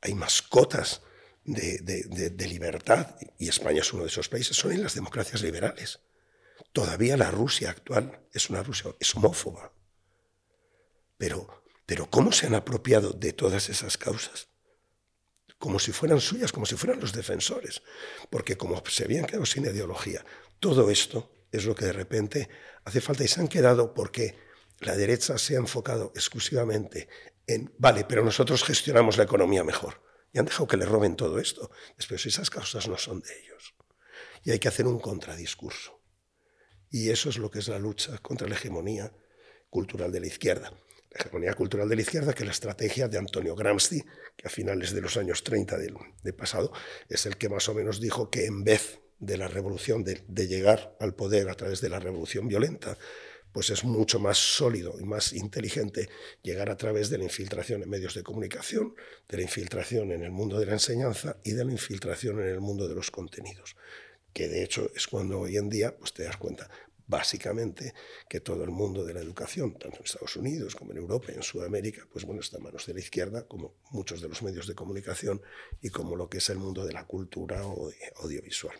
hay 0.02 0.14
mascotas 0.14 1.02
de, 1.44 1.78
de, 1.80 2.46
libertad, 2.46 3.16
y 3.38 3.48
España 3.48 3.80
es 3.80 3.92
uno 3.92 4.02
de 4.02 4.08
esos 4.08 4.28
países, 4.28 4.56
son 4.56 4.72
en 4.72 4.82
las 4.82 4.94
democracias 4.94 5.42
liberales. 5.42 6.00
Todavía 6.72 7.16
la 7.16 7.30
Rusia 7.30 7.70
actual 7.70 8.26
es 8.32 8.50
una 8.50 8.62
Rusia, 8.62 8.94
es 9.00 9.14
homófoba. 9.16 9.72
Pero 11.16 11.60
pero 11.90 12.08
¿cómo 12.08 12.30
se 12.30 12.46
han 12.46 12.54
apropiado 12.54 13.10
de 13.10 13.32
todas 13.32 13.68
esas 13.68 13.98
causas? 13.98 14.46
Como 15.60 15.78
si 15.78 15.92
fueran 15.92 16.20
suyas, 16.20 16.52
como 16.52 16.64
si 16.64 16.74
fueran 16.74 17.00
los 17.00 17.12
defensores. 17.12 17.82
Porque 18.30 18.56
como 18.56 18.82
se 18.88 19.04
habían 19.04 19.26
quedado 19.26 19.44
sin 19.44 19.66
ideología, 19.66 20.24
todo 20.58 20.90
esto 20.90 21.30
es 21.52 21.66
lo 21.66 21.74
que 21.74 21.84
de 21.84 21.92
repente 21.92 22.48
hace 22.84 23.02
falta 23.02 23.24
y 23.24 23.28
se 23.28 23.40
han 23.40 23.48
quedado 23.48 23.92
porque 23.92 24.38
la 24.78 24.96
derecha 24.96 25.36
se 25.36 25.56
ha 25.56 25.58
enfocado 25.58 26.12
exclusivamente 26.14 27.08
en, 27.46 27.74
vale, 27.76 28.04
pero 28.04 28.24
nosotros 28.24 28.64
gestionamos 28.64 29.18
la 29.18 29.24
economía 29.24 29.62
mejor. 29.62 30.00
Y 30.32 30.38
han 30.38 30.46
dejado 30.46 30.66
que 30.66 30.78
le 30.78 30.86
roben 30.86 31.14
todo 31.14 31.38
esto. 31.38 31.70
Después 31.96 32.24
esas 32.24 32.48
causas 32.48 32.88
no 32.88 32.96
son 32.96 33.20
de 33.20 33.38
ellos. 33.40 33.74
Y 34.42 34.52
hay 34.52 34.58
que 34.58 34.68
hacer 34.68 34.86
un 34.86 34.98
contradiscurso. 34.98 36.00
Y 36.90 37.10
eso 37.10 37.28
es 37.28 37.36
lo 37.36 37.50
que 37.50 37.58
es 37.58 37.68
la 37.68 37.78
lucha 37.78 38.16
contra 38.18 38.48
la 38.48 38.54
hegemonía 38.54 39.12
cultural 39.68 40.10
de 40.10 40.20
la 40.20 40.26
izquierda 40.26 40.72
la 41.10 41.20
hegemonía 41.20 41.54
cultural 41.54 41.88
de 41.88 41.96
la 41.96 42.02
izquierda, 42.02 42.32
que 42.32 42.44
la 42.44 42.52
estrategia 42.52 43.08
de 43.08 43.18
Antonio 43.18 43.56
Gramsci, 43.56 44.02
que 44.36 44.46
a 44.46 44.50
finales 44.50 44.92
de 44.92 45.00
los 45.00 45.16
años 45.16 45.42
30 45.42 45.76
del, 45.78 46.34
pasado 46.34 46.72
es 47.08 47.26
el 47.26 47.36
que 47.36 47.48
más 47.48 47.68
o 47.68 47.74
menos 47.74 48.00
dijo 48.00 48.30
que 48.30 48.46
en 48.46 48.62
vez 48.62 49.00
de 49.18 49.36
la 49.36 49.48
revolución, 49.48 50.04
de, 50.04 50.22
de, 50.28 50.46
llegar 50.46 50.96
al 51.00 51.14
poder 51.14 51.50
a 51.50 51.54
través 51.54 51.80
de 51.80 51.90
la 51.90 51.98
revolución 51.98 52.48
violenta, 52.48 52.96
pues 53.52 53.70
es 53.70 53.84
mucho 53.84 54.20
más 54.20 54.38
sólido 54.38 54.94
y 54.98 55.04
más 55.04 55.32
inteligente 55.32 56.08
llegar 56.42 56.70
a 56.70 56.76
través 56.76 57.10
de 57.10 57.18
la 57.18 57.24
infiltración 57.24 57.82
en 57.82 57.90
medios 57.90 58.14
de 58.14 58.22
comunicación, 58.22 58.94
de 59.28 59.36
la 59.36 59.42
infiltración 59.42 60.12
en 60.12 60.22
el 60.22 60.30
mundo 60.30 60.58
de 60.58 60.66
la 60.66 60.72
enseñanza 60.72 61.36
y 61.42 61.52
de 61.52 61.64
la 61.64 61.72
infiltración 61.72 62.40
en 62.40 62.46
el 62.46 62.60
mundo 62.60 62.88
de 62.88 62.94
los 62.94 63.10
contenidos 63.10 63.74
que 64.32 64.48
de 64.48 64.62
hecho 64.62 64.90
es 64.94 65.06
cuando 65.06 65.40
hoy 65.40 65.56
en 65.56 65.68
día 65.68 65.96
pues 65.96 66.12
te 66.12 66.24
das 66.24 66.36
cuenta, 66.36 66.70
básicamente 67.10 67.92
que 68.28 68.40
todo 68.40 68.62
el 68.62 68.70
mundo 68.70 69.04
de 69.04 69.12
la 69.12 69.20
educación, 69.20 69.76
tanto 69.76 69.98
en 69.98 70.04
Estados 70.04 70.36
Unidos 70.36 70.76
como 70.76 70.92
en 70.92 70.98
Europa 70.98 71.32
en 71.32 71.42
Sudamérica, 71.42 72.06
pues 72.10 72.24
bueno, 72.24 72.40
está 72.40 72.58
en 72.58 72.62
manos 72.62 72.86
de 72.86 72.94
la 72.94 73.00
izquierda, 73.00 73.46
como 73.46 73.74
muchos 73.90 74.22
de 74.22 74.28
los 74.28 74.42
medios 74.42 74.66
de 74.68 74.74
comunicación 74.74 75.42
y 75.82 75.90
como 75.90 76.16
lo 76.16 76.30
que 76.30 76.38
es 76.38 76.48
el 76.48 76.58
mundo 76.58 76.86
de 76.86 76.92
la 76.92 77.06
cultura 77.06 77.66
o 77.66 77.90
audiovisual. 78.22 78.76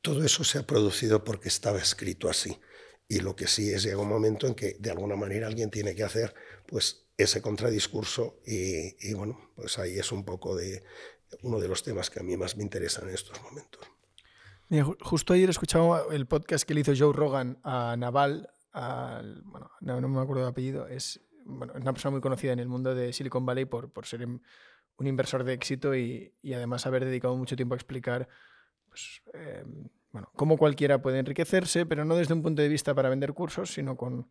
Todo 0.00 0.24
eso 0.24 0.42
se 0.42 0.58
ha 0.58 0.66
producido 0.66 1.22
porque 1.22 1.48
estaba 1.48 1.78
escrito 1.78 2.30
así. 2.30 2.58
Y 3.06 3.20
lo 3.20 3.36
que 3.36 3.46
sí 3.46 3.70
es 3.70 3.82
llega 3.82 3.98
un 3.98 4.08
momento 4.08 4.46
en 4.46 4.54
que 4.54 4.76
de 4.78 4.90
alguna 4.90 5.16
manera 5.16 5.46
alguien 5.46 5.70
tiene 5.70 5.94
que 5.94 6.04
hacer 6.04 6.34
pues 6.66 7.04
ese 7.18 7.42
contradiscurso 7.42 8.40
y, 8.46 9.10
y 9.10 9.12
bueno, 9.12 9.52
pues 9.54 9.78
ahí 9.78 9.98
es 9.98 10.10
un 10.12 10.24
poco 10.24 10.56
de 10.56 10.82
uno 11.42 11.60
de 11.60 11.68
los 11.68 11.82
temas 11.82 12.08
que 12.08 12.20
a 12.20 12.22
mí 12.22 12.36
más 12.36 12.56
me 12.56 12.62
interesan 12.62 13.08
en 13.08 13.14
estos 13.14 13.42
momentos 13.42 13.86
justo 15.00 15.32
ayer 15.32 15.50
escuchaba 15.50 16.04
el 16.12 16.26
podcast 16.26 16.64
que 16.64 16.74
le 16.74 16.80
hizo 16.80 16.92
Joe 16.96 17.12
Rogan 17.12 17.58
a 17.64 17.96
Naval, 17.98 18.48
bueno, 18.72 19.70
no, 19.80 20.08
me 20.08 20.20
acuerdo 20.20 20.44
de 20.44 20.50
apellido, 20.50 20.86
es 20.86 21.20
una 21.44 21.92
persona 21.92 22.12
muy 22.12 22.20
conocida 22.20 22.52
en 22.52 22.60
el 22.60 22.68
mundo 22.68 22.94
de 22.94 23.12
Silicon 23.12 23.44
Valley 23.44 23.64
por, 23.64 23.90
ser 24.06 24.24
un 24.26 25.06
inversor 25.06 25.42
de 25.42 25.54
éxito 25.54 25.96
y, 25.96 26.32
además 26.54 26.86
haber 26.86 27.04
dedicado 27.04 27.36
mucho 27.36 27.56
tiempo 27.56 27.74
a 27.74 27.78
explicar 27.78 28.28
pues, 28.88 29.22
em, 29.34 29.88
bueno, 30.12 30.30
cómo 30.36 30.56
cualquiera 30.56 31.02
puede 31.02 31.18
enriquecerse, 31.18 31.86
pero 31.86 32.04
no 32.04 32.16
desde 32.16 32.34
un 32.34 32.42
punto 32.42 32.62
de 32.62 32.68
vista 32.68 32.94
para 32.94 33.08
vender 33.08 33.32
cursos, 33.32 33.72
sino 33.72 33.96
con, 33.96 34.28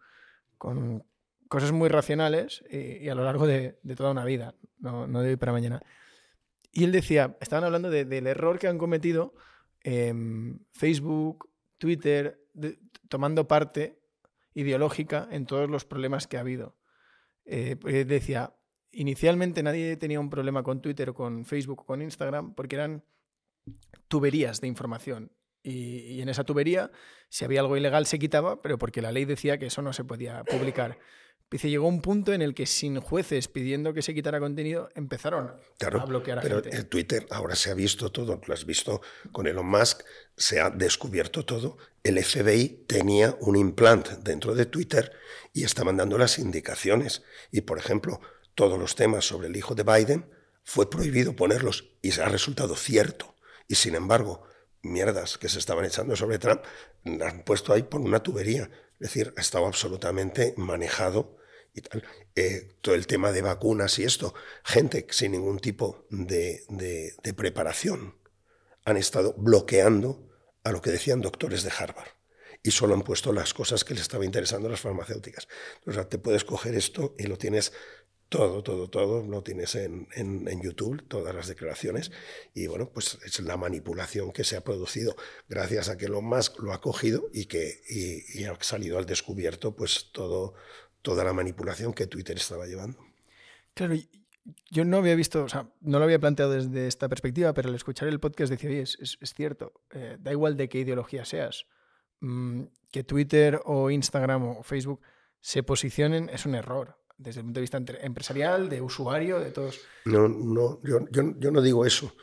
con 0.58 1.04
cosas 1.50 1.74
muy 1.74 1.90
racionales 1.90 2.64
y, 2.70 3.10
a 3.10 3.16
lo 3.16 3.26
largo 3.26 3.46
de, 3.46 3.78
toda 3.98 4.12
una 4.12 4.24
vida, 4.24 4.56
no, 4.80 5.06
no, 5.06 5.22
de 5.22 5.32
hoy 5.32 5.36
para 5.36 5.52
mañana. 5.52 5.82
Y 6.72 6.86
él 6.86 6.94
decía, 6.94 7.36
estaban 7.42 7.66
hablando 7.66 7.90
del 7.90 8.28
error 8.28 8.58
que 8.58 8.68
han 8.68 8.78
cometido 8.78 9.34
Em, 9.84 10.60
Facebook, 10.72 11.50
Twitter, 11.78 12.46
tomando 13.08 13.48
parte 13.48 14.00
ideológica 14.54 15.28
en 15.32 15.46
todos 15.46 15.70
los 15.70 15.86
problemas 15.86 16.28
que 16.28 16.38
ha 16.38 16.42
habido. 16.42 16.76
Eh, 17.46 17.78
pues 17.80 18.08
decía, 18.08 18.56
inicialmente 18.92 19.64
nadie 19.64 19.96
tenía 19.98 20.20
un 20.20 20.30
problema 20.30 20.64
con 20.64 20.82
Twitter 20.82 21.10
o 21.10 21.14
con 21.14 21.46
Facebook 21.46 21.82
o 21.82 21.86
con 21.86 22.02
Instagram 22.02 22.54
porque 22.54 22.76
eran 22.76 23.04
tuberías 24.08 24.62
de 24.62 24.68
información. 24.68 25.32
y, 25.62 26.22
en 26.22 26.30
esa 26.30 26.46
tubería, 26.46 26.90
si 27.28 27.44
había 27.44 27.60
algo 27.60 27.76
ilegal, 27.76 28.06
se 28.06 28.18
quitaba, 28.18 28.62
pero 28.62 28.78
porque 28.78 29.02
la 29.02 29.12
ley 29.12 29.26
decía 29.26 29.58
que 29.60 29.66
eso 29.68 29.82
no 29.82 29.92
se 29.94 30.06
podía 30.06 30.44
publicar. 30.46 30.98
Dice, 31.52 31.68
llegó 31.68 31.88
un 31.88 32.02
punto 32.02 32.32
en 32.32 32.44
el 32.44 32.54
que 32.54 32.68
sin 32.68 33.00
jueces 33.00 33.48
pidiendo 33.48 33.92
que 33.92 34.04
se 34.04 34.14
quitara 34.14 34.40
contenido, 34.40 34.90
empezaron 34.94 35.52
a 35.82 36.06
bloquear 36.06 36.38
a 36.38 36.42
pero 36.42 36.62
gente. 36.62 36.84
Twitter 36.84 37.26
ahora 37.32 37.56
se 37.56 37.72
ha 37.72 37.74
visto 37.74 38.12
todo, 38.12 38.40
lo 38.46 38.54
has 38.54 38.66
visto 38.68 39.02
con 39.32 39.48
Elon 39.48 39.66
Musk, 39.66 40.02
se 40.38 40.60
ha 40.60 40.70
descubierto 40.70 41.46
todo. 41.46 41.78
El 42.04 42.24
FBI 42.24 42.86
tenía 42.88 43.36
un 43.40 43.56
implant 43.56 44.10
dentro 44.20 44.54
de 44.54 44.68
Twitter 44.68 45.12
y 45.52 45.64
estaban 45.64 45.98
dando 45.98 46.20
las 46.20 46.38
indicaciones. 46.38 47.24
Y, 47.52 47.62
por 47.62 47.80
ejemplo, 47.80 48.22
todos 48.54 48.78
los 48.78 48.96
temas 48.96 49.26
sobre 49.26 49.48
el 49.48 49.56
hijo 49.56 49.74
de 49.74 49.84
Biden 49.84 50.30
fue 50.64 50.88
prohibido 50.88 51.36
ponerlos 51.36 51.96
y 52.04 52.12
se 52.12 52.22
ha 52.22 52.30
resultado 52.30 52.76
cierto. 52.76 53.34
Y, 53.68 53.74
sin 53.74 53.96
embargo, 53.96 54.44
mierdas 54.84 55.40
que 55.40 55.50
se 55.50 55.58
estaban 55.58 55.86
echando 55.86 56.16
sobre 56.16 56.38
Trump, 56.38 56.62
han 57.06 57.44
puesto 57.44 57.74
ahí 57.74 57.82
por 57.82 58.02
una 58.02 58.22
tubería. 58.22 58.70
Es 59.00 59.14
decir, 59.14 59.34
ha 59.36 59.42
estado 59.42 59.66
absolutamente 59.66 60.54
manejado 60.56 61.39
Eh, 62.36 62.78
todo 62.82 62.96
el 62.96 63.08
tema 63.08 63.32
de 63.32 63.42
vacunas 63.42 64.00
y 64.00 64.04
esto, 64.04 64.34
gente 64.64 65.06
sin 65.12 65.32
ningún 65.34 65.60
tipo 65.60 66.08
de, 66.10 66.64
de, 66.70 67.34
preparación 67.34 68.16
han 68.86 68.98
estado 68.98 69.34
bloqueando 69.38 70.28
a 70.64 70.72
lo 70.72 70.82
que 70.82 70.92
decían 70.92 71.22
doctores 71.22 71.64
de 71.64 71.72
Harvard. 71.78 72.10
Y 72.62 72.72
solo 72.72 72.94
han 72.94 73.04
puesto 73.04 73.32
las 73.32 73.54
cosas 73.54 73.86
que 73.86 73.94
les 73.94 74.02
estaba 74.04 74.26
interesando 74.26 74.68
a 74.68 74.72
las 74.72 74.82
farmacéuticas. 74.82 75.48
O 75.86 76.08
te 76.08 76.18
puedes 76.18 76.44
coger 76.44 76.76
esto 76.76 77.16
y 77.18 77.24
lo 77.24 77.38
tienes 77.38 77.72
todo, 78.30 78.62
todo, 78.62 78.90
todo, 78.90 79.24
lo 79.24 79.42
tienes 79.42 79.74
en, 79.74 80.08
en, 80.14 80.62
YouTube, 80.62 81.04
todas 81.08 81.34
las 81.34 81.48
declaraciones, 81.48 82.12
y 82.54 82.68
bueno, 82.68 82.92
pues 82.92 83.18
es 83.26 83.40
la 83.40 83.58
manipulación 83.58 84.32
que 84.32 84.44
se 84.44 84.56
ha 84.56 84.64
producido 84.64 85.16
gracias 85.48 85.90
a 85.90 85.98
que 85.98 86.06
Elon 86.06 86.26
Musk 86.26 86.60
lo 86.60 86.72
ha 86.72 86.80
cogido 86.80 87.28
y 87.34 87.46
que 87.46 87.82
y 87.90 88.44
ha 88.44 88.56
salido 88.62 89.00
al 89.00 89.08
descubierto 89.08 89.76
pues 89.76 90.12
todo, 90.12 90.54
toda 91.02 91.24
la 91.24 91.34
manipulación 91.34 91.94
que 91.94 92.08
Twitter 92.08 92.38
estaba 92.38 92.66
llevando. 92.66 93.00
Claro, 93.74 93.96
yo 94.72 94.86
no 94.86 94.98
había 94.98 95.16
visto, 95.16 95.44
o 95.44 95.50
sea, 95.50 95.70
no 95.82 96.00
lo 96.00 96.06
había 96.06 96.20
planteado 96.20 96.52
desde 96.52 96.88
esta 96.88 97.08
perspectiva, 97.08 97.54
pero 97.54 97.70
al 97.70 97.76
escuchar 97.76 98.08
el 98.08 98.20
podcast 98.20 98.52
decía, 98.52 98.70
oye, 98.70 98.82
es, 98.82 98.98
es, 99.00 99.34
cierto, 99.34 99.74
eh, 99.92 100.18
da 100.20 100.32
igual 100.32 100.58
de 100.58 100.70
qué 100.70 100.80
ideología 100.80 101.26
seas, 101.26 101.66
mm, 102.20 102.64
que 102.92 103.04
Twitter 103.04 103.62
o 103.66 103.90
Instagram 103.90 104.44
o 104.48 104.64
Facebook 104.64 105.02
se 105.40 105.64
posicionen 105.64 106.30
es 106.30 106.46
un 106.46 106.56
error 106.56 106.98
desde 107.18 107.42
el 107.42 107.46
punto 107.46 107.60
de 107.60 107.62
vista 107.62 107.82
empresarial, 108.02 108.70
de 108.70 108.82
usuario, 108.82 109.40
de 109.40 109.52
todos. 109.52 109.82
No, 110.06 110.28
no, 110.30 110.80
yo, 110.84 111.00
yo, 111.12 111.38
yo 111.38 111.52
no 111.52 111.62
digo 111.62 111.86
eso, 111.86 112.16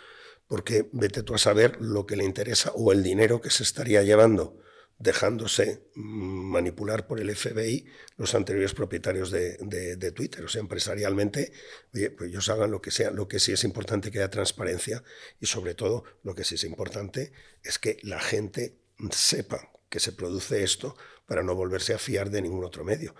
porque 0.46 0.88
vete 0.92 1.22
tú 1.22 1.34
a 1.34 1.38
saber 1.38 1.76
lo 1.80 2.06
que 2.06 2.16
le 2.16 2.24
interesa 2.24 2.72
o 2.74 2.92
el 2.92 3.02
dinero 3.02 3.40
que 3.40 3.50
se 3.50 3.62
estaría 3.62 4.02
llevando 4.02 4.58
dejándose 4.98 5.90
manipular 5.94 7.06
por 7.06 7.20
el 7.20 7.34
FBI 7.34 7.86
los 8.16 8.34
anteriores 8.34 8.72
propietarios 8.72 9.30
de, 9.30 10.12
Twitter. 10.14 10.44
O 10.44 10.48
sea, 10.48 10.60
empresarialmente, 10.60 11.52
oye, 11.94 12.10
pues 12.10 12.30
ellos 12.30 12.48
hagan 12.48 12.70
lo 12.70 12.80
que 12.80 12.90
sea. 12.90 13.10
Lo 13.10 13.28
que 13.28 13.38
sí 13.38 13.52
es 13.52 13.64
importante 13.64 14.10
que 14.10 14.18
haya 14.18 14.30
transparencia 14.30 15.02
y 15.40 15.46
sobre 15.46 15.74
todo 15.74 16.04
lo 16.22 16.34
que 16.34 16.44
sí 16.44 16.54
es 16.54 16.64
importante 16.64 17.32
es 17.62 17.78
que 17.78 17.98
la 18.02 18.20
gente 18.20 18.78
sepa 19.10 19.70
que 19.90 20.00
se 20.00 20.12
produce 20.12 20.62
esto 20.62 20.96
para 21.26 21.42
no 21.42 21.54
volverse 21.54 21.92
a 21.92 21.98
fiar 21.98 22.30
de 22.30 22.42
ningún 22.42 22.64
otro 22.64 22.84
medio. 22.84 23.14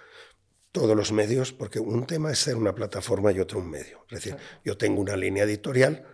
Todos 0.73 0.97
los 0.97 1.13
medios, 1.13 1.53
porque 1.53 1.81
un 1.81 2.07
tema 2.07 2.33
es 2.33 2.39
ser 2.39 2.57
una 2.57 2.75
plataforma 2.75 3.33
y 3.33 3.41
otro 3.41 3.59
un 3.59 3.71
medio. 3.71 4.05
Es 4.11 4.23
decir, 4.23 4.37
yo 4.65 4.77
tengo 4.77 5.01
una 5.01 5.17
línea 5.17 5.45
editorial 5.45 6.07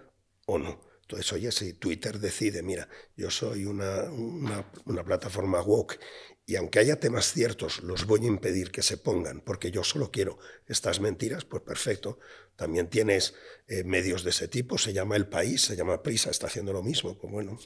o 0.46 0.58
no 0.58 0.91
entonces, 1.12 1.32
oye, 1.34 1.52
si 1.52 1.74
Twitter 1.74 2.18
decide, 2.18 2.62
mira, 2.62 2.88
yo 3.18 3.30
soy 3.30 3.66
una, 3.66 4.04
una, 4.10 5.04
plataforma 5.04 5.60
woke 5.60 6.00
y 6.46 6.56
aunque 6.56 6.78
haya 6.78 6.98
temas 6.98 7.34
ciertos, 7.34 7.82
los 7.82 8.06
voy 8.06 8.24
a 8.24 8.28
impedir 8.28 8.70
que 8.70 8.80
se 8.80 8.96
pongan 8.96 9.42
porque 9.42 9.70
yo 9.70 9.84
solo 9.84 10.10
quiero 10.10 10.38
estas 10.66 11.00
mentiras, 11.00 11.44
pues 11.44 11.62
perfecto. 11.64 12.18
También 12.56 12.88
tienes 12.88 13.34
eh, 13.66 13.84
medios 13.84 14.24
de 14.24 14.30
ese 14.30 14.48
tipo, 14.48 14.78
se 14.78 14.94
llama 14.94 15.16
El 15.16 15.28
País, 15.28 15.60
se 15.60 15.76
llama 15.76 16.02
Prisa, 16.02 16.30
está 16.30 16.46
haciendo 16.46 16.72
lo 16.72 16.82
mismo, 16.82 17.18
pues 17.18 17.30
bueno. 17.30 17.58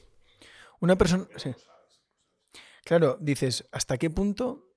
Una 0.81 0.97
persona, 0.97 1.25
sí. 1.37 1.55
Claro, 2.83 3.17
dices, 3.21 3.65
¿hasta 3.71 3.97
qué 3.97 4.09
punto 4.09 4.75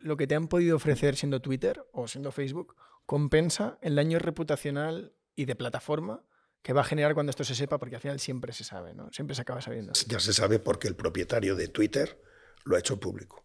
lo 0.00 0.16
que 0.16 0.26
te 0.26 0.34
han 0.34 0.48
podido 0.48 0.74
ofrecer 0.74 1.14
siendo 1.14 1.40
Twitter 1.40 1.86
o 1.92 2.08
siendo 2.08 2.32
Facebook 2.32 2.74
compensa 3.06 3.78
el 3.80 3.94
daño 3.94 4.18
reputacional 4.18 5.14
y 5.36 5.44
de 5.44 5.54
plataforma 5.54 6.24
que 6.62 6.72
va 6.72 6.82
a 6.82 6.84
generar 6.84 7.14
cuando 7.14 7.30
esto 7.30 7.44
se 7.44 7.54
sepa, 7.54 7.78
porque 7.78 7.96
al 7.96 8.02
final 8.02 8.20
siempre 8.20 8.52
se 8.52 8.64
sabe, 8.64 8.94
¿no? 8.94 9.10
Siempre 9.12 9.34
se 9.34 9.42
acaba 9.42 9.60
sabiendo. 9.60 9.92
Ya 10.06 10.20
se 10.20 10.32
sabe 10.32 10.58
porque 10.58 10.88
el 10.88 10.96
propietario 10.96 11.56
de 11.56 11.68
Twitter 11.68 12.20
lo 12.64 12.76
ha 12.76 12.78
hecho 12.78 13.00
público 13.00 13.44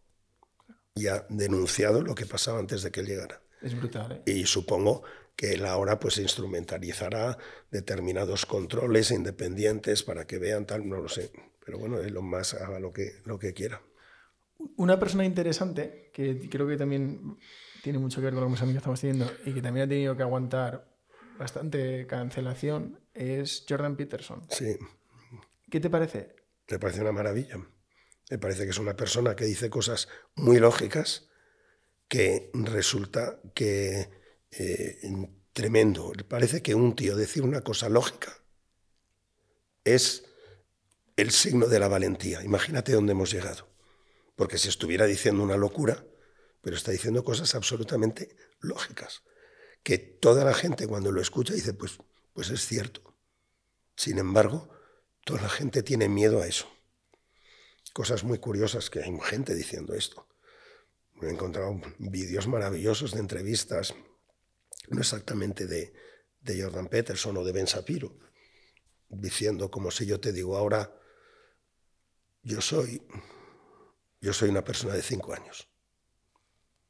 y 0.96 1.08
ha 1.08 1.26
denunciado 1.30 2.02
lo 2.02 2.16
que 2.16 2.26
pasaba 2.26 2.60
antes 2.60 2.84
de 2.84 2.92
que 2.92 3.00
él 3.00 3.08
llegara. 3.08 3.42
Es 3.62 3.76
brutal. 3.76 4.24
¿eh? 4.26 4.32
Y 4.32 4.46
supongo 4.46 5.04
que 5.36 5.54
él 5.54 5.66
ahora 5.66 6.00
pues 6.00 6.18
instrumentalizará 6.18 7.38
determinados 7.72 8.46
controles 8.46 9.12
independientes 9.12 10.04
para 10.04 10.28
que 10.28 10.38
vean 10.38 10.66
tal, 10.66 10.88
no 10.88 10.98
lo 10.98 11.08
sé. 11.08 11.32
Pero 11.66 11.80
bueno, 11.80 11.98
lo 11.98 12.22
más 12.22 12.54
haga 12.54 12.80
lo 12.80 12.92
que, 12.92 13.22
lo 13.26 13.40
que 13.40 13.54
quiera. 13.54 13.82
Una 14.78 15.00
persona 15.00 15.26
interesante, 15.26 16.12
que 16.14 16.50
creo 16.50 16.68
que 16.68 16.78
también 16.78 17.38
tiene 17.82 18.00
mucho 18.00 18.20
que 18.20 18.26
ver 18.26 18.34
con 18.34 18.44
lo 18.44 18.50
que 18.50 18.78
estamos 18.78 19.02
diciendo 19.02 19.30
y 19.46 19.54
que 19.54 19.62
también 19.62 19.86
ha 19.86 19.90
tenido 19.90 20.16
que 20.16 20.24
aguantar 20.24 20.93
bastante 21.38 22.06
cancelación 22.08 23.00
es 23.14 23.66
Jordan 23.68 23.96
Peterson. 23.96 24.46
Sí. 24.50 24.78
¿Qué 25.70 25.80
te 25.80 25.90
parece? 25.90 26.36
Me 26.70 26.80
parece 26.80 27.02
una 27.02 27.12
maravilla. 27.12 27.58
Me 28.30 28.38
parece 28.38 28.64
que 28.64 28.72
es 28.72 28.80
una 28.80 28.96
persona 28.96 29.36
que 29.36 29.46
dice 29.46 29.70
cosas 29.70 30.08
muy 30.36 30.60
lógicas 30.60 31.30
que 32.08 32.52
resulta 32.54 33.40
que 33.54 34.10
eh, 34.52 35.00
tremendo. 35.52 36.12
Parece 36.28 36.62
que 36.62 36.76
un 36.76 36.96
tío 36.96 37.16
decir 37.16 37.44
una 37.44 37.62
cosa 37.62 37.90
lógica 37.90 38.38
es 39.84 40.26
el 41.16 41.32
signo 41.32 41.68
de 41.68 41.80
la 41.80 41.88
valentía. 41.88 42.44
Imagínate 42.44 42.94
dónde 42.94 43.12
hemos 43.12 43.32
llegado. 43.32 43.68
Porque 44.36 44.58
si 44.58 44.70
estuviera 44.70 45.06
diciendo 45.06 45.44
una 45.44 45.58
locura, 45.58 46.06
pero 46.62 46.76
está 46.76 46.92
diciendo 46.92 47.24
cosas 47.24 47.54
absolutamente 47.56 48.36
lógicas 48.60 49.24
que 49.84 49.98
toda 49.98 50.46
la 50.46 50.54
gente 50.54 50.88
cuando 50.88 51.12
lo 51.12 51.22
escucha 51.22 51.54
dice, 51.54 51.74
pues, 51.74 51.98
pues 52.34 52.50
es 52.50 52.66
cierto. 52.66 53.16
Sin 53.96 54.18
embargo, 54.18 54.70
toda 55.26 55.42
la 55.42 55.50
gente 55.50 55.84
tiene 55.84 56.08
miedo 56.10 56.42
a 56.42 56.48
eso. 56.48 56.68
Cosas 57.92 58.24
muy 58.24 58.40
curiosas 58.40 58.90
que 58.90 59.04
hay 59.04 59.20
gente 59.22 59.54
diciendo 59.54 59.94
esto. 59.94 60.28
Me 61.16 61.28
he 61.28 61.32
encontrado 61.32 61.80
vídeos 62.00 62.48
maravillosos 62.48 63.12
de 63.12 63.20
entrevistas, 63.20 63.94
no 64.90 65.00
exactamente 65.00 65.68
de, 65.68 65.94
de 66.42 66.64
Jordan 66.64 66.88
Peterson 66.88 67.38
o 67.38 67.44
de 67.44 67.52
Ben 67.52 67.66
Shapiro, 67.66 68.18
diciendo 69.10 69.70
como 69.70 69.92
si 69.92 70.06
yo 70.06 70.20
te 70.20 70.32
digo 70.32 70.58
ahora, 70.58 70.92
yo 72.42 72.62
soy, 72.62 73.06
yo 74.22 74.34
soy 74.34 74.50
una 74.50 74.64
persona 74.64 74.96
de 74.96 75.04
cinco 75.04 75.34
años. 75.34 75.68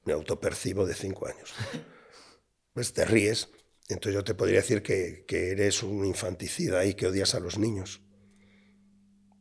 Me 0.05 0.13
autopercibo 0.13 0.85
de 0.85 0.95
cinco 0.95 1.27
años 1.27 1.53
pues 2.74 2.93
te 2.93 3.05
ríes. 3.05 3.49
Entonces 3.89 4.15
yo 4.15 4.24
te 4.24 4.34
podría 4.34 4.61
decir 4.61 4.82
que, 4.82 5.26
eres 5.30 5.84
un 5.84 6.05
infanticida 6.05 6.86
y 6.86 6.93
que 6.93 7.07
odias 7.07 7.36
a 7.36 7.39
los 7.39 7.57
niños. 7.57 8.01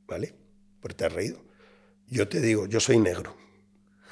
¿Vale? 0.07 0.35
Porque 0.80 0.97
te 0.97 1.05
has 1.07 1.12
reído. 1.12 1.45
Yo 2.07 2.28
te 2.28 2.41
digo, 2.41 2.66
yo 2.66 2.80
soy 2.80 2.99
negro. 2.99 3.37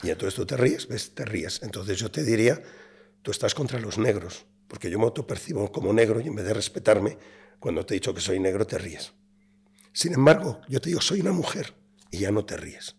Y 0.02 0.10
entonces 0.10 0.34
tú 0.34 0.46
te 0.46 0.56
ríes, 0.56 0.88
¿ves? 0.88 1.14
Te 1.14 1.24
ríes. 1.24 1.62
Entonces 1.62 1.98
yo 1.98 2.10
te 2.10 2.24
diría, 2.24 2.62
tú 3.22 3.30
estás 3.30 3.54
contra 3.54 3.78
los 3.78 3.98
negros. 3.98 4.46
Porque 4.66 4.88
yo 4.88 4.98
me 4.98 5.04
autopercibo 5.04 5.70
como 5.70 5.92
negro 5.92 6.20
y 6.20 6.28
en 6.28 6.34
vez 6.36 6.46
de 6.46 6.54
respetarme, 6.54 7.18
cuando 7.58 7.84
te 7.84 7.94
he 7.94 7.96
dicho 7.96 8.14
que 8.14 8.20
soy 8.20 8.38
negro, 8.38 8.66
te 8.66 8.78
ríes. 8.78 9.12
Sin 9.92 10.14
embargo, 10.14 10.60
yo 10.68 10.80
te 10.80 10.88
digo, 10.88 11.00
soy 11.00 11.20
una 11.20 11.32
mujer 11.32 11.74
y 12.10 12.18
ya 12.18 12.30
no 12.30 12.44
te 12.44 12.56
ríes. 12.56 12.96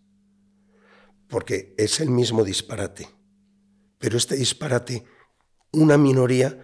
Porque 1.27 1.73
es 1.77 2.01
el 2.01 2.09
mismo 2.09 2.43
disparate. 2.43 3.07
Pero 3.97 4.17
este 4.17 4.35
disparate 4.35 5.05
una 5.71 5.97
minoría 5.97 6.59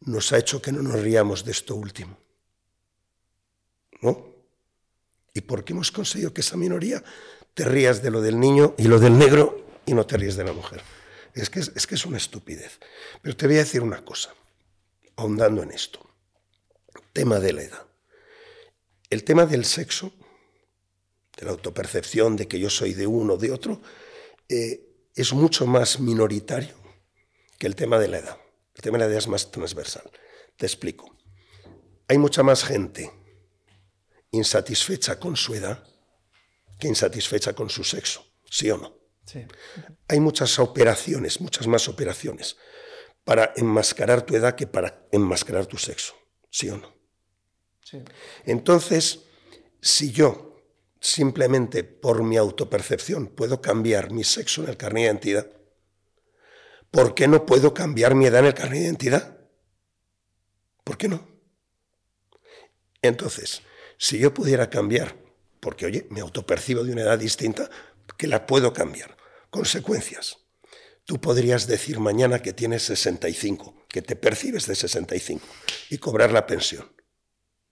nos 0.00 0.32
ha 0.32 0.38
hecho 0.38 0.60
que 0.60 0.72
no 0.72 0.82
nos 0.82 1.00
riamos 1.00 1.44
de 1.44 1.52
esto 1.52 1.74
último. 1.74 2.16
¿No? 4.00 4.30
¿Y 5.34 5.42
por 5.42 5.64
qué 5.64 5.72
hemos 5.72 5.92
conseguido 5.92 6.32
que 6.32 6.40
esa 6.40 6.56
minoría 6.56 7.02
te 7.54 7.64
rías 7.64 8.02
de 8.02 8.10
lo 8.10 8.20
del 8.20 8.40
niño 8.40 8.74
y 8.78 8.84
lo 8.84 8.98
del 8.98 9.18
negro 9.18 9.64
y 9.86 9.94
no 9.94 10.06
te 10.06 10.16
ríes 10.16 10.36
de 10.36 10.44
la 10.44 10.52
mujer? 10.52 10.82
Es 11.34 11.50
que 11.50 11.60
es, 11.94 12.06
una 12.06 12.16
estupidez. 12.16 12.80
Pero 13.22 13.36
te 13.36 13.46
voy 13.46 13.56
a 13.56 13.60
decir 13.60 13.82
una 13.82 14.04
cosa, 14.04 14.34
ahondando 15.16 15.62
en 15.62 15.70
esto. 15.70 16.04
Tema 17.12 17.38
de 17.38 17.52
la 17.52 17.62
edad. 17.62 17.86
El 19.10 19.22
tema 19.24 19.46
del 19.46 19.64
sexo, 19.64 20.12
de 21.36 21.44
la 21.44 21.52
autopercepción 21.52 22.36
de 22.36 22.48
que 22.48 22.58
yo 22.58 22.70
soy 22.70 22.94
de 22.94 23.06
uno 23.06 23.34
o 23.34 23.36
de 23.36 23.52
otro, 23.52 23.80
eh, 24.48 25.08
es 25.14 25.32
mucho 25.32 25.66
más 25.66 26.00
minoritario 26.00 26.79
que 27.60 27.66
el 27.66 27.76
tema 27.76 27.98
de 27.98 28.08
la 28.08 28.18
edad. 28.18 28.38
El 28.74 28.82
tema 28.82 28.96
de 28.96 29.04
la 29.04 29.10
edad 29.10 29.18
es 29.18 29.28
más 29.28 29.50
transversal. 29.50 30.10
Te 30.56 30.64
explico. 30.64 31.14
Hay 32.08 32.16
mucha 32.16 32.42
más 32.42 32.64
gente 32.64 33.12
insatisfecha 34.30 35.20
con 35.20 35.36
su 35.36 35.54
edad 35.54 35.86
que 36.78 36.88
insatisfecha 36.88 37.52
con 37.52 37.68
su 37.68 37.84
sexo, 37.84 38.24
¿sí 38.50 38.70
o 38.70 38.78
no? 38.78 38.96
Sí. 39.26 39.44
Hay 40.08 40.20
muchas 40.20 40.58
operaciones, 40.58 41.42
muchas 41.42 41.66
más 41.66 41.86
operaciones 41.86 42.56
para 43.24 43.52
enmascarar 43.54 44.22
tu 44.22 44.34
edad 44.34 44.54
que 44.54 44.66
para 44.66 45.06
enmascarar 45.12 45.66
tu 45.66 45.76
sexo, 45.76 46.14
¿sí 46.48 46.70
o 46.70 46.78
no? 46.78 46.94
Sí. 47.84 48.02
Entonces, 48.46 49.20
si 49.82 50.12
yo 50.12 50.56
simplemente 50.98 51.84
por 51.84 52.22
mi 52.22 52.38
autopercepción 52.38 53.26
puedo 53.26 53.60
cambiar 53.60 54.12
mi 54.12 54.24
sexo 54.24 54.62
en 54.62 54.70
el 54.70 54.78
carnet 54.78 55.02
de 55.02 55.06
identidad, 55.08 55.59
¿por 56.90 57.14
qué 57.14 57.28
no 57.28 57.46
puedo 57.46 57.74
cambiar 57.74 58.14
mi 58.14 58.26
edad 58.26 58.40
en 58.40 58.46
el 58.46 58.54
carnet 58.54 58.78
de 58.78 58.84
identidad? 58.84 59.38
¿Por 60.84 60.98
qué 60.98 61.08
no? 61.08 61.28
Entonces, 63.02 63.62
si 63.96 64.18
yo 64.18 64.34
pudiera 64.34 64.70
cambiar, 64.70 65.16
porque 65.60 65.86
oye, 65.86 66.06
me 66.10 66.20
autopercibo 66.20 66.84
de 66.84 66.92
una 66.92 67.02
edad 67.02 67.18
distinta, 67.18 67.70
que 68.16 68.26
la 68.26 68.46
puedo 68.46 68.72
cambiar. 68.72 69.16
Consecuencias. 69.50 70.38
Tú 71.04 71.20
podrías 71.20 71.66
decir 71.66 71.98
mañana 71.98 72.40
que 72.40 72.52
tienes 72.52 72.82
65, 72.82 73.86
que 73.88 74.02
te 74.02 74.14
percibes 74.14 74.66
de 74.66 74.74
65 74.74 75.46
y 75.90 75.98
cobrar 75.98 76.30
la 76.32 76.46
pensión. 76.46 76.92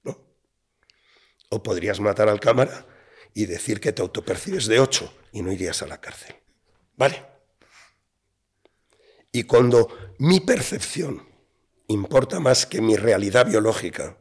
¿No? 0.03 0.19
O 1.51 1.63
podrías 1.63 2.01
matar 2.01 2.29
al 2.29 2.41
cámara 2.41 2.87
y 3.35 3.47
decir 3.47 3.81
que 3.81 3.93
te 3.93 4.03
autopercibes 4.03 4.67
de 4.67 4.81
8 4.81 5.15
y 5.33 5.43
no 5.43 5.53
irías 5.53 5.83
a 5.83 5.87
la 5.87 6.01
cárcel. 6.01 6.35
¿Vale? 6.97 7.25
Y 9.39 9.45
cuando 9.45 10.17
mi 10.19 10.41
percepción 10.41 11.25
importa 11.87 12.41
más 12.41 12.67
que 12.67 12.81
mi 12.81 12.97
realidad 12.97 13.47
biológica, 13.47 14.19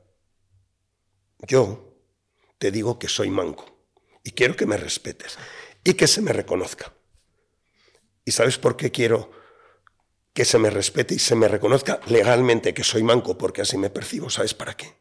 yo 1.40 1.98
te 2.60 2.70
digo 2.70 3.00
que 3.00 3.08
soy 3.08 3.32
manco 3.32 3.66
y 4.24 4.34
quiero 4.34 4.56
que 4.56 4.68
me 4.68 4.78
respetes 4.78 5.40
y 5.84 5.96
que 5.96 6.06
se 6.06 6.22
me 6.22 6.34
reconozca. 6.34 6.94
¿Y 8.26 8.32
sabes 8.32 8.60
por 8.60 8.78
qué 8.78 8.92
quiero 8.92 9.32
que 10.34 10.46
se 10.46 10.60
me 10.60 10.70
respete 10.70 11.16
y 11.16 11.20
se 11.20 11.34
me 11.34 11.48
reconozca 11.48 12.00
legalmente 12.06 12.76
que 12.76 12.84
soy 12.84 13.02
manco 13.02 13.40
porque 13.40 13.64
así 13.64 13.76
me 13.76 13.90
percibo, 13.90 14.30
¿sabes 14.30 14.54
para 14.54 14.78
qué? 14.78 15.00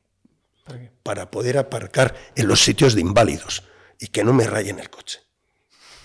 ¿Para 0.65 0.79
qué? 0.79 0.93
Para 1.03 1.31
poder 1.31 1.59
aparcar 1.59 2.33
en 2.35 2.49
los 2.49 2.63
sitios 2.63 2.95
de 2.95 3.03
inválidos 3.03 3.65
y 4.01 4.07
que 4.07 4.25
no 4.25 4.33
me 4.33 4.47
rayen 4.47 4.79
el 4.79 4.89
coche. 4.89 5.21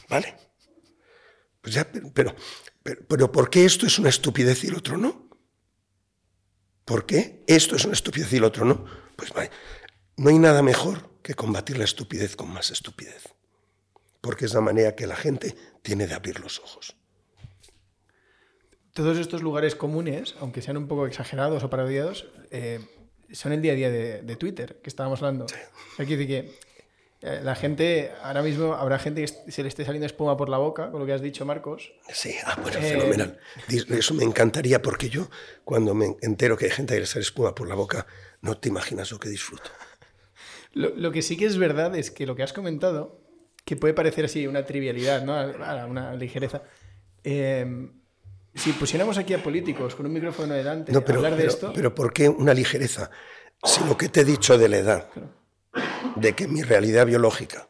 ¿Vale? 0.09 0.35
Pues 1.61 1.75
ya, 1.75 1.89
pero, 2.13 2.35
pero, 2.83 3.01
pero 3.07 3.31
¿por 3.31 3.49
qué 3.49 3.65
esto 3.65 3.85
es 3.85 3.99
una 3.99 4.09
estupidez 4.09 4.63
y 4.63 4.67
el 4.67 4.75
otro 4.75 4.97
no? 4.97 5.29
¿Por 6.85 7.05
qué 7.05 7.43
esto 7.47 7.75
es 7.75 7.85
una 7.85 7.93
estupidez 7.93 8.33
y 8.33 8.37
el 8.37 8.43
otro 8.43 8.65
no? 8.65 8.85
Pues 9.15 9.31
no 10.17 10.29
hay 10.29 10.39
nada 10.39 10.61
mejor 10.61 11.09
que 11.21 11.35
combatir 11.35 11.77
la 11.77 11.85
estupidez 11.85 12.35
con 12.35 12.49
más 12.49 12.71
estupidez. 12.71 13.33
Porque 14.19 14.45
es 14.45 14.53
la 14.53 14.61
manera 14.61 14.95
que 14.95 15.07
la 15.07 15.15
gente 15.15 15.55
tiene 15.81 16.07
de 16.07 16.13
abrir 16.13 16.39
los 16.39 16.59
ojos. 16.59 16.95
Todos 18.93 19.17
estos 19.17 19.41
lugares 19.41 19.75
comunes, 19.75 20.35
aunque 20.39 20.61
sean 20.61 20.77
un 20.77 20.87
poco 20.87 21.07
exagerados 21.07 21.63
o 21.63 21.69
parodiados, 21.69 22.27
eh, 22.51 22.79
son 23.31 23.53
el 23.53 23.61
día 23.61 23.71
a 23.71 23.75
día 23.75 23.89
de, 23.89 24.35
Twitter, 24.35 24.81
que 24.83 24.89
estábamos 24.89 25.21
hablando. 25.21 25.45
Aquí 25.97 26.15
dice 26.15 26.27
que 26.27 26.59
la 27.21 27.53
gente, 27.53 28.11
ahora 28.23 28.41
mismo 28.41 28.73
habrá 28.73 28.97
gente 28.97 29.23
que 29.23 29.51
se 29.51 29.61
le 29.61 29.69
esté 29.69 29.85
saliendo 29.85 30.07
espuma 30.07 30.35
por 30.37 30.49
la 30.49 30.57
boca, 30.57 30.89
con 30.89 30.99
lo 30.99 31.05
que 31.05 31.13
has 31.13 31.21
dicho, 31.21 31.45
Marcos. 31.45 31.93
Sí, 32.11 32.33
ah, 32.45 32.57
bueno, 32.59 32.79
eh, 32.79 32.81
fenomenal. 32.81 33.39
Eso 33.67 34.15
me 34.15 34.23
encantaría 34.23 34.81
porque 34.81 35.09
yo, 35.09 35.29
cuando 35.63 35.93
me 35.93 36.15
entero 36.21 36.57
que 36.57 36.65
hay 36.65 36.71
gente 36.71 36.95
que 36.95 37.01
le 37.01 37.05
sale 37.05 37.21
espuma 37.21 37.53
por 37.53 37.69
la 37.69 37.75
boca, 37.75 38.07
no 38.41 38.57
te 38.57 38.69
imaginas 38.69 39.11
lo 39.11 39.19
que 39.19 39.29
disfruto. 39.29 39.69
Lo, 40.73 41.11
que 41.11 41.21
sí 41.21 41.37
que 41.37 41.45
es 41.45 41.57
verdad 41.57 41.95
es 41.95 42.11
que 42.11 42.25
lo 42.25 42.35
que 42.35 42.43
has 42.43 42.53
comentado, 42.53 43.19
que 43.65 43.75
puede 43.75 43.93
parecer 43.93 44.25
así 44.25 44.47
una 44.47 44.65
trivialidad, 44.65 45.23
¿no? 45.23 45.35
una 45.87 46.15
ligereza. 46.15 46.63
Eh, 47.23 47.89
si 48.55 48.73
pusiéramos 48.73 49.17
aquí 49.17 49.33
a 49.33 49.43
políticos 49.43 49.95
con 49.95 50.05
un 50.05 50.13
micrófono 50.13 50.53
delante 50.53 50.91
no, 50.91 51.03
pero, 51.05 51.19
hablar 51.19 51.37
de 51.37 51.45
esto. 51.45 51.71
Pero 51.73 51.93
¿por 51.93 52.13
qué 52.13 52.27
una 52.27 52.53
ligereza? 52.53 53.11
Si 53.63 53.83
lo 53.83 53.95
que 53.95 54.09
te 54.09 54.21
he 54.21 54.25
dicho 54.25 54.57
de 54.57 54.69
la 54.69 54.77
edad, 54.77 55.09
de 56.15 56.35
que 56.35 56.47
mi 56.47 56.63
realidad 56.63 57.05
biológica 57.05 57.69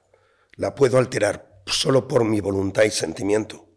la 0.55 0.75
puedo 0.75 0.97
alterar 0.97 1.61
solo 1.65 2.07
por 2.07 2.23
mi 2.23 2.39
voluntad 2.39 2.83
y 2.83 2.91
sentimiento, 2.91 3.69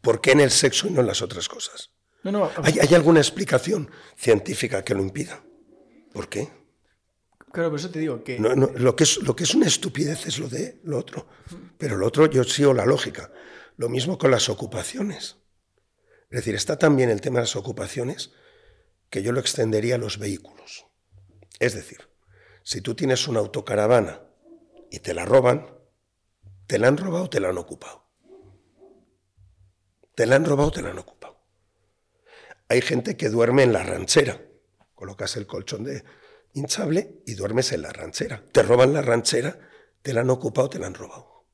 ¿por 0.00 0.20
qué 0.20 0.32
en 0.32 0.40
el 0.40 0.50
sexo 0.50 0.88
y 0.88 0.90
no 0.90 1.00
en 1.00 1.06
las 1.06 1.22
otras 1.22 1.48
cosas? 1.48 1.90
No, 2.22 2.32
no, 2.32 2.50
¿Hay, 2.62 2.78
¿Hay 2.80 2.94
alguna 2.94 3.20
explicación 3.20 3.90
científica 4.16 4.82
que 4.82 4.94
lo 4.94 5.02
impida? 5.02 5.44
¿Por 6.12 6.28
qué? 6.28 6.48
Claro, 7.54 7.70
por 7.70 7.78
eso 7.78 7.90
te 7.90 8.00
digo 8.00 8.24
que... 8.24 8.38
lo, 8.38 8.96
que 8.96 9.04
es, 9.04 9.18
lo 9.18 9.36
que 9.36 9.44
es 9.44 9.54
una 9.54 9.68
estupidez 9.68 10.26
es 10.26 10.40
lo 10.40 10.48
de 10.48 10.80
lo 10.82 10.98
otro. 10.98 11.28
Pero 11.78 11.96
lo 11.96 12.06
otro 12.06 12.26
yo 12.26 12.42
sigo 12.42 12.74
la 12.74 12.84
lógica. 12.84 13.30
Lo 13.76 13.88
mismo 13.88 14.18
con 14.18 14.32
las 14.32 14.48
ocupaciones. 14.48 15.36
Es 16.30 16.38
decir, 16.38 16.56
está 16.56 16.76
también 16.78 17.10
el 17.10 17.20
tema 17.20 17.38
de 17.38 17.42
las 17.42 17.54
ocupaciones 17.54 18.32
que 19.08 19.22
yo 19.22 19.30
lo 19.30 19.38
extendería 19.38 19.94
a 19.94 19.98
los 19.98 20.18
vehículos. 20.18 20.86
Es 21.60 21.74
decir, 21.74 22.08
si 22.64 22.80
tú 22.80 22.94
tienes 22.94 23.28
una 23.28 23.40
autocaravana 23.40 24.22
y 24.90 24.98
te 25.00 25.12
la 25.12 25.26
roban, 25.26 25.68
¿te 26.66 26.78
la 26.78 26.88
han 26.88 26.96
robado 26.96 27.24
o 27.24 27.30
te 27.30 27.38
la 27.38 27.50
han 27.50 27.58
ocupado? 27.58 28.06
¿Te 30.14 30.26
la 30.26 30.36
han 30.36 30.46
robado 30.46 30.68
o 30.68 30.72
te 30.72 30.80
la 30.80 30.90
han 30.90 30.98
ocupado? 30.98 31.38
Hay 32.68 32.80
gente 32.80 33.16
que 33.16 33.28
duerme 33.28 33.64
en 33.64 33.74
la 33.74 33.82
ranchera. 33.82 34.40
Colocas 34.94 35.36
el 35.36 35.46
colchón 35.46 35.84
de, 35.84 36.04
hinchable 36.54 37.20
y 37.26 37.34
duermes 37.34 37.70
en 37.72 37.82
la 37.82 37.92
ranchera. 37.92 38.42
Te 38.50 38.62
roban 38.62 38.94
la 38.94 39.02
ranchera, 39.02 39.58
te 40.00 40.14
la 40.14 40.22
han 40.22 40.30
ocupado, 40.30 40.70
te 40.70 40.78
la 40.78 40.86
han 40.86 40.94
robado. 40.94 41.44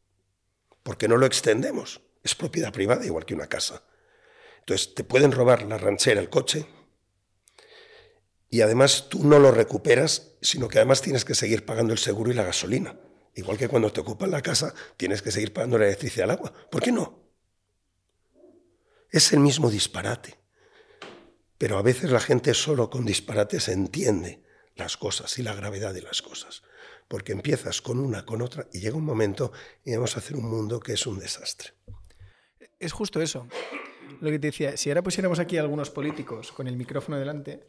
Porque 0.85 1.09
no 1.09 1.17
lo 1.17 1.27
extendemos. 1.27 2.03
Es 2.23 2.37
propiedad 2.37 2.73
privada, 2.73 3.05
igual 3.05 3.25
que 3.25 3.35
una 3.35 3.49
casa. 3.49 3.83
Entonces, 4.61 4.95
te 4.95 5.03
pueden 5.03 5.33
robar 5.33 5.63
la 5.63 5.77
ranchera, 5.77 6.21
el 6.21 6.31
coche, 6.31 6.67
y 8.51 8.63
además 8.63 9.09
tú 9.09 9.25
no 9.25 9.39
lo 9.39 9.53
recuperas, 9.53 10.33
sino 10.43 10.69
que 10.69 10.79
además 10.79 11.01
tienes 11.01 11.25
que 11.25 11.37
seguir 11.37 11.65
pagando 11.65 11.93
el 11.93 11.99
seguro 12.01 12.33
y 12.33 12.35
la 12.35 12.43
gasolina. 12.43 12.99
Igual 13.37 13.57
que 13.57 13.69
cuando 13.69 13.93
te 13.93 14.01
ocupan 14.01 14.33
la 14.33 14.43
casa, 14.43 14.75
tienes 14.97 15.23
que 15.23 15.31
seguir 15.31 15.53
pagando 15.53 15.79
la 15.79 15.87
electricidad 15.87 16.25
el 16.25 16.33
agua. 16.33 16.53
¿Por 16.69 16.83
qué 16.83 16.91
no? 16.91 17.21
Es 19.09 19.33
el 19.33 19.39
mismo 19.39 19.71
disparate. 19.71 20.37
Pero 21.59 21.79
a 21.79 21.83
veces 21.83 22.11
la 22.11 22.21
gente 22.21 22.53
solo 22.55 22.91
con 22.91 23.05
disparates 23.05 23.69
entiende 23.69 24.43
las 24.75 24.97
cosas 24.97 25.39
y 25.39 25.43
la 25.43 25.55
gravedad 25.55 25.95
de 25.95 26.03
las 26.03 26.21
cosas. 26.21 26.63
Porque 27.07 27.33
empiezas 27.33 27.81
con 27.81 28.01
una, 28.01 28.25
con 28.27 28.43
otra, 28.43 28.67
y 28.73 28.81
llega 28.81 28.97
un 28.97 29.05
momento 29.05 29.53
y 29.85 29.95
vamos 29.95 30.17
a 30.17 30.21
hacer 30.21 30.37
un 30.37 30.51
mundo 30.51 30.81
que 30.81 30.95
es 30.95 31.07
un 31.07 31.21
desastre. 31.21 31.71
Es 32.81 32.93
justo 32.93 33.21
eso. 33.21 33.47
Lo 34.21 34.31
que 34.31 34.39
te 34.39 34.49
decía, 34.49 34.77
si 34.77 34.91
ahora 34.91 35.03
pusiéramos 35.03 35.39
aquí 35.39 35.57
a 35.57 35.61
algunos 35.61 35.91
políticos 35.91 36.51
con 36.51 36.67
el 36.67 36.77
micrófono 36.77 37.19
delante, 37.19 37.67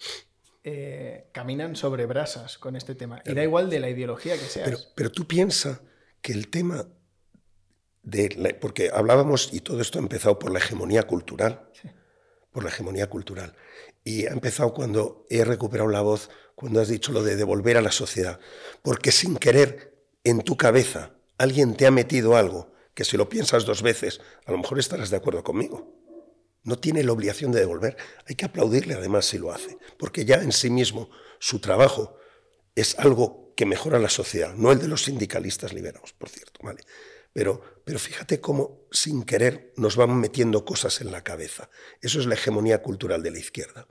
eh, 0.64 1.30
caminan 1.32 1.76
sobre 1.76 2.06
brasas 2.06 2.58
con 2.58 2.76
este 2.76 2.96
tema. 2.96 3.22
Y 3.26 3.34
da 3.34 3.44
igual 3.44 3.70
de 3.70 3.80
la 3.80 3.90
ideología 3.90 4.38
que 4.38 4.46
sea. 4.46 4.66
Pero, 4.96 5.12
tú 5.12 5.26
piensas 5.28 5.82
que 6.22 6.34
el 6.34 6.50
tema 6.50 6.88
de... 8.04 8.58
porque 8.60 8.92
hablábamos, 8.94 9.54
y 9.54 9.62
todo 9.62 9.82
esto 9.82 10.00
ha 10.00 10.02
empezado 10.02 10.38
por 10.38 10.52
la 10.52 10.60
hegemonía 10.60 11.04
cultural. 11.04 11.70
Por 12.52 12.64
la 12.64 12.70
hegemonía 12.70 13.10
cultural. 13.10 13.56
Y 14.04 14.26
ha 14.26 14.32
empezado 14.32 14.74
cuando 14.74 15.26
he 15.30 15.44
recuperado 15.46 15.90
la 15.90 16.02
voz 16.02 16.30
cuando 16.56 16.80
has 16.80 16.90
dicho 16.90 17.12
lo 17.12 17.24
de 17.24 17.36
devolver 17.36 17.78
a 17.78 17.82
la 17.82 17.92
sociedad, 17.92 18.40
porque 18.84 19.12
sin 19.12 19.36
querer 19.38 19.96
en 20.24 20.42
tu 20.42 20.58
cabeza 20.58 21.12
alguien 21.40 21.76
te 21.76 21.88
ha 21.88 21.92
metido 21.92 22.36
algo 22.36 22.72
que 22.94 23.04
si 23.04 23.18
lo 23.18 23.30
piensas 23.30 23.66
dos 23.66 23.82
veces, 23.82 24.22
a 24.46 24.52
lo 24.52 24.60
mejor 24.60 24.78
estarás 24.78 25.10
de 25.10 25.18
acuerdo 25.18 25.44
conmigo. 25.44 26.01
No 26.64 26.78
tiene 26.78 27.04
la 27.04 27.12
obligación 27.12 27.52
de 27.52 27.60
devolver. 27.60 27.98
Hay 28.28 28.36
que 28.36 28.46
aplaudirle 28.46 28.94
además 28.94 29.26
si 29.26 29.38
lo 29.38 29.52
hace, 29.52 29.78
porque 29.98 30.26
ya 30.26 30.36
en 30.36 30.52
sí 30.52 30.70
mismo 30.70 31.10
su 31.40 31.60
trabajo 31.60 32.18
es 32.76 32.98
algo 33.00 33.54
que 33.56 33.66
mejora 33.66 34.00
la 34.00 34.10
sociedad, 34.10 34.54
no 34.56 34.72
el 34.72 34.80
de 34.80 34.88
los 34.88 35.04
sindicalistas 35.04 35.74
liberados, 35.74 36.14
por 36.14 36.30
cierto, 36.30 36.62
¿vale? 36.64 36.82
Pero, 37.34 37.82
pero 37.86 38.00
fíjate 38.00 38.42
cómo 38.42 38.88
sin 38.92 39.24
querer 39.24 39.74
nos 39.78 39.96
van 39.96 40.20
metiendo 40.20 40.66
cosas 40.66 41.02
en 41.02 41.12
la 41.12 41.24
cabeza. 41.24 41.70
Eso 42.02 42.20
es 42.20 42.26
la 42.26 42.36
hegemonía 42.36 42.82
cultural 42.82 43.24
de 43.24 43.32
la 43.32 43.40
izquierda. 43.40 43.88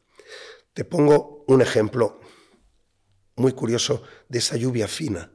Te 0.75 0.85
pongo 0.85 1.45
un 1.49 1.63
ejemplo 1.63 2.21
muy 3.37 3.53
curioso 3.53 4.03
de 4.29 4.39
esa 4.39 4.57
lluvia 4.57 4.89
fina, 4.89 5.33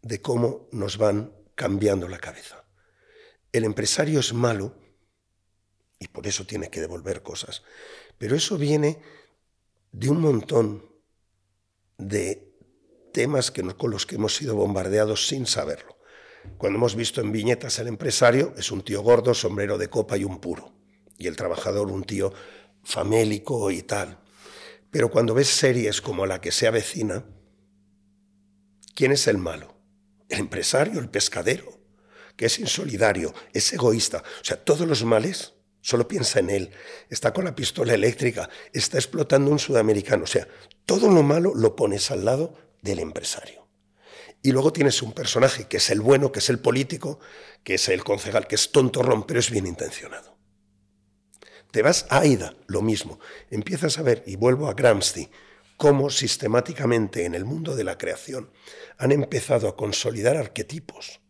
de 0.00 0.20
cómo 0.20 0.68
nos 0.72 0.96
van 0.96 1.34
cambiando 1.54 2.08
la 2.08 2.18
cabeza. 2.18 2.64
El 3.52 3.64
empresario 3.64 4.20
es 4.20 4.32
malo 4.32 4.78
y 6.02 6.08
por 6.08 6.26
eso 6.26 6.44
tiene 6.44 6.70
que 6.70 6.80
devolver 6.80 7.22
cosas, 7.22 7.62
pero 8.18 8.34
eso 8.34 8.58
viene 8.58 9.00
de 9.92 10.10
un 10.10 10.20
montón 10.20 10.84
de 11.98 12.52
temas 13.12 13.50
que, 13.50 13.62
con 13.62 13.90
los 13.90 14.06
que 14.06 14.16
hemos 14.16 14.34
sido 14.34 14.56
bombardeados 14.56 15.26
sin 15.26 15.46
saberlo. 15.46 15.96
Cuando 16.58 16.78
hemos 16.78 16.96
visto 16.96 17.20
en 17.20 17.30
viñetas 17.30 17.78
el 17.78 17.86
empresario 17.86 18.52
es 18.56 18.72
un 18.72 18.82
tío 18.82 19.02
gordo, 19.02 19.34
sombrero 19.34 19.78
de 19.78 19.88
copa 19.88 20.16
y 20.16 20.24
un 20.24 20.40
puro, 20.40 20.72
y 21.18 21.26
el 21.28 21.36
trabajador 21.36 21.88
un 21.90 22.04
tío 22.04 22.32
famélico 22.82 23.70
y 23.70 23.82
tal. 23.82 24.18
Pero 24.90 25.10
cuando 25.10 25.34
ves 25.34 25.48
series 25.48 26.00
como 26.00 26.26
la 26.26 26.40
que 26.40 26.50
se 26.50 26.66
avecina, 26.66 27.24
¿Quién 28.94 29.12
es 29.12 29.26
el 29.26 29.38
malo? 29.38 29.74
El 30.28 30.40
empresario, 30.40 31.00
el 31.00 31.08
pescadero, 31.08 31.80
que 32.36 32.46
es 32.46 32.58
insolidario, 32.58 33.34
es 33.52 33.72
egoísta. 33.72 34.22
O 34.40 34.44
sea, 34.44 34.62
todos 34.62 34.86
los 34.86 35.04
males 35.04 35.54
solo 35.82 36.08
piensa 36.08 36.40
en 36.40 36.48
él. 36.48 36.70
Está 37.10 37.34
con 37.34 37.44
la 37.44 37.54
pistola 37.54 37.92
eléctrica, 37.92 38.48
está 38.72 38.96
explotando 38.96 39.50
un 39.50 39.58
sudamericano. 39.58 40.24
O 40.24 40.26
sea, 40.26 40.48
todo 40.86 41.10
lo 41.10 41.22
malo 41.22 41.52
lo 41.54 41.76
pones 41.76 42.10
al 42.10 42.24
lado 42.24 42.54
del 42.80 43.00
empresario. 43.00 43.68
Y 44.42 44.50
luego 44.52 44.72
tienes 44.72 45.02
un 45.02 45.12
personaje 45.12 45.66
que 45.68 45.76
es 45.76 45.90
el 45.90 46.00
bueno, 46.00 46.32
que 46.32 46.38
es 46.38 46.48
el 46.48 46.58
político, 46.58 47.20
que 47.62 47.74
es 47.74 47.88
el 47.90 48.02
concejal, 48.02 48.46
que 48.46 48.54
es 48.54 48.72
tontorrón, 48.72 49.24
pero 49.24 49.38
es 49.38 49.50
bien 49.50 49.66
intencionado. 49.66 50.38
Te 51.70 51.82
vas 51.82 52.06
a 52.10 52.20
Aida, 52.20 52.54
lo 52.66 52.82
mismo. 52.82 53.20
Empiezas 53.50 53.98
a 53.98 54.02
ver, 54.02 54.24
y 54.26 54.36
vuelvo 54.36 54.68
a 54.68 54.74
Gramsci, 54.74 55.30
cómo 55.76 56.10
sistemáticamente 56.10 57.24
en 57.24 57.34
el 57.34 57.44
mundo 57.44 57.74
de 57.74 57.84
la 57.84 57.98
creación 57.98 58.50
han 58.98 59.10
empezado 59.10 59.68
a 59.68 59.76
consolidar 59.76 60.36
arquetipos 60.36 61.20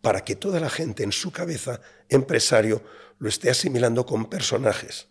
para 0.00 0.24
que 0.24 0.36
toda 0.36 0.60
la 0.60 0.68
gente 0.68 1.04
en 1.04 1.12
su 1.12 1.30
cabeza, 1.30 1.80
empresario, 2.08 2.82
lo 3.22 3.28
esté 3.28 3.50
asimilando 3.50 4.04
con 4.04 4.28
personajes 4.28 5.06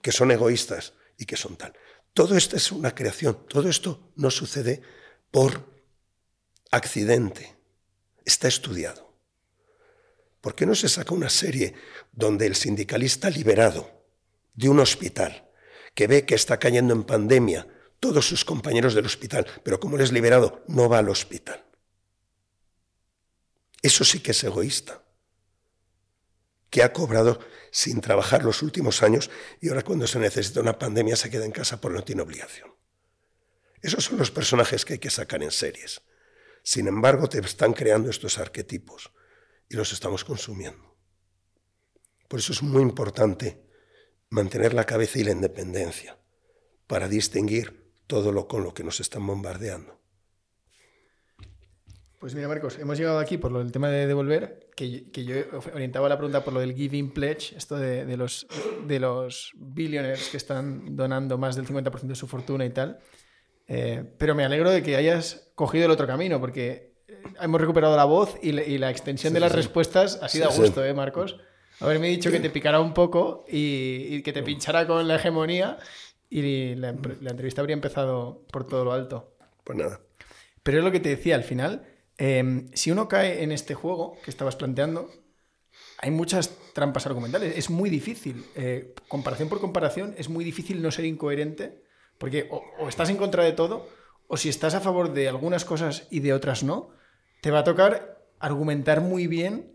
que 0.00 0.12
son 0.12 0.30
egoístas 0.30 0.92
y 1.18 1.26
que 1.26 1.36
son 1.36 1.56
tal. 1.56 1.72
Todo 2.14 2.36
esto 2.36 2.54
es 2.54 2.70
una 2.70 2.94
creación, 2.94 3.48
todo 3.48 3.68
esto 3.68 4.12
no 4.14 4.30
sucede 4.30 4.80
por 5.32 5.74
accidente, 6.70 7.56
está 8.24 8.46
estudiado. 8.46 9.12
¿Por 10.40 10.54
qué 10.54 10.66
no 10.66 10.76
se 10.76 10.88
saca 10.88 11.12
una 11.12 11.30
serie 11.30 11.74
donde 12.12 12.46
el 12.46 12.54
sindicalista 12.54 13.28
liberado 13.28 13.90
de 14.54 14.68
un 14.68 14.78
hospital 14.78 15.50
que 15.96 16.06
ve 16.06 16.24
que 16.24 16.36
está 16.36 16.60
cayendo 16.60 16.94
en 16.94 17.02
pandemia 17.02 17.66
todos 17.98 18.24
sus 18.24 18.44
compañeros 18.44 18.94
del 18.94 19.06
hospital, 19.06 19.48
pero 19.64 19.80
como 19.80 19.96
él 19.96 20.02
es 20.02 20.12
liberado, 20.12 20.62
no 20.68 20.88
va 20.88 20.98
al 20.98 21.08
hospital. 21.08 21.64
Eso 23.82 24.04
sí 24.04 24.20
que 24.20 24.30
es 24.30 24.44
egoísta. 24.44 25.02
Que 26.70 26.82
ha 26.82 26.92
cobrado 26.92 27.40
sin 27.70 28.00
trabajar 28.00 28.44
los 28.44 28.62
últimos 28.62 29.02
años 29.02 29.30
y 29.60 29.68
ahora 29.68 29.82
cuando 29.82 30.06
se 30.06 30.18
necesita 30.18 30.60
una 30.60 30.78
pandemia 30.78 31.16
se 31.16 31.30
queda 31.30 31.44
en 31.44 31.52
casa 31.52 31.80
porque 31.80 31.98
no 31.98 32.04
tiene 32.04 32.22
obligación. 32.22 32.72
Esos 33.82 34.04
son 34.04 34.18
los 34.18 34.30
personajes 34.30 34.84
que 34.84 34.94
hay 34.94 34.98
que 34.98 35.10
sacar 35.10 35.42
en 35.42 35.50
series. 35.50 36.02
Sin 36.62 36.86
embargo, 36.86 37.28
te 37.28 37.38
están 37.38 37.72
creando 37.72 38.10
estos 38.10 38.38
arquetipos 38.38 39.10
y 39.68 39.76
los 39.76 39.92
estamos 39.92 40.24
consumiendo. 40.24 40.96
Por 42.28 42.38
eso 42.38 42.52
es 42.52 42.62
muy 42.62 42.82
importante 42.82 43.64
mantener 44.28 44.74
la 44.74 44.84
cabeza 44.84 45.18
y 45.18 45.24
la 45.24 45.32
independencia 45.32 46.18
para 46.86 47.08
distinguir 47.08 47.92
todo 48.06 48.32
lo 48.32 48.46
con 48.46 48.62
lo 48.62 48.74
que 48.74 48.84
nos 48.84 49.00
están 49.00 49.26
bombardeando. 49.26 49.99
Pues 52.20 52.34
mira, 52.34 52.48
Marcos, 52.48 52.78
hemos 52.78 52.98
llegado 52.98 53.18
aquí 53.18 53.38
por 53.38 53.50
lo 53.50 53.60
del 53.60 53.72
tema 53.72 53.88
de 53.88 54.06
devolver, 54.06 54.68
que, 54.76 55.06
yo 55.24 55.36
orientaba 55.72 56.06
la 56.06 56.18
pregunta 56.18 56.44
por 56.44 56.52
lo 56.52 56.60
del 56.60 56.74
Giving 56.74 57.14
Pledge, 57.14 57.56
esto 57.56 57.78
de, 57.78 58.14
los, 58.14 58.46
de 58.86 59.00
los 59.00 59.52
billionaires 59.56 60.28
que 60.28 60.36
están 60.36 60.94
donando 60.94 61.38
más 61.38 61.56
del 61.56 61.66
50% 61.66 62.02
de 62.02 62.14
su 62.14 62.26
fortuna 62.26 62.66
y 62.66 62.70
tal. 62.70 62.98
Eh, 63.66 64.04
pero 64.18 64.34
me 64.34 64.44
alegro 64.44 64.70
de 64.70 64.82
que 64.82 64.96
hayas 64.96 65.50
cogido 65.54 65.86
el 65.86 65.90
otro 65.92 66.06
camino, 66.06 66.38
porque 66.38 66.92
eh, 67.08 67.22
hemos 67.40 67.58
recuperado 67.58 67.96
la 67.96 68.04
voz 68.04 68.36
y, 68.42 68.52
la 68.52 68.90
extensión 68.90 69.32
de 69.32 69.40
las 69.40 69.52
respuestas 69.52 70.18
ha 70.20 70.28
sido 70.28 70.50
a 70.50 70.54
gusto, 70.54 70.84
¿eh, 70.84 70.92
Marcos? 70.92 71.40
Haberme 71.80 72.08
dicho 72.08 72.30
que 72.30 72.40
te 72.40 72.50
picara 72.50 72.80
un 72.80 72.92
poco 72.92 73.46
y, 73.48 74.20
que 74.20 74.34
te 74.34 74.42
pinchara 74.42 74.86
con 74.86 75.08
la 75.08 75.16
hegemonía 75.16 75.78
y 76.28 76.74
la, 76.74 76.94
la 77.22 77.30
entrevista 77.30 77.62
habría 77.62 77.72
empezado 77.72 78.44
por 78.52 78.66
todo 78.66 78.84
lo 78.84 78.92
alto. 78.92 79.38
Pues 79.64 79.78
nada. 79.78 80.00
Pero 80.62 80.80
es 80.80 80.84
lo 80.84 80.92
que 80.92 81.00
te 81.00 81.08
decía, 81.08 81.34
al 81.34 81.44
final 81.44 81.86
Em, 82.20 82.68
si 82.74 82.90
uno 82.90 83.08
cae 83.08 83.42
en 83.42 83.50
este 83.50 83.74
juego 83.74 84.18
que 84.22 84.30
estabas 84.30 84.54
planteando, 84.54 85.10
hay 85.96 86.10
muchas 86.10 86.50
trampas 86.74 87.06
argumentales. 87.06 87.56
Es 87.56 87.70
muy 87.70 87.88
difícil. 87.88 88.44
Eh, 88.56 88.94
comparación 89.08 89.48
por 89.48 89.58
comparación, 89.58 90.14
es 90.18 90.28
muy 90.28 90.44
difícil 90.44 90.82
no 90.82 90.90
ser 90.90 91.06
incoherente, 91.06 91.82
porque 92.18 92.46
o, 92.50 92.88
estás 92.90 93.08
en 93.08 93.16
contra 93.16 93.42
de 93.42 93.52
todo, 93.52 93.88
o 94.28 94.36
si 94.36 94.50
estás 94.50 94.74
a 94.74 94.80
favor 94.80 95.14
de 95.14 95.30
algunas 95.30 95.64
cosas 95.64 96.08
y 96.10 96.20
de 96.20 96.34
otras 96.34 96.62
no, 96.62 96.90
te 97.40 97.50
va 97.50 97.60
a 97.60 97.64
tocar 97.64 98.22
argumentar 98.38 99.00
muy 99.00 99.26
bien 99.26 99.72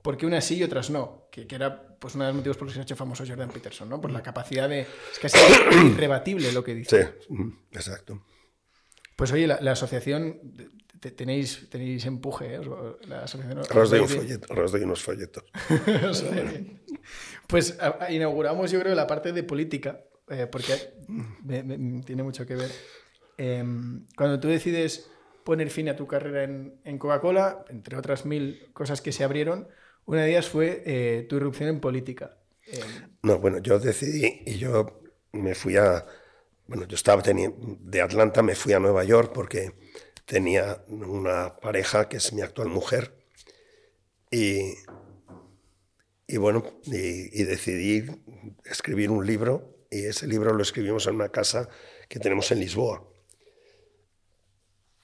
por 0.00 0.16
qué 0.16 0.26
unas 0.26 0.44
sí 0.44 0.58
y 0.58 0.62
otras 0.62 0.90
no. 0.90 1.26
Que, 1.32 1.48
era 1.50 1.98
pues, 1.98 2.14
uno 2.14 2.26
de 2.26 2.30
los 2.30 2.36
motivos 2.36 2.56
por 2.58 2.66
los 2.66 2.74
que 2.74 2.76
se 2.76 2.80
ha 2.82 2.84
hecho 2.84 2.94
famoso 2.94 3.24
Jordan 3.26 3.50
Peterson, 3.50 3.88
¿no? 3.88 4.00
Por 4.00 4.12
la 4.12 4.22
capacidad 4.22 4.68
de. 4.68 4.82
Es 4.82 5.18
casi 5.20 5.36
irrebatible 5.84 6.52
lo 6.52 6.62
que 6.62 6.76
dice. 6.76 7.16
Sí, 7.28 7.34
exacto. 7.72 8.22
Pues 9.16 9.32
oye, 9.32 9.48
la 9.48 9.72
asociación 9.72 10.38
tenéis, 11.00 11.68
tenéis 11.70 12.04
empuje, 12.06 12.56
¿eh? 12.56 12.60
la 13.06 13.24
asociación. 13.24 13.58
Ahora 13.70 14.66
doy, 14.68 14.82
unos 14.82 15.02
folletos. 15.02 15.44
pues 17.46 17.78
inauguramos, 18.10 18.70
yo 18.70 18.80
creo, 18.80 18.94
la 18.94 19.06
parte 19.06 19.32
de 19.32 19.42
política, 19.42 20.00
eh, 20.28 20.46
porque 20.50 20.74
tiene 22.04 22.22
mucho 22.22 22.46
que 22.46 22.56
ver. 22.56 22.70
Em, 23.36 24.06
cuando 24.16 24.40
tú 24.40 24.48
decides 24.48 25.10
poner 25.44 25.70
fin 25.70 25.88
a 25.88 25.96
tu 25.96 26.06
carrera 26.06 26.44
en, 26.44 26.98
Coca-Cola, 26.98 27.64
entre 27.68 27.96
otras 27.96 28.26
mil 28.26 28.68
cosas 28.72 29.00
que 29.00 29.12
se 29.12 29.24
abrieron, 29.24 29.68
una 30.04 30.22
de 30.22 30.30
ellas 30.30 30.48
fue 30.48 30.82
eh, 30.86 31.26
tu 31.28 31.36
irrupción 31.36 31.68
en 31.68 31.80
política. 31.80 32.36
Em, 32.66 33.10
no, 33.22 33.38
bueno, 33.38 33.58
yo 33.58 33.78
decidí 33.78 34.42
y 34.44 34.58
yo 34.58 35.00
me 35.32 35.54
fui 35.54 35.76
a. 35.76 36.04
Bueno, 36.66 36.84
yo 36.86 36.96
estaba 36.96 37.22
teniendo, 37.22 37.78
de 37.80 38.02
Atlanta, 38.02 38.42
me 38.42 38.54
fui 38.54 38.74
a 38.74 38.78
Nueva 38.78 39.04
York 39.04 39.32
porque 39.32 39.72
tenía 40.28 40.84
una 40.88 41.56
pareja 41.56 42.06
que 42.08 42.18
es 42.18 42.34
mi 42.34 42.42
actual 42.42 42.68
mujer 42.68 43.14
y, 44.30 44.74
y 46.26 46.36
bueno, 46.36 46.62
y, 46.84 47.42
decidí 47.44 48.04
escribir 48.66 49.10
un 49.10 49.26
libro 49.26 49.86
y 49.90 50.04
ese 50.04 50.26
libro 50.26 50.52
lo 50.52 50.62
escribimos 50.62 51.06
en 51.06 51.14
una 51.14 51.30
casa 51.30 51.70
que 52.10 52.18
tenemos 52.18 52.52
en 52.52 52.60
Lisboa. 52.60 53.10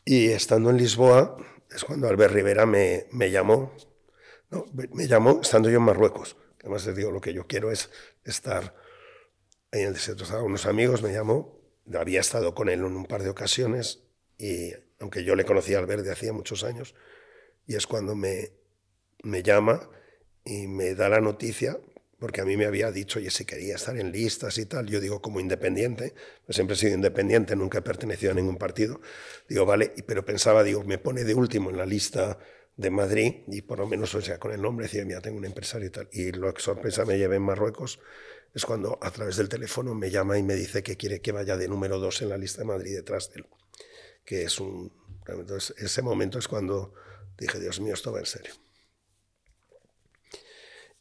Y 0.04 0.28
estando 0.28 0.68
en 0.68 0.76
Lisboa 0.76 1.38
es 1.74 1.84
cuando 1.84 2.06
Albert 2.06 2.34
Rivera 2.34 2.66
me, 2.66 3.06
me 3.10 3.30
llamó, 3.30 3.72
no, 4.50 4.66
me 4.92 5.06
llamó 5.06 5.40
estando 5.40 5.70
yo 5.70 5.78
en 5.78 5.84
Marruecos. 5.84 6.36
Además 6.60 6.84
les 6.84 6.96
digo, 6.96 7.10
lo 7.10 7.22
que 7.22 7.32
yo 7.32 7.46
quiero 7.46 7.70
es 7.70 7.88
estar 8.24 8.76
en 9.72 9.86
el 9.86 9.94
desierto. 9.94 10.24
Estaba 10.24 10.42
unos 10.42 10.66
amigos, 10.66 11.02
me 11.02 11.14
llamó, 11.14 11.58
había 11.98 12.20
estado 12.20 12.54
con 12.54 12.68
él 12.68 12.80
en 12.80 12.84
un 12.94 13.06
par 13.06 13.22
de 13.22 13.30
ocasiones 13.30 14.02
y 14.36 14.72
aunque 15.00 15.24
yo 15.24 15.34
le 15.34 15.44
conocía 15.44 15.78
al 15.78 15.86
verde 15.86 16.10
hacía 16.12 16.32
muchos 16.32 16.64
años, 16.64 16.94
y 17.66 17.74
es 17.74 17.86
cuando 17.86 18.14
me, 18.14 18.50
me 19.22 19.42
llama 19.42 19.88
y 20.44 20.66
me 20.66 20.94
da 20.94 21.08
la 21.08 21.20
noticia, 21.20 21.78
porque 22.18 22.40
a 22.40 22.44
mí 22.44 22.56
me 22.56 22.66
había 22.66 22.90
dicho, 22.90 23.18
oye, 23.18 23.30
si 23.30 23.44
quería 23.44 23.74
estar 23.74 23.96
en 23.98 24.12
listas 24.12 24.56
y 24.58 24.66
tal, 24.66 24.86
yo 24.86 25.00
digo 25.00 25.20
como 25.20 25.40
independiente, 25.40 26.14
pues 26.46 26.56
siempre 26.56 26.74
he 26.74 26.78
sido 26.78 26.94
independiente, 26.94 27.56
nunca 27.56 27.78
he 27.78 27.82
pertenecido 27.82 28.32
a 28.32 28.34
ningún 28.34 28.56
partido, 28.56 29.00
digo, 29.48 29.66
vale, 29.66 29.92
pero 30.06 30.24
pensaba, 30.24 30.62
digo, 30.62 30.84
me 30.84 30.98
pone 30.98 31.24
de 31.24 31.34
último 31.34 31.70
en 31.70 31.76
la 31.76 31.86
lista 31.86 32.38
de 32.76 32.90
Madrid 32.90 33.42
y 33.48 33.62
por 33.62 33.78
lo 33.78 33.86
menos, 33.86 34.14
o 34.14 34.20
sea, 34.20 34.38
con 34.38 34.52
el 34.52 34.62
nombre 34.62 34.86
decía, 34.86 35.04
mira, 35.04 35.20
tengo 35.20 35.38
un 35.38 35.44
empresario 35.44 35.88
y 35.88 35.90
tal. 35.90 36.08
Y 36.12 36.32
lo 36.32 36.52
que 36.52 36.62
sorpresa 36.62 37.04
me 37.04 37.18
llevé 37.18 37.36
en 37.36 37.42
Marruecos 37.42 38.00
es 38.52 38.64
cuando 38.64 38.98
a 39.00 39.10
través 39.10 39.36
del 39.36 39.48
teléfono 39.48 39.94
me 39.94 40.10
llama 40.10 40.38
y 40.38 40.42
me 40.42 40.54
dice 40.54 40.82
que 40.82 40.96
quiere 40.96 41.20
que 41.20 41.32
vaya 41.32 41.56
de 41.56 41.68
número 41.68 41.98
dos 41.98 42.22
en 42.22 42.30
la 42.30 42.38
lista 42.38 42.62
de 42.62 42.68
Madrid 42.68 42.94
detrás 42.96 43.30
de 43.30 43.40
él 43.40 43.46
que 44.24 44.44
es 44.44 44.60
un... 44.60 44.92
Entonces, 45.26 45.74
ese 45.78 46.02
momento 46.02 46.38
es 46.38 46.48
cuando 46.48 46.92
dije, 47.38 47.58
Dios 47.58 47.80
mío, 47.80 47.94
esto 47.94 48.12
va 48.12 48.20
en 48.20 48.26
serio. 48.26 48.52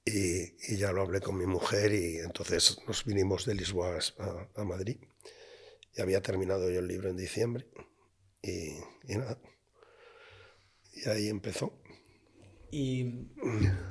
Y, 0.06 0.76
ya 0.76 0.92
lo 0.92 1.02
hablé 1.02 1.22
con 1.22 1.38
mi 1.38 1.46
mujer 1.46 1.94
y 1.94 2.18
entonces 2.18 2.78
nos 2.88 3.06
vinimos 3.06 3.46
de 3.46 3.56
Lisboa 3.56 4.00
a, 4.56 4.64
Madrid. 4.64 4.98
Y 5.96 6.02
había 6.02 6.22
terminado 6.22 6.70
yo 6.70 6.80
el 6.80 6.88
libro 6.88 7.10
en 7.10 7.18
diciembre 7.18 7.68
y, 8.42 8.80
nada. 9.16 9.38
Y 10.94 11.08
ahí 11.08 11.28
empezó. 11.30 11.74
¿Y 12.72 13.28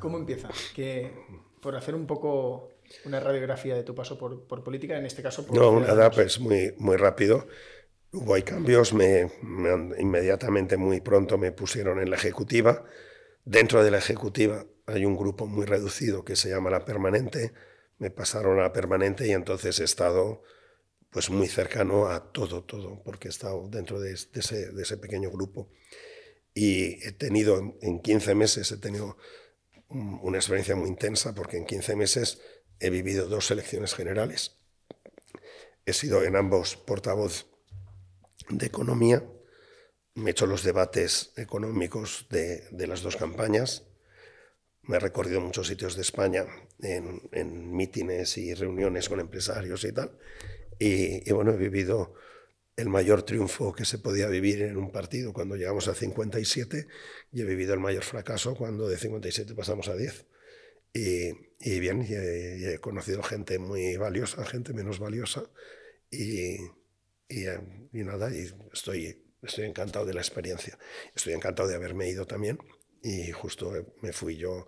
cómo 0.00 0.18
empieza? 0.18 0.50
Que 0.74 1.12
por 1.60 1.76
hacer 1.76 1.94
un 1.94 2.06
poco 2.06 2.70
una 3.04 3.20
radiografía 3.20 3.74
de 3.74 3.84
tu 3.84 3.94
paso 3.94 4.18
por, 4.18 4.46
por 4.46 4.62
política, 4.62 4.98
en 4.98 5.06
este 5.06 5.22
caso... 5.22 5.46
Por 5.46 5.56
no, 5.56 5.80
nada, 5.80 6.10
pues 6.10 6.40
muy, 6.40 6.74
muy 6.78 6.96
rápido. 6.96 7.46
Hubo 8.14 8.34
hay 8.34 8.42
cambios, 8.42 8.92
me, 8.92 9.30
inmediatamente, 9.98 10.76
muy 10.76 11.00
pronto 11.00 11.38
me 11.38 11.50
pusieron 11.50 11.98
en 11.98 12.10
la 12.10 12.16
ejecutiva. 12.16 12.84
Dentro 13.46 13.82
de 13.82 13.90
la 13.90 13.98
ejecutiva 13.98 14.66
hay 14.84 15.06
un 15.06 15.16
grupo 15.16 15.46
muy 15.46 15.64
reducido 15.64 16.22
que 16.22 16.36
se 16.36 16.50
llama 16.50 16.68
la 16.68 16.84
permanente. 16.84 17.54
Me 17.96 18.10
pasaron 18.10 18.58
a 18.58 18.64
la 18.64 18.72
permanente 18.74 19.26
y 19.26 19.30
entonces 19.30 19.80
he 19.80 19.84
estado 19.84 20.42
pues 21.08 21.30
muy 21.30 21.48
cercano 21.48 22.08
a 22.08 22.32
todo, 22.32 22.64
todo, 22.64 23.02
porque 23.02 23.28
he 23.28 23.30
estado 23.30 23.68
dentro 23.70 23.98
de, 23.98 24.12
ese, 24.12 24.72
de 24.72 24.82
ese, 24.82 24.98
pequeño 24.98 25.30
grupo. 25.30 25.70
Y 26.52 27.02
he 27.06 27.12
tenido, 27.12 27.78
en 27.80 28.00
15 28.00 28.34
meses, 28.34 28.70
he 28.72 28.76
tenido 28.76 29.16
una 29.88 30.36
experiencia 30.36 30.76
muy 30.76 30.88
intensa, 30.88 31.34
porque 31.34 31.56
en 31.56 31.64
15 31.64 31.96
meses 31.96 32.42
he 32.78 32.90
vivido 32.90 33.26
dos 33.26 33.50
elecciones 33.50 33.94
generales. 33.94 34.58
He 35.86 35.94
sido 35.94 36.22
en 36.24 36.36
ambos 36.36 36.76
portavoz 36.76 37.51
de 38.48 38.66
economía. 38.66 39.24
Me 40.14 40.30
he 40.30 40.32
hecho 40.32 40.46
los 40.46 40.62
debates 40.62 41.32
económicos 41.36 42.26
de, 42.30 42.86
las 42.86 43.02
dos 43.02 43.16
campañas. 43.16 43.84
Me 44.82 44.96
he 44.96 45.00
recorrido 45.00 45.40
muchos 45.40 45.68
sitios 45.68 45.96
de 45.96 46.02
España 46.02 46.46
en, 46.80 47.74
mítines 47.74 48.36
y 48.36 48.52
reuniones 48.54 49.08
con 49.08 49.20
empresarios 49.20 49.84
y 49.84 49.92
tal. 49.92 50.18
Y, 50.78 51.30
bueno, 51.32 51.52
he 51.52 51.56
vivido 51.56 52.14
el 52.76 52.88
mayor 52.88 53.22
triunfo 53.22 53.72
que 53.72 53.84
se 53.84 53.98
podía 53.98 54.26
vivir 54.28 54.62
en 54.62 54.76
un 54.76 54.90
partido 54.90 55.32
cuando 55.32 55.56
llegamos 55.56 55.88
a 55.88 55.94
57 55.94 56.88
y 57.32 57.40
he 57.40 57.44
vivido 57.44 57.74
el 57.74 57.80
mayor 57.80 58.02
fracaso 58.02 58.54
cuando 58.56 58.88
de 58.88 58.98
57 58.98 59.54
pasamos 59.54 59.88
a 59.88 59.96
10. 59.96 60.26
Y, 60.94 61.80
bien, 61.80 62.02
he, 62.02 62.74
he, 62.74 62.78
conocido 62.80 63.22
gente 63.22 63.58
muy 63.58 63.96
valiosa, 63.96 64.44
gente 64.44 64.74
menos 64.74 64.98
valiosa 64.98 65.44
y, 66.10 66.58
eh, 67.40 67.60
y, 67.92 68.04
nada, 68.04 68.34
y 68.34 68.50
estoy, 68.72 69.22
estoy 69.42 69.64
encantado 69.64 70.04
de 70.04 70.14
la 70.14 70.20
experiencia. 70.20 70.78
Estoy 71.14 71.32
encantado 71.34 71.68
de 71.68 71.74
haberme 71.74 72.08
ido 72.08 72.26
también 72.26 72.58
y 73.02 73.32
justo 73.32 73.72
me 74.00 74.12
fui 74.12 74.36
yo 74.36 74.66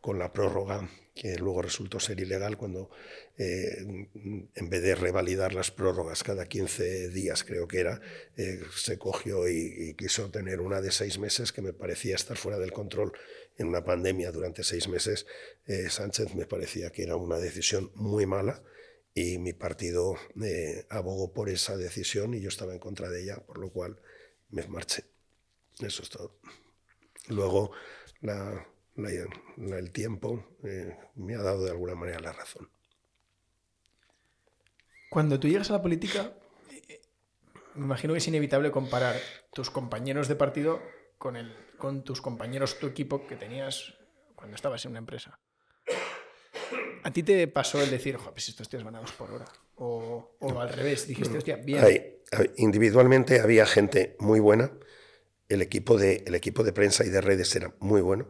con 0.00 0.18
la 0.18 0.32
prórroga 0.32 0.88
que 1.14 1.36
luego 1.36 1.62
resultó 1.62 1.98
ser 1.98 2.20
ilegal 2.20 2.56
cuando 2.56 2.90
eh, 3.38 4.08
en 4.54 4.70
vez 4.70 4.82
de 4.82 4.94
revalidar 4.94 5.54
las 5.54 5.70
prórrogas 5.70 6.22
cada 6.22 6.46
15 6.46 7.08
días 7.08 7.42
creo 7.42 7.66
que 7.66 7.80
era, 7.80 8.00
eh, 8.36 8.60
se 8.76 8.98
cogió 8.98 9.48
y, 9.48 9.94
quiso 9.94 10.30
tener 10.30 10.60
una 10.60 10.80
de 10.80 10.92
seis 10.92 11.18
meses 11.18 11.52
que 11.52 11.62
me 11.62 11.72
parecía 11.72 12.14
estar 12.14 12.36
fuera 12.36 12.58
del 12.58 12.72
control 12.72 13.12
en 13.56 13.68
una 13.68 13.84
pandemia 13.84 14.30
durante 14.30 14.62
seis 14.62 14.88
meses. 14.88 15.26
Sánchez 15.88 16.34
me 16.34 16.46
parecía 16.46 16.90
que 16.90 17.02
era 17.02 17.16
una 17.16 17.38
decisión 17.38 17.90
muy 17.94 18.26
mala 18.26 18.62
y 19.16 19.38
mi 19.38 19.54
partido 19.54 20.14
eh, 20.44 20.86
abogó 20.90 21.32
por 21.32 21.48
esa 21.48 21.74
decisión 21.74 22.34
y 22.34 22.40
yo 22.42 22.50
estaba 22.50 22.74
en 22.74 22.78
contra 22.78 23.08
de 23.08 23.22
ella, 23.22 23.38
por 23.38 23.56
lo 23.56 23.70
cual 23.70 23.98
me 24.50 24.62
marché. 24.66 25.04
Eso 25.80 26.02
es 26.02 26.10
todo. 26.10 26.38
Luego, 27.28 27.72
el 28.22 29.90
tiempo 29.90 30.58
eh, 30.64 30.98
me 31.14 31.34
ha 31.34 31.42
dado 31.42 31.64
de 31.64 31.70
alguna 31.70 31.94
manera 31.94 32.20
la 32.20 32.32
razón. 32.32 32.68
Cuando 35.08 35.40
tú 35.40 35.48
llegas 35.48 35.70
a 35.70 35.74
la 35.74 35.82
política, 35.82 36.34
eh, 36.86 37.00
me 37.74 37.86
imagino 37.86 38.12
que 38.12 38.18
es 38.18 38.28
inevitable 38.28 38.70
comparar 38.70 39.16
tus 39.50 39.70
compañeros 39.70 40.28
de 40.28 40.36
partido 40.36 40.82
con, 41.16 41.36
el, 41.36 41.56
con 41.78 42.04
tus 42.04 42.20
compañeros, 42.20 42.78
tu 42.78 42.86
equipo 42.86 43.26
que 43.26 43.36
tenías 43.36 43.94
cuando 44.34 44.56
estabas 44.56 44.84
en 44.84 44.90
una 44.90 44.98
empresa. 44.98 45.40
¿A 47.06 47.12
ti 47.12 47.22
te 47.22 47.46
pasó 47.46 47.80
el 47.80 47.88
decir, 47.88 48.18
pues 48.32 48.48
estos 48.48 48.68
tíos 48.68 48.82
van 48.82 48.96
a 48.96 49.00
dos 49.00 49.12
por 49.12 49.30
hora? 49.30 49.44
O, 49.76 50.36
al 50.58 50.68
revés, 50.68 51.06
dijiste, 51.06 51.38
hostia, 51.38 51.54
bien. 51.54 51.84
individualmente 52.56 53.38
había 53.38 53.64
gente 53.64 54.16
muy 54.18 54.40
buena, 54.40 54.72
el 55.48 55.62
equipo, 55.62 55.96
de, 55.98 56.24
el 56.26 56.34
equipo 56.34 56.64
de 56.64 56.72
prensa 56.72 57.04
y 57.04 57.10
de 57.10 57.20
redes 57.20 57.54
era 57.54 57.72
muy 57.78 58.00
bueno, 58.00 58.26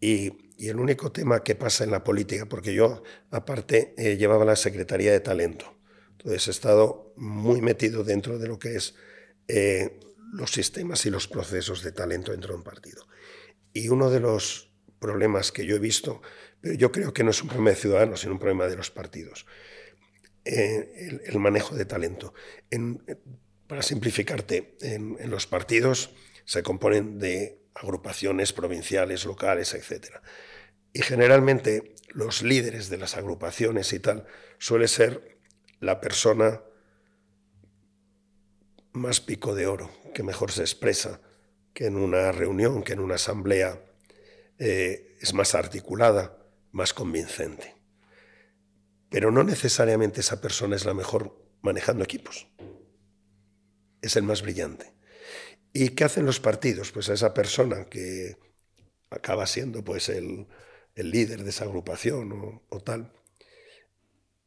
y, 0.00 0.32
el 0.64 0.78
único 0.78 1.10
tema 1.10 1.42
que 1.42 1.56
pasa 1.56 1.82
en 1.82 1.90
la 1.90 2.04
política, 2.04 2.46
porque 2.46 2.72
yo 2.72 3.02
aparte 3.32 3.94
eh, 3.98 4.16
llevaba 4.16 4.44
la 4.44 4.54
Secretaría 4.54 5.10
de 5.10 5.18
Talento, 5.18 5.76
entonces 6.12 6.46
he 6.46 6.50
estado 6.52 7.12
muy 7.16 7.60
metido 7.62 8.04
dentro 8.04 8.38
de 8.38 8.46
lo 8.46 8.60
que 8.60 8.76
es 8.76 8.94
eh, 9.48 9.98
los 10.32 10.52
sistemas 10.52 11.04
y 11.04 11.10
los 11.10 11.26
procesos 11.26 11.82
de 11.82 11.90
talento 11.90 12.30
dentro 12.30 12.52
de 12.52 12.58
un 12.58 12.64
partido. 12.64 13.06
Y 13.72 13.88
uno 13.88 14.08
de 14.08 14.20
los 14.20 14.68
problemas 14.98 15.52
que 15.52 15.64
yo 15.64 15.76
he 15.76 15.78
visto, 15.78 16.22
pero 16.60 16.74
yo 16.74 16.92
creo 16.92 17.12
que 17.12 17.24
no 17.24 17.30
es 17.30 17.42
un 17.42 17.48
problema 17.48 17.70
de 17.70 17.76
ciudadanos, 17.76 18.20
sino 18.20 18.32
un 18.32 18.38
problema 18.38 18.66
de 18.66 18.76
los 18.76 18.90
partidos, 18.90 19.46
eh, 20.44 21.20
el, 21.24 21.38
manejo 21.38 21.74
de 21.74 21.84
talento. 21.84 22.34
para 23.66 23.82
simplificarte, 23.82 24.76
en, 24.80 25.16
en 25.20 25.30
los 25.30 25.46
partidos 25.46 26.10
se 26.44 26.62
componen 26.62 27.18
de 27.18 27.60
agrupaciones 27.74 28.52
provinciales, 28.52 29.24
locales, 29.24 29.74
etc. 29.74 30.16
Y 30.92 31.02
generalmente 31.02 31.94
los 32.08 32.42
líderes 32.42 32.88
de 32.88 32.96
las 32.96 33.16
agrupaciones 33.16 33.92
y 33.92 34.00
tal 34.00 34.26
suele 34.58 34.88
ser 34.88 35.38
la 35.80 36.00
persona 36.00 36.62
más 38.92 39.20
pico 39.20 39.54
de 39.54 39.66
oro, 39.66 39.90
que 40.14 40.22
mejor 40.22 40.50
se 40.50 40.62
expresa, 40.62 41.20
que 41.72 41.86
en 41.86 41.96
una 41.96 42.32
reunión, 42.32 42.82
que 42.82 42.94
en 42.94 43.00
una 43.00 43.14
asamblea 43.14 43.80
eh, 44.58 45.16
es 45.20 45.34
más 45.34 45.54
articulada, 45.54 46.38
más 46.72 46.92
convincente. 46.92 47.76
Pero 49.10 49.30
no 49.30 49.42
necesariamente 49.44 50.20
esa 50.20 50.40
persona 50.40 50.76
es 50.76 50.84
la 50.84 50.94
mejor 50.94 51.48
manejando 51.62 52.04
equipos. 52.04 52.48
Es 54.02 54.16
el 54.16 54.22
más 54.22 54.42
brillante. 54.42 54.94
¿Y 55.72 55.90
qué 55.90 56.04
hacen 56.04 56.26
los 56.26 56.40
partidos? 56.40 56.92
Pues 56.92 57.08
a 57.08 57.14
esa 57.14 57.34
persona 57.34 57.86
que 57.86 58.36
acaba 59.10 59.46
siendo 59.46 59.84
pues 59.84 60.08
el, 60.08 60.46
líder 60.94 61.44
de 61.44 61.50
esa 61.50 61.64
agrupación 61.64 62.60
o, 62.68 62.80
tal, 62.80 63.12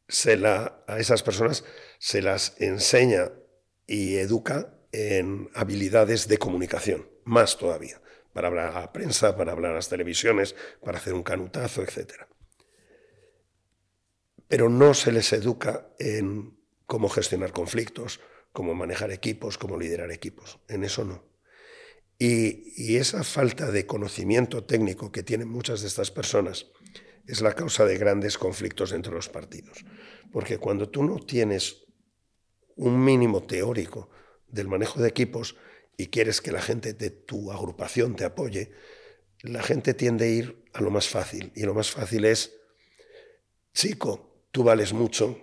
se 0.08 0.36
la, 0.36 0.84
a 0.86 0.98
esas 0.98 1.22
personas 1.22 1.64
se 1.98 2.20
las 2.20 2.60
enseña 2.60 3.32
y 3.86 4.16
educa 4.16 4.78
en 4.92 5.48
habilidades 5.54 6.28
de 6.28 6.36
comunicación, 6.36 7.08
más 7.24 7.56
todavía, 7.56 8.01
para 8.32 8.48
hablar 8.48 8.74
a 8.76 8.80
la 8.80 8.92
prensa, 8.92 9.36
para 9.36 9.52
hablar 9.52 9.72
a 9.72 9.76
las 9.76 9.88
televisiones, 9.88 10.54
para 10.82 10.98
hacer 10.98 11.14
un 11.14 11.22
canutazo, 11.22 11.82
etc. 11.82 12.26
Pero 14.48 14.68
no 14.68 14.94
se 14.94 15.12
les 15.12 15.32
educa 15.32 15.88
en 15.98 16.58
cómo 16.86 17.08
gestionar 17.08 17.52
conflictos, 17.52 18.20
cómo 18.52 18.74
manejar 18.74 19.10
equipos, 19.10 19.58
cómo 19.58 19.78
liderar 19.78 20.10
equipos. 20.10 20.58
En 20.68 20.84
eso 20.84 21.04
no. 21.04 21.24
Y, 22.18 22.72
y, 22.76 22.96
esa 22.96 23.24
falta 23.24 23.70
de 23.70 23.86
conocimiento 23.86 24.64
técnico 24.64 25.10
que 25.10 25.22
tienen 25.22 25.48
muchas 25.48 25.80
de 25.80 25.88
estas 25.88 26.10
personas 26.10 26.66
es 27.26 27.40
la 27.40 27.54
causa 27.54 27.84
de 27.84 27.98
grandes 27.98 28.38
conflictos 28.38 28.92
entre 28.92 29.12
los 29.12 29.28
partidos. 29.28 29.84
Porque 30.30 30.58
cuando 30.58 30.88
tú 30.88 31.02
no 31.02 31.18
tienes 31.18 31.84
un 32.76 33.02
mínimo 33.02 33.42
teórico 33.42 34.10
del 34.48 34.68
manejo 34.68 35.00
de 35.00 35.08
equipos 35.08 35.56
y 36.02 36.08
quieres 36.08 36.40
que 36.40 36.50
la 36.50 36.60
gente 36.60 36.94
de 36.94 37.10
tu 37.10 37.52
agrupación 37.52 38.16
te 38.16 38.24
apoye, 38.24 38.72
la 39.42 39.62
gente 39.62 39.94
tiende 39.94 40.24
a 40.24 40.28
ir 40.28 40.64
a 40.72 40.80
lo 40.80 40.90
más 40.90 41.08
fácil. 41.08 41.52
Y 41.54 41.62
lo 41.62 41.74
más 41.74 41.92
fácil 41.92 42.24
es, 42.24 42.56
chico, 43.72 44.48
tú 44.50 44.64
vales 44.64 44.92
mucho, 44.92 45.38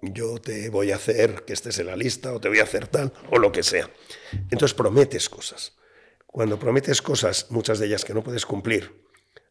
yo 0.00 0.40
te 0.40 0.70
voy 0.70 0.92
a 0.92 0.96
hacer 0.96 1.44
que 1.44 1.52
estés 1.52 1.78
en 1.78 1.88
la 1.88 1.96
lista 1.96 2.32
o 2.32 2.40
te 2.40 2.48
voy 2.48 2.60
a 2.60 2.62
hacer 2.62 2.88
tal 2.88 3.12
o 3.30 3.38
lo 3.38 3.52
que 3.52 3.62
sea. 3.62 3.90
Entonces 4.50 4.72
prometes 4.72 5.28
cosas. 5.28 5.76
Cuando 6.26 6.58
prometes 6.58 7.02
cosas, 7.02 7.48
muchas 7.50 7.78
de 7.78 7.88
ellas 7.88 8.02
que 8.02 8.14
no 8.14 8.24
puedes 8.24 8.46
cumplir, 8.46 9.04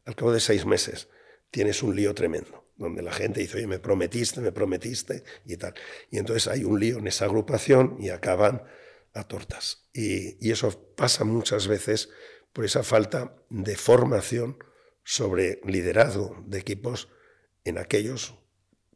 al 0.06 0.16
cabo 0.16 0.32
de 0.32 0.40
seis 0.40 0.66
meses 0.66 1.08
tienes 1.52 1.84
un 1.84 1.96
lío 1.96 2.16
tremendo 2.16 2.66
donde 2.78 3.04
la 3.04 3.14
gente 3.14 3.42
dice, 3.42 3.58
oye, 3.58 3.68
me 3.68 3.78
prometiste, 3.78 4.42
me 4.42 4.52
prometiste 4.52 5.24
y 5.46 5.56
tal. 5.58 5.76
Y 6.10 6.18
entonces 6.18 6.48
hay 6.48 6.64
un 6.64 6.80
lío 6.80 6.98
en 6.98 7.06
esa 7.06 7.26
agrupación 7.26 7.98
y 8.00 8.10
acaban 8.10 8.64
a 9.16 9.24
tortas. 9.24 9.88
Y, 9.94 10.52
eso 10.52 10.94
pasa 10.96 11.24
muchas 11.24 11.68
veces 11.68 12.10
por 12.54 12.66
esa 12.66 12.84
falta 12.84 13.36
de 13.50 13.76
formación 13.76 14.58
sobre 15.04 15.60
liderazgo 15.66 16.44
de 16.46 16.60
equipos 16.60 17.10
en 17.64 17.78
aquellos 17.78 18.36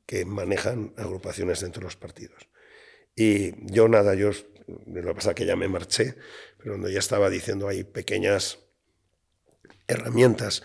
que 0.05 0.25
manejan 0.25 0.93
agrupaciones 0.97 1.61
dentro 1.61 1.81
de 1.81 1.85
los 1.85 1.95
partidos. 1.95 2.47
Y 3.15 3.53
yo 3.71 3.87
nada, 3.87 4.13
yo, 4.15 4.31
lo 4.87 5.09
que 5.09 5.15
pasa 5.15 5.29
es 5.31 5.35
que 5.35 5.45
ya 5.45 5.55
me 5.55 5.67
marché, 5.67 6.15
pero 6.57 6.71
cuando 6.73 6.89
ya 6.89 6.99
estaba 6.99 7.29
diciendo 7.29 7.67
hay 7.67 7.83
pequeñas 7.83 8.59
herramientas 9.87 10.63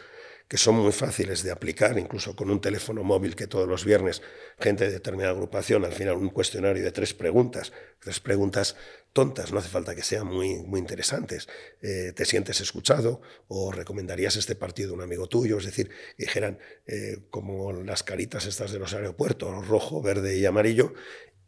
que 0.49 0.59
son 0.59 0.77
muy 0.77 0.93
fáciles 0.93 1.43
de 1.43 1.51
aplicar, 1.51 1.99
incluso 1.99 2.37
con 2.37 2.51
un 2.51 2.61
teléfono 2.61 3.03
móvil 3.03 3.35
que 3.35 3.47
todos 3.47 3.67
los 3.67 3.85
viernes 3.85 4.23
gente 4.59 4.85
de 4.85 4.93
determinada 4.93 5.33
agrupación, 5.33 5.85
al 5.85 5.93
final 5.93 6.17
un 6.17 6.29
cuestionario 6.29 6.85
de 6.85 6.93
tres 6.93 7.15
preguntas, 7.15 7.73
tres 7.99 8.21
preguntas 8.21 8.77
tontas, 9.13 9.53
no 9.53 9.59
hace 9.59 9.69
falta 9.69 9.95
que 9.95 10.03
sean 10.03 10.27
muy, 10.27 10.57
muy 10.59 10.81
interesantes. 10.81 11.49
Eh, 11.81 12.13
¿Te 12.15 12.25
sientes 12.25 12.61
escuchado? 12.61 13.23
¿O 13.49 13.73
recomendarías 13.73 14.37
este 14.37 14.55
partido 14.55 14.91
a 14.93 14.95
un 14.95 15.03
amigo 15.03 15.29
tuyo? 15.29 15.59
Es 15.59 15.65
decir, 15.65 15.91
dijeran 16.19 16.59
eh, 16.87 17.27
como 17.31 17.73
las 17.73 18.03
caritas 18.03 18.47
estas 18.47 18.73
de 18.73 18.79
los 18.79 18.93
aeropuertos, 18.93 19.67
rojo, 19.67 20.03
verde 20.03 20.37
y 20.37 20.45
amarillo, 20.45 20.93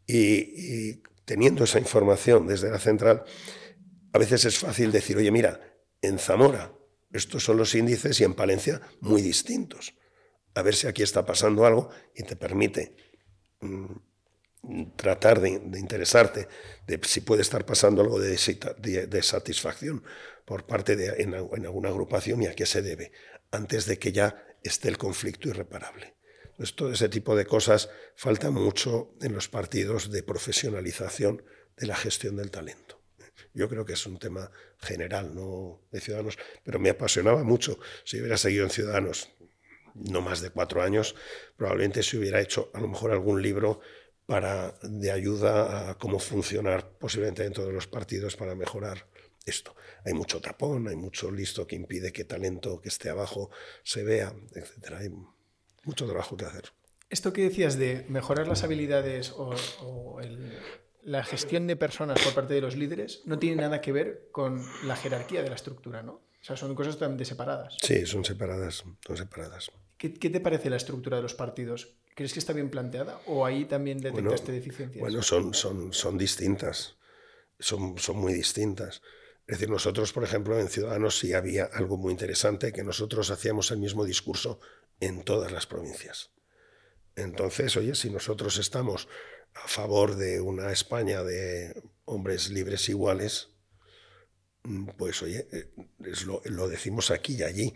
y 0.06 1.02
teniendo 1.24 1.64
esa 1.64 1.80
información 1.80 2.46
desde 2.46 2.70
la 2.70 2.78
central, 2.78 3.24
a 4.12 4.18
veces 4.18 4.44
es 4.44 4.58
fácil 4.58 4.92
decir, 4.92 5.16
oye, 5.16 5.32
mira, 5.32 5.60
en 6.00 6.18
Zamora 6.18 6.75
estos 7.12 7.44
son 7.44 7.56
los 7.56 7.74
índices 7.74 8.20
y 8.20 8.24
en 8.24 8.34
Palencia 8.34 8.80
muy 9.00 9.22
distintos. 9.22 9.94
A 10.54 10.62
ver 10.62 10.74
si 10.74 10.86
aquí 10.86 11.02
está 11.02 11.24
pasando 11.24 11.66
algo 11.66 11.90
y 12.14 12.22
te 12.22 12.36
permite 12.36 12.96
mm, 13.60 13.86
tratar 14.96 15.40
de, 15.40 15.50
interesarte 15.50 16.48
de 16.86 17.00
si 17.04 17.20
puede 17.20 17.42
estar 17.42 17.64
pasando 17.64 18.02
algo 18.02 18.18
de, 18.18 19.22
satisfacción 19.22 20.02
por 20.44 20.66
parte 20.66 20.96
de 20.96 21.22
en, 21.22 21.34
alguna 21.34 21.88
agrupación 21.88 22.42
y 22.42 22.46
a 22.46 22.54
qué 22.54 22.66
se 22.66 22.82
debe, 22.82 23.12
antes 23.50 23.86
de 23.86 23.98
que 23.98 24.12
ya 24.12 24.44
esté 24.62 24.88
el 24.88 24.98
conflicto 24.98 25.48
irreparable. 25.48 26.14
Entonces, 26.42 26.74
todo 26.74 26.92
ese 26.92 27.08
tipo 27.08 27.36
de 27.36 27.44
cosas 27.44 27.90
falta 28.16 28.50
mucho 28.50 29.14
en 29.20 29.34
los 29.34 29.48
partidos 29.48 30.10
de 30.10 30.22
profesionalización 30.22 31.44
de 31.76 31.86
la 31.86 31.96
gestión 31.96 32.36
del 32.36 32.50
talento. 32.50 32.95
Yo 33.56 33.70
creo 33.70 33.86
que 33.86 33.94
es 33.94 34.06
un 34.06 34.18
tema 34.18 34.50
general, 34.78 35.34
no 35.34 35.80
de 35.90 35.98
Ciudadanos, 36.02 36.38
pero 36.62 36.78
me 36.78 36.90
apasionaba 36.90 37.42
mucho. 37.42 37.78
Si 38.04 38.20
hubiera 38.20 38.36
seguido 38.36 38.64
en 38.64 38.70
Ciudadanos 38.70 39.30
no 39.94 40.20
más 40.20 40.42
de 40.42 40.50
cuatro 40.50 40.82
años, 40.82 41.14
probablemente 41.56 42.02
se 42.02 42.18
hubiera 42.18 42.38
hecho 42.42 42.70
a 42.74 42.80
lo 42.80 42.88
mejor 42.88 43.12
algún 43.12 43.40
libro 43.40 43.80
para, 44.26 44.74
de 44.82 45.10
ayuda 45.10 45.88
a 45.88 45.94
cómo 45.96 46.18
funcionar 46.18 46.98
posiblemente 46.98 47.44
dentro 47.44 47.64
de 47.64 47.72
los 47.72 47.86
partidos 47.86 48.36
para 48.36 48.54
mejorar 48.54 49.06
esto. 49.46 49.74
Hay 50.04 50.12
mucho 50.12 50.38
tapón, 50.42 50.88
hay 50.88 50.96
mucho 50.96 51.30
listo 51.30 51.66
que 51.66 51.76
impide 51.76 52.12
que 52.12 52.24
talento 52.24 52.82
que 52.82 52.90
esté 52.90 53.08
abajo 53.08 53.48
se 53.82 54.04
vea, 54.04 54.34
etc. 54.54 54.96
Hay 54.98 55.10
mucho 55.84 56.04
trabajo 56.04 56.36
que 56.36 56.44
hacer. 56.44 56.72
Esto 57.08 57.32
que 57.32 57.44
decías 57.44 57.78
de 57.78 58.04
mejorar 58.10 58.48
las 58.48 58.64
habilidades 58.64 59.32
o 59.34 60.20
el, 60.20 60.58
la 61.06 61.22
gestión 61.22 61.68
de 61.68 61.76
personas 61.76 62.20
por 62.20 62.34
parte 62.34 62.54
de 62.54 62.60
los 62.60 62.74
líderes 62.74 63.22
no 63.26 63.38
tiene 63.38 63.62
nada 63.62 63.80
que 63.80 63.92
ver 63.92 64.28
con 64.32 64.60
la 64.84 64.96
jerarquía 64.96 65.40
de 65.40 65.48
la 65.48 65.54
estructura, 65.54 66.02
¿no? 66.02 66.12
O 66.12 66.44
sea, 66.46 66.56
son 66.56 66.74
cosas 66.74 66.94
totalmente 66.94 67.24
separadas. 67.24 67.76
Sí, 67.80 68.04
son 68.06 68.24
separadas, 68.24 68.84
son 69.06 69.16
separadas. 69.16 69.70
¿Qué, 69.96 70.10
te 70.10 70.40
parece 70.40 70.68
la 70.68 70.76
estructura 70.76 71.16
de 71.16 71.22
los 71.22 71.34
partidos? 71.34 71.94
¿Crees 72.16 72.32
que 72.32 72.40
está 72.40 72.52
bien 72.52 72.70
planteada 72.70 73.20
o 73.26 73.46
ahí 73.46 73.66
también 73.66 73.98
detectaste 74.00 74.50
deficiencias? 74.50 75.00
Bueno, 75.00 75.22
son, 75.22 75.54
son, 75.54 75.92
son 75.92 76.18
distintas, 76.18 76.96
son, 77.60 77.96
son 77.98 78.18
muy 78.18 78.32
distintas. 78.32 79.00
Es 79.46 79.58
decir, 79.58 79.70
nosotros, 79.70 80.12
por 80.12 80.24
ejemplo, 80.24 80.58
en 80.58 80.68
Ciudadanos 80.68 81.18
sí 81.18 81.34
había 81.34 81.66
algo 81.66 81.96
muy 81.96 82.10
interesante, 82.10 82.72
que 82.72 82.82
nosotros 82.82 83.30
hacíamos 83.30 83.70
el 83.70 83.78
mismo 83.78 84.04
discurso 84.04 84.58
en 84.98 85.22
todas 85.22 85.52
las 85.52 85.66
provincias. 85.66 86.30
Entonces, 87.14 87.76
oye, 87.76 87.94
si 87.94 88.10
nosotros 88.10 88.58
estamos 88.58 89.08
a 89.64 89.68
favor 89.68 90.16
de 90.16 90.40
una 90.40 90.72
España 90.72 91.22
de 91.22 91.82
hombres 92.04 92.50
libres 92.50 92.88
iguales, 92.88 93.48
mm, 94.64 94.88
pues 94.96 95.22
oye, 95.22 95.46
eh, 95.52 95.70
lo, 96.44 96.68
decimos 96.68 97.10
aquí 97.10 97.36
y 97.36 97.42
allí, 97.42 97.74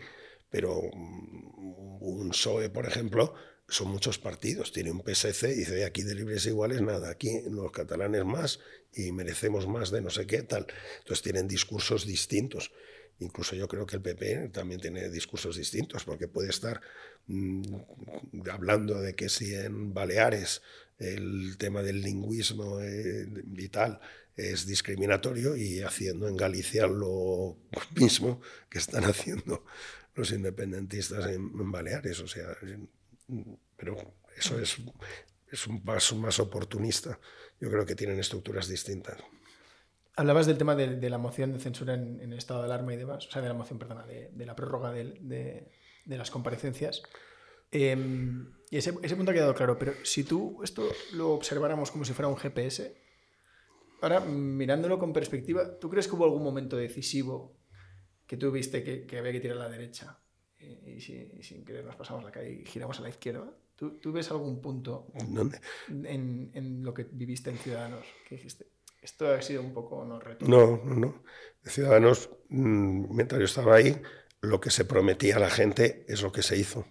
pero 0.49 0.79
un 0.79 2.29
PSOE, 2.31 2.69
por 2.69 2.85
ejemplo, 2.85 3.33
son 3.67 3.89
muchos 3.89 4.19
partidos. 4.19 4.71
Tiene 4.71 4.91
un 4.91 5.01
PSC 5.01 5.51
y 5.51 5.55
dice, 5.55 5.85
aquí 5.85 6.03
de 6.03 6.15
libres 6.15 6.45
iguales 6.45 6.81
nada, 6.81 7.09
aquí 7.09 7.41
los 7.49 7.71
catalanes 7.71 8.25
más 8.25 8.59
y 8.93 9.11
merecemos 9.11 9.67
más 9.67 9.91
de 9.91 10.01
no 10.01 10.09
sé 10.09 10.27
qué 10.27 10.43
tal. 10.43 10.67
Entonces 10.99 11.23
tienen 11.23 11.47
discursos 11.47 12.05
distintos. 12.05 12.71
Incluso 13.19 13.55
yo 13.55 13.67
creo 13.67 13.85
que 13.85 13.97
el 13.97 14.01
PP 14.01 14.49
también 14.49 14.81
tiene 14.81 15.09
discursos 15.09 15.55
distintos, 15.55 16.03
porque 16.03 16.27
puede 16.27 16.49
estar 16.49 16.81
mm, 17.27 17.61
hablando 18.51 18.99
de 18.99 19.15
que 19.15 19.29
si 19.29 19.53
en 19.53 19.93
Baleares 19.93 20.61
el 20.97 21.57
tema 21.57 21.81
del 21.81 22.01
lingüismo 22.01 22.79
eh, 22.81 23.27
y 23.57 23.69
tal 23.69 23.99
es 24.35 24.65
discriminatorio 24.65 25.55
y 25.55 25.81
haciendo 25.81 26.27
en 26.27 26.37
Galicia 26.37 26.87
lo 26.87 27.57
mismo 27.95 28.41
que 28.69 28.79
están 28.79 29.03
haciendo 29.05 29.65
los 30.15 30.31
independentistas 30.31 31.27
en, 31.27 31.71
Baleares. 31.71 32.19
O 32.19 32.27
sea, 32.27 32.55
pero 33.77 34.15
eso 34.37 34.59
es, 34.59 34.77
es 35.51 35.67
un 35.67 35.83
paso 35.83 36.15
más 36.15 36.39
oportunista. 36.39 37.19
Yo 37.59 37.69
creo 37.69 37.85
que 37.85 37.95
tienen 37.95 38.19
estructuras 38.19 38.67
distintas. 38.67 39.17
Hablabas 40.21 40.45
del 40.45 40.59
tema 40.59 40.75
de, 40.75 41.09
la 41.09 41.17
moción 41.17 41.51
de 41.51 41.59
censura 41.59 41.95
en, 41.95 42.21
el 42.21 42.33
estado 42.33 42.59
de 42.59 42.65
alarma 42.65 42.93
y 42.93 42.97
demás, 42.97 43.25
o 43.25 43.31
sea, 43.31 43.41
de 43.41 43.47
la 43.47 43.55
moción, 43.55 43.79
perdona, 43.79 44.05
de, 44.05 44.45
la 44.45 44.55
prórroga 44.55 44.91
de, 44.91 45.67
las 46.05 46.29
comparecencias. 46.29 47.01
Em, 47.71 48.53
y 48.69 48.77
ese, 48.77 48.93
punto 48.93 49.31
ha 49.31 49.33
quedado 49.33 49.55
claro, 49.55 49.79
pero 49.79 49.93
si 50.03 50.23
tú 50.23 50.61
esto 50.63 50.87
lo 51.13 51.31
observáramos 51.31 51.89
como 51.89 52.05
si 52.05 52.13
fuera 52.13 52.27
un 52.27 52.37
GPS, 52.37 52.95
ahora 54.01 54.19
mirándolo 54.19 54.99
con 54.99 55.11
perspectiva, 55.11 55.79
¿tú 55.79 55.89
crees 55.89 56.07
que 56.07 56.13
hubo 56.13 56.25
algún 56.25 56.43
momento 56.43 56.77
decisivo 56.77 57.57
que 58.27 58.37
tú 58.37 58.51
viste 58.51 58.83
que, 58.83 59.17
había 59.17 59.31
que 59.31 59.39
tirar 59.39 59.57
a 59.57 59.61
la 59.61 59.69
derecha 59.69 60.19
y, 60.59 61.01
sin 61.01 61.65
querer 61.65 61.83
nos 61.83 61.95
pasamos 61.95 62.23
la 62.23 62.31
calle 62.31 62.61
y 62.61 62.65
giramos 62.67 62.99
a 62.99 63.01
la 63.01 63.09
izquierda? 63.09 63.51
¿Tú, 63.75 64.11
ves 64.11 64.29
algún 64.29 64.61
punto 64.61 65.07
En, 65.89 66.51
en, 66.53 66.83
lo 66.83 66.93
que 66.93 67.07
viviste 67.11 67.49
en 67.49 67.57
Ciudadanos 67.57 68.05
que 68.29 68.35
dijiste, 68.35 68.67
esto 69.01 69.33
ha 69.33 69.41
sido 69.41 69.61
un 69.61 69.73
poco 69.73 70.05
no 70.05 70.19
reto. 70.19 70.45
No, 70.47 70.81
no, 70.83 70.95
no. 70.95 71.23
Ciudadanos, 71.65 72.29
mm, 72.49 73.15
mientras 73.15 73.39
yo 73.39 73.45
estaba 73.45 73.75
ahí, 73.75 73.99
lo 74.41 74.61
que 74.61 74.69
se 74.69 74.85
prometía 74.85 75.37
a 75.37 75.39
la 75.39 75.49
gente 75.49 76.05
es 76.07 76.21
lo 76.21 76.31
que 76.31 76.43
se 76.43 76.57
hizo. 76.57 76.85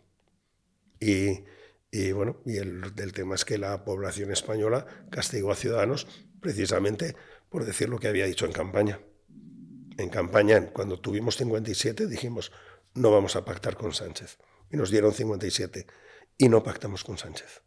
Y, 0.99 1.45
y 1.91 2.13
bueno, 2.13 2.41
y 2.45 2.59
el, 2.59 2.95
del 2.95 3.13
tema 3.13 3.35
es 3.37 3.45
que 3.45 3.59
la 3.59 3.85
población 3.85 4.33
española 4.33 4.87
castigó 5.11 5.53
a 5.53 5.57
Ciudadanos 5.57 6.07
precisamente 6.41 7.17
por 7.49 7.65
decir 7.65 7.89
lo 7.89 7.99
que 7.99 8.09
había 8.09 8.27
dicho 8.27 8.47
en 8.47 8.53
campaña. 8.53 9.01
En 9.97 10.09
campaña, 10.09 10.73
cuando 10.73 11.01
tuvimos 11.01 11.37
57, 11.37 12.07
dijimos, 12.07 12.53
no 12.95 13.11
vamos 13.11 13.37
a 13.37 13.45
pactar 13.45 13.77
con 13.77 13.93
Sánchez. 13.93 14.39
Y 14.71 14.77
nos 14.77 14.91
dieron 14.91 15.13
57 15.13 15.87
y 16.39 16.49
no 16.49 16.63
pactamos 16.63 17.05
con 17.05 17.19
Sánchez. 17.19 17.63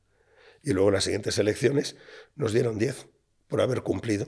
Y 0.63 0.71
luego 0.71 0.89
en 0.89 0.95
las 0.95 1.03
siguientes 1.03 1.37
elecciones 1.37 1.97
nos 2.35 2.53
dieron 2.53 2.77
10 2.77 3.12
por 3.47 3.61
haber 3.61 3.81
cumplido. 3.81 4.27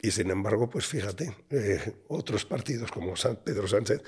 Y 0.00 0.10
sin 0.10 0.30
embargo, 0.30 0.68
pues 0.68 0.86
fíjate, 0.86 1.34
eh, 1.50 1.80
otros 2.08 2.44
partidos 2.44 2.92
como 2.92 3.16
San 3.16 3.36
Pedro 3.36 3.66
Sánchez 3.66 4.02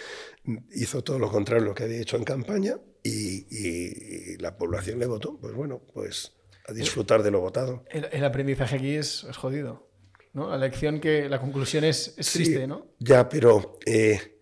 hizo 0.72 1.02
todo 1.02 1.18
lo 1.18 1.30
contrario 1.30 1.64
a 1.64 1.68
lo 1.68 1.74
que 1.74 1.84
había 1.84 2.00
hecho 2.00 2.18
en 2.18 2.24
campaña 2.24 2.78
y, 3.02 4.36
la 4.38 4.58
población 4.58 4.98
le 4.98 5.06
votó. 5.06 5.38
Pues 5.40 5.54
bueno, 5.54 5.80
pues 5.94 6.34
a 6.66 6.72
disfrutar 6.72 7.22
de 7.22 7.30
lo 7.30 7.40
votado. 7.40 7.84
El, 7.90 8.24
aprendizaje 8.24 8.76
aquí 8.76 8.94
es, 8.96 9.26
jodido. 9.36 9.88
¿no? 10.34 10.50
La 10.50 10.58
lección 10.58 11.00
que 11.00 11.30
la 11.30 11.40
conclusión 11.40 11.84
es, 11.84 12.14
triste, 12.16 12.66
¿no? 12.66 12.88
Ya, 12.98 13.28
pero 13.28 13.78
eh, 13.86 14.38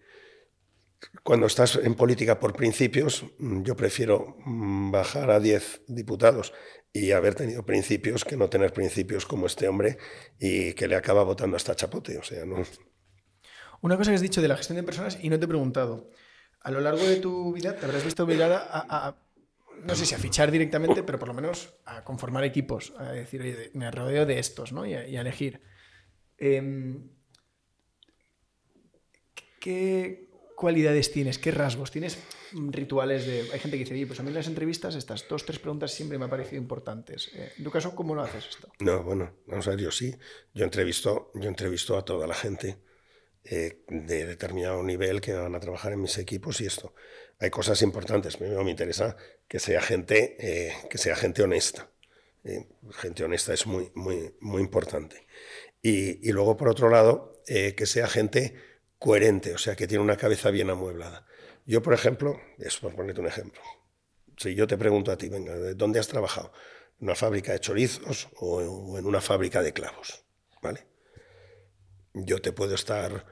cuando 1.22 1.47
estás 1.47 1.77
en 1.77 1.95
política 1.95 2.41
por 2.41 2.55
principios, 2.55 3.25
yo 3.39 3.77
prefiero 3.77 4.37
mm, 4.45 4.91
bajar 4.91 5.31
a 5.31 5.39
10 5.39 5.83
diputados 5.87 6.53
y 6.97 7.11
haber 7.11 7.34
tenido 7.34 7.66
principios 7.66 8.24
que 8.24 8.36
no 8.36 8.49
tener 8.49 8.72
principios 8.72 9.26
como 9.26 9.47
este 9.47 9.66
hombre 9.66 9.99
y 10.38 10.74
que 10.74 10.86
le 10.86 10.95
acaba 10.95 11.24
votando 11.24 11.57
hasta 11.57 11.74
chapote. 11.74 12.16
O 12.18 12.22
sea, 12.22 12.47
no. 12.47 12.62
Una 13.80 13.97
cosa 13.97 14.12
que 14.12 14.14
has 14.14 14.20
dicho 14.20 14.40
de 14.40 14.47
la 14.47 14.57
gestión 14.57 14.76
de 14.76 14.84
personas 14.84 15.18
y 15.20 15.28
no 15.28 15.36
te 15.36 15.47
he 15.47 15.49
preguntado. 15.49 16.09
A 16.61 16.70
lo 16.70 16.80
largo 16.80 17.03
de 17.03 17.16
tu 17.16 17.53
vida 17.53 17.74
te 17.74 17.84
habrás 17.84 18.05
visto 18.05 18.22
obligada 18.22 18.64
a, 18.72 19.16
no 19.82 19.95
sé 19.97 20.07
si 20.07 20.14
a 20.14 20.18
fichar 20.18 20.53
directamente, 20.53 21.03
pero 21.03 21.18
por 21.18 21.26
lo 21.26 21.34
menos 21.34 21.74
a 21.84 22.05
conformar 22.05 22.45
equipos, 22.45 22.95
a 22.97 23.11
decir, 23.11 23.42
oye, 23.42 23.70
me 23.74 23.90
rodeo 23.90 24.24
de 24.24 24.38
estos, 24.38 24.72
¿no? 24.72 24.86
Y 24.86 24.95
a, 24.95 25.20
elegir. 25.20 25.62
Em, 26.38 27.11
¿qué, 29.59 30.30
cualidades 30.55 31.12
tienes? 31.12 31.38
¿Qué 31.38 31.50
rasgos? 31.50 31.90
¿Tienes 31.90 32.18
rituales 32.52 33.26
de...? 33.26 33.42
Hay 33.52 33.61
gente 33.61 33.78
que 33.78 33.84
dice, 33.84 34.07
pues 34.07 34.20
a 34.20 34.22
mí 34.22 34.28
en 34.28 34.34
las 34.34 34.46
entrevistas 34.46 34.94
estas 34.94 35.26
dos, 35.28 35.44
tres 35.44 35.59
preguntas 35.59 35.92
siempre 35.92 36.18
me 36.18 36.24
han 36.24 36.30
parecido 36.30 36.61
importantes. 36.61 37.30
Eh, 37.34 37.52
en 37.59 37.64
tu 37.64 37.70
caso, 37.70 37.94
¿cómo 37.94 38.14
lo 38.14 38.22
haces 38.22 38.46
esto? 38.48 38.68
No, 38.80 39.02
bueno, 39.02 39.32
vamos 39.46 39.66
a 39.66 39.70
ver, 39.70 39.80
yo 39.80 39.90
sí. 39.90 40.14
Yo 40.55 40.64
entrevisto, 40.64 41.30
yo 41.34 41.48
entrevisto 41.48 41.96
a 41.96 42.05
toda 42.05 42.26
la 42.26 42.34
gente 42.34 42.78
eh, 43.44 43.84
de 43.88 44.26
determinado 44.26 44.82
nivel 44.82 45.20
que 45.20 45.32
van 45.32 45.55
a 45.55 45.61
trabajar 45.61 45.92
en 45.92 46.00
mis 46.00 46.18
equipos 46.18 46.61
y 46.61 46.66
esto. 46.66 46.94
Hay 47.40 47.50
cosas 47.50 47.82
importantes. 47.82 48.36
Primero 48.36 48.64
me 48.64 48.70
interesa 48.70 49.16
que 49.48 49.59
sea 49.59 49.82
gente, 49.82 50.36
eh, 50.38 50.72
que 50.88 50.98
sea 50.98 51.16
gente 51.16 51.42
honesta. 51.42 51.90
gente 52.92 53.24
honesta 53.24 53.55
es 53.55 53.66
muy, 53.66 53.90
muy, 53.94 54.34
muy 54.40 54.62
importante. 54.62 55.26
Y 55.82 56.32
luego, 56.32 56.57
por 56.57 56.68
otro 56.68 56.88
lado, 56.88 57.42
que 57.46 57.84
sea 57.84 58.09
gente 58.09 58.55
coherente, 58.99 59.55
o 59.55 59.59
sea, 59.59 59.76
que 59.76 59.86
tiene 59.86 60.03
una 60.03 60.16
cabeza 60.16 60.51
bien 60.51 60.70
amueblada. 60.70 61.26
Yo, 61.66 61.82
por 61.82 61.95
ejemplo, 61.95 62.40
es 62.59 62.76
por 62.78 62.95
ponerte 62.95 63.20
un 63.20 63.26
ejemplo, 63.26 63.61
si 64.36 64.55
yo 64.55 64.66
te 64.66 64.76
pregunto 64.76 65.12
a 65.12 65.16
ti, 65.16 65.28
venga, 65.28 65.55
¿de 65.55 65.74
dónde 65.74 65.99
has 65.99 66.09
trabajado? 66.09 66.53
¿En 67.01 67.07
una 67.07 67.14
fábrica 67.14 67.53
de 67.53 67.61
chorizos 67.61 68.28
o 68.36 68.99
en 68.99 69.07
una 69.07 69.20
fábrica 69.20 69.62
de 69.62 69.72
clavos? 69.72 70.24
¿Vale? 70.62 70.86
Yo 72.14 72.40
te 72.40 72.53
puedo 72.53 72.74
estar 72.74 73.26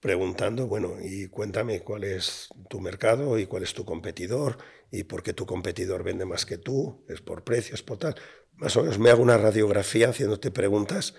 preguntando, 0.00 0.66
bueno, 0.66 0.96
y 1.00 1.28
cuéntame 1.28 1.80
cuál 1.80 2.04
es 2.04 2.48
tu 2.68 2.80
mercado 2.80 3.38
y 3.38 3.46
cuál 3.46 3.64
es 3.64 3.74
tu 3.74 3.84
competidor 3.84 4.58
y 4.90 5.04
por 5.04 5.22
qué 5.22 5.32
tu 5.32 5.44
competidor 5.44 6.04
vende 6.04 6.24
más 6.24 6.46
que 6.46 6.58
tú, 6.58 7.04
es 7.08 7.20
por 7.20 7.44
precios, 7.44 7.82
por 7.82 7.98
tal. 7.98 8.14
Más 8.54 8.76
o 8.76 8.82
menos 8.82 8.98
me 8.98 9.10
hago 9.10 9.22
una 9.22 9.38
radiografía 9.38 10.08
haciéndote 10.08 10.50
preguntas 10.50 11.14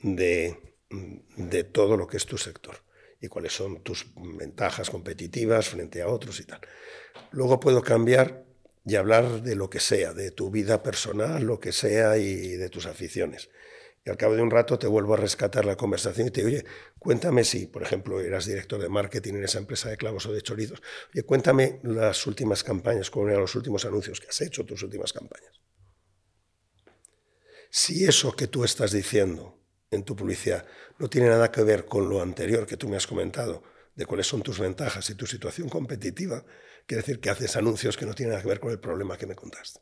de, 0.00 0.76
de 1.36 1.64
todo 1.64 1.96
lo 1.96 2.06
que 2.06 2.18
es 2.18 2.26
tu 2.26 2.38
sector 2.38 2.87
y 3.20 3.28
cuáles 3.28 3.52
son 3.52 3.82
tus 3.82 4.06
ventajas 4.16 4.90
competitivas 4.90 5.68
frente 5.68 6.02
a 6.02 6.08
otros 6.08 6.40
y 6.40 6.44
tal. 6.44 6.60
Luego 7.32 7.58
puedo 7.60 7.82
cambiar 7.82 8.44
y 8.84 8.96
hablar 8.96 9.42
de 9.42 9.54
lo 9.54 9.68
que 9.68 9.80
sea, 9.80 10.14
de 10.14 10.30
tu 10.30 10.50
vida 10.50 10.82
personal, 10.82 11.42
lo 11.44 11.60
que 11.60 11.72
sea 11.72 12.16
y 12.16 12.56
de 12.56 12.68
tus 12.70 12.86
aficiones. 12.86 13.50
Y 14.04 14.10
al 14.10 14.16
cabo 14.16 14.36
de 14.36 14.42
un 14.42 14.50
rato 14.50 14.78
te 14.78 14.86
vuelvo 14.86 15.14
a 15.14 15.18
rescatar 15.18 15.66
la 15.66 15.76
conversación 15.76 16.28
y 16.28 16.30
te 16.30 16.42
digo, 16.42 16.56
oye, 16.56 16.64
cuéntame 16.98 17.44
si, 17.44 17.66
por 17.66 17.82
ejemplo, 17.82 18.20
eras 18.20 18.46
director 18.46 18.80
de 18.80 18.88
marketing 18.88 19.34
en 19.34 19.44
esa 19.44 19.58
empresa 19.58 19.90
de 19.90 19.98
clavos 19.98 20.24
o 20.26 20.32
de 20.32 20.40
chorizos, 20.40 20.80
oye, 21.12 21.22
cuéntame 21.24 21.80
las 21.82 22.26
últimas 22.26 22.64
campañas, 22.64 23.10
cómo 23.10 23.28
eran 23.28 23.42
los 23.42 23.54
últimos 23.54 23.84
anuncios 23.84 24.20
que 24.20 24.28
has 24.28 24.40
hecho, 24.40 24.64
tus 24.64 24.82
últimas 24.82 25.12
campañas. 25.12 25.60
Si 27.70 28.06
eso 28.06 28.34
que 28.34 28.46
tú 28.46 28.64
estás 28.64 28.92
diciendo 28.92 29.57
en 29.90 30.04
tu 30.04 30.14
publicidad 30.14 30.66
no 30.98 31.08
tiene 31.08 31.28
nada 31.28 31.50
que 31.50 31.62
ver 31.62 31.86
con 31.86 32.08
lo 32.08 32.22
anterior 32.22 32.66
que 32.66 32.76
tú 32.76 32.88
me 32.88 32.96
has 32.96 33.06
comentado, 33.06 33.62
de 33.94 34.06
cuáles 34.06 34.26
son 34.26 34.42
tus 34.42 34.58
ventajas 34.58 35.10
y 35.10 35.14
tu 35.14 35.26
situación 35.26 35.68
competitiva, 35.68 36.44
quiere 36.86 37.02
decir 37.02 37.20
que 37.20 37.30
haces 37.30 37.56
anuncios 37.56 37.96
que 37.96 38.06
no 38.06 38.14
tienen 38.14 38.30
nada 38.30 38.42
que 38.42 38.48
ver 38.48 38.60
con 38.60 38.70
el 38.70 38.78
problema 38.78 39.16
que 39.16 39.26
me 39.26 39.34
contaste. 39.34 39.80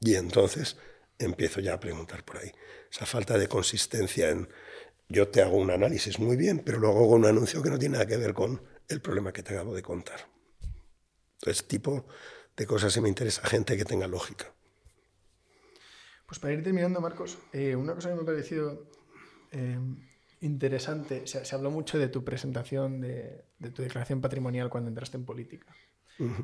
Y 0.00 0.14
entonces 0.14 0.76
empiezo 1.18 1.60
ya 1.60 1.74
a 1.74 1.80
preguntar 1.80 2.24
por 2.24 2.38
ahí. 2.38 2.50
Esa 2.90 3.06
falta 3.06 3.38
de 3.38 3.48
consistencia 3.48 4.30
en 4.30 4.48
yo 5.08 5.28
te 5.28 5.42
hago 5.42 5.56
un 5.56 5.70
análisis 5.70 6.18
muy 6.18 6.36
bien, 6.36 6.60
pero 6.64 6.78
luego 6.78 7.00
hago 7.00 7.14
un 7.14 7.26
anuncio 7.26 7.62
que 7.62 7.70
no 7.70 7.78
tiene 7.78 7.94
nada 7.94 8.06
que 8.06 8.16
ver 8.16 8.32
con 8.32 8.62
el 8.88 9.00
problema 9.00 9.32
que 9.32 9.42
te 9.42 9.54
acabo 9.54 9.74
de 9.74 9.82
contar. 9.82 10.28
Entonces, 11.34 11.66
tipo 11.66 12.06
de 12.56 12.66
cosas 12.66 12.94
que 12.94 13.00
me 13.00 13.08
interesa 13.08 13.46
gente 13.46 13.76
que 13.76 13.84
tenga 13.84 14.06
lógica. 14.06 14.54
Pues 16.34 16.40
para 16.40 16.54
ir 16.54 16.64
terminando, 16.64 17.00
Marcos, 17.00 17.38
eh, 17.52 17.76
una 17.76 17.94
cosa 17.94 18.08
que 18.08 18.16
me 18.16 18.22
ha 18.22 18.24
parecido 18.24 18.88
eh, 19.52 19.78
interesante, 20.40 21.28
se, 21.28 21.54
habló 21.54 21.70
mucho 21.70 21.96
de 21.96 22.08
tu 22.08 22.24
presentación, 22.24 23.00
de, 23.00 23.44
tu 23.72 23.82
declaración 23.82 24.20
patrimonial 24.20 24.68
cuando 24.68 24.88
entraste 24.88 25.16
en 25.16 25.24
política. 25.24 25.72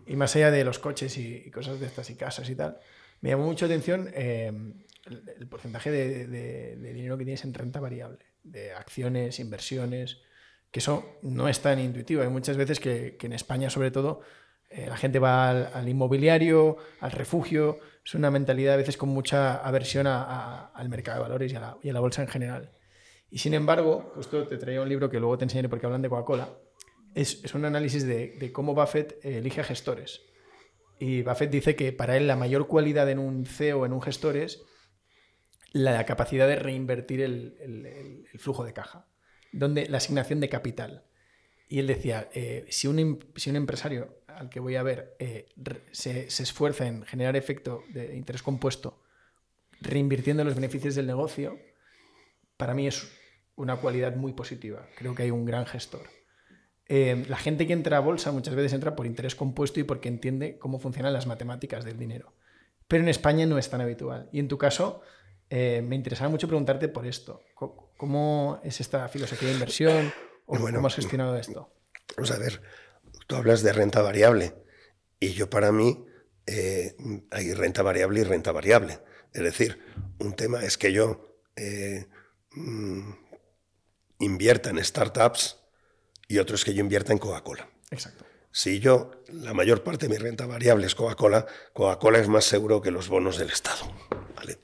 Y 0.06 0.14
más 0.14 0.36
allá 0.36 0.52
de 0.52 0.62
los 0.62 0.78
coches 0.78 1.18
y, 1.18 1.50
cosas 1.50 1.80
de 1.80 1.86
estas 1.86 2.08
y 2.08 2.14
casas 2.14 2.48
y 2.50 2.54
tal, 2.54 2.78
me 3.20 3.30
llamó 3.30 3.46
mucho 3.46 3.66
atención 3.66 4.08
eh, 4.14 4.52
el, 5.06 5.48
porcentaje 5.48 5.90
de, 5.90 6.76
dinero 6.76 7.18
que 7.18 7.24
tienes 7.24 7.42
en 7.42 7.52
renta 7.52 7.80
variable, 7.80 8.26
de 8.44 8.72
acciones, 8.72 9.40
inversiones, 9.40 10.18
que 10.70 10.78
eso 10.78 11.18
no 11.22 11.48
es 11.48 11.58
tan 11.62 11.80
intuitivo. 11.80 12.22
Hay 12.22 12.28
muchas 12.28 12.56
veces 12.56 12.78
que, 12.78 13.18
en 13.20 13.32
España, 13.32 13.70
sobre 13.70 13.90
todo, 13.90 14.20
la 14.70 14.96
gente 14.96 15.18
va 15.18 15.50
al 15.50 15.88
inmobiliario, 15.88 16.76
al 17.00 17.10
refugio, 17.10 17.80
es 18.04 18.14
una 18.14 18.30
mentalidad 18.30 18.74
a 18.74 18.76
veces 18.78 18.96
con 18.96 19.08
mucha 19.08 19.56
aversión 19.56 20.06
al 20.06 20.88
mercado 20.88 21.18
de 21.18 21.22
valores 21.22 21.52
y 21.52 21.56
a, 21.56 21.76
la, 21.92 22.00
bolsa 22.00 22.22
en 22.22 22.28
general. 22.28 22.72
Y 23.30 23.38
sin 23.38 23.54
embargo, 23.54 24.10
justo 24.14 24.46
te 24.46 24.58
traía 24.58 24.82
un 24.82 24.88
libro 24.88 25.10
que 25.10 25.20
luego 25.20 25.38
te 25.38 25.44
enseñaré 25.44 25.68
porque 25.68 25.86
hablan 25.86 26.02
de 26.02 26.08
Coca-Cola, 26.08 26.48
es, 27.14 27.54
un 27.54 27.64
análisis 27.64 28.06
de, 28.06 28.50
cómo 28.52 28.74
Buffett 28.74 29.24
eh, 29.24 29.38
elige 29.38 29.60
a 29.60 29.64
gestores. 29.64 30.22
Y 30.98 31.22
Buffett 31.22 31.50
dice 31.50 31.76
que 31.76 31.92
para 31.92 32.16
él 32.16 32.26
la 32.26 32.36
mayor 32.36 32.66
cualidad 32.66 33.08
en 33.10 33.18
un 33.18 33.46
CEO, 33.46 33.86
en 33.86 33.92
un 33.92 34.02
gestor, 34.02 34.36
es 34.36 34.62
la 35.72 36.04
capacidad 36.04 36.48
de 36.48 36.56
reinvertir 36.56 37.20
el, 37.20 38.26
flujo 38.38 38.64
de 38.64 38.72
caja, 38.72 39.06
donde 39.52 39.88
la 39.88 39.98
asignación 39.98 40.40
de 40.40 40.48
capital. 40.48 41.04
Y 41.68 41.78
él 41.78 41.86
decía, 41.86 42.28
eh, 42.34 42.66
em- 42.66 43.18
si 43.36 43.50
un 43.50 43.56
empresario 43.56 44.19
al 44.36 44.48
que 44.48 44.60
voy 44.60 44.76
a 44.76 44.82
ver 44.82 45.16
eh, 45.18 45.48
se, 45.92 46.30
se 46.30 46.42
esfuerza 46.42 46.86
en 46.86 47.04
generar 47.04 47.36
efecto 47.36 47.82
de 47.90 48.16
interés 48.16 48.42
compuesto, 48.42 49.02
reinvirtiendo 49.80 50.44
los 50.44 50.54
beneficios 50.54 50.94
del 50.94 51.06
negocio, 51.06 51.58
para 52.56 52.74
mí 52.74 52.86
es 52.86 53.10
una 53.56 53.76
cualidad 53.76 54.16
muy 54.16 54.32
positiva. 54.32 54.86
Creo 54.96 55.14
que 55.14 55.24
hay 55.24 55.30
un 55.30 55.44
gran 55.44 55.66
gestor. 55.66 56.08
Eh, 56.92 57.24
la 57.28 57.36
gente 57.36 57.66
que 57.66 57.72
entra 57.72 57.98
a 57.98 58.00
bolsa 58.00 58.32
muchas 58.32 58.54
veces 58.54 58.72
entra 58.72 58.96
por 58.96 59.06
interés 59.06 59.36
compuesto 59.36 59.78
y 59.78 59.84
porque 59.84 60.08
entiende 60.08 60.58
cómo 60.58 60.80
funcionan 60.80 61.12
las 61.12 61.26
matemáticas 61.26 61.84
del 61.84 61.98
dinero. 61.98 62.32
Pero 62.88 63.04
en 63.04 63.08
España 63.08 63.46
no 63.46 63.58
es 63.58 63.70
tan 63.70 63.80
habitual. 63.80 64.28
Y 64.32 64.40
en 64.40 64.48
tu 64.48 64.58
caso, 64.58 65.02
eh, 65.48 65.82
me 65.86 65.94
interesaba 65.94 66.30
mucho 66.30 66.48
preguntarte 66.48 66.88
por 66.88 67.06
esto. 67.06 67.42
¿Cómo 67.54 68.60
es 68.64 68.80
esta 68.80 69.06
filosofía 69.08 69.48
de 69.48 69.54
inversión? 69.54 70.12
¿O 70.46 70.58
Bueno, 70.58 70.78
¿Cómo 70.78 70.88
has 70.88 70.96
gestionado 70.96 71.36
esto? 71.36 71.70
Vamos 72.16 72.32
a 72.32 72.38
ver, 72.38 72.60
tú 73.30 73.36
hablas 73.36 73.62
de 73.62 73.72
renta 73.72 74.02
variable 74.02 74.56
y 75.20 75.34
yo 75.34 75.48
para 75.48 75.70
mí 75.70 76.04
eh, 76.46 76.96
hay 77.30 77.54
renta 77.54 77.80
variable 77.80 78.22
y 78.22 78.24
renta 78.24 78.50
variable. 78.50 78.98
Es 79.32 79.42
decir, 79.42 79.80
un 80.18 80.34
tema 80.34 80.64
es 80.64 80.76
que 80.76 80.92
yo 80.92 81.38
eh, 81.54 82.08
mm, 82.50 83.12
invierta 84.18 84.70
en 84.70 84.84
startups 84.84 85.60
y 86.26 86.38
otro 86.38 86.56
es 86.56 86.64
que 86.64 86.74
yo 86.74 86.80
invierta 86.80 87.12
en 87.12 87.18
Coca-Cola. 87.20 87.70
Exacto. 87.92 88.24
Si 88.50 88.80
yo, 88.80 89.12
la 89.28 89.54
mayor 89.54 89.84
parte 89.84 90.08
de 90.08 90.14
mi 90.14 90.18
renta 90.18 90.46
variable 90.46 90.88
es 90.88 90.96
Coca-Cola, 90.96 91.46
Coca-Cola 91.72 92.18
es 92.18 92.26
más 92.26 92.44
seguro 92.44 92.82
que 92.82 92.90
los 92.90 93.08
bonos 93.08 93.38
del 93.38 93.50
Estado. 93.50 93.94
¿vale? 94.34 94.58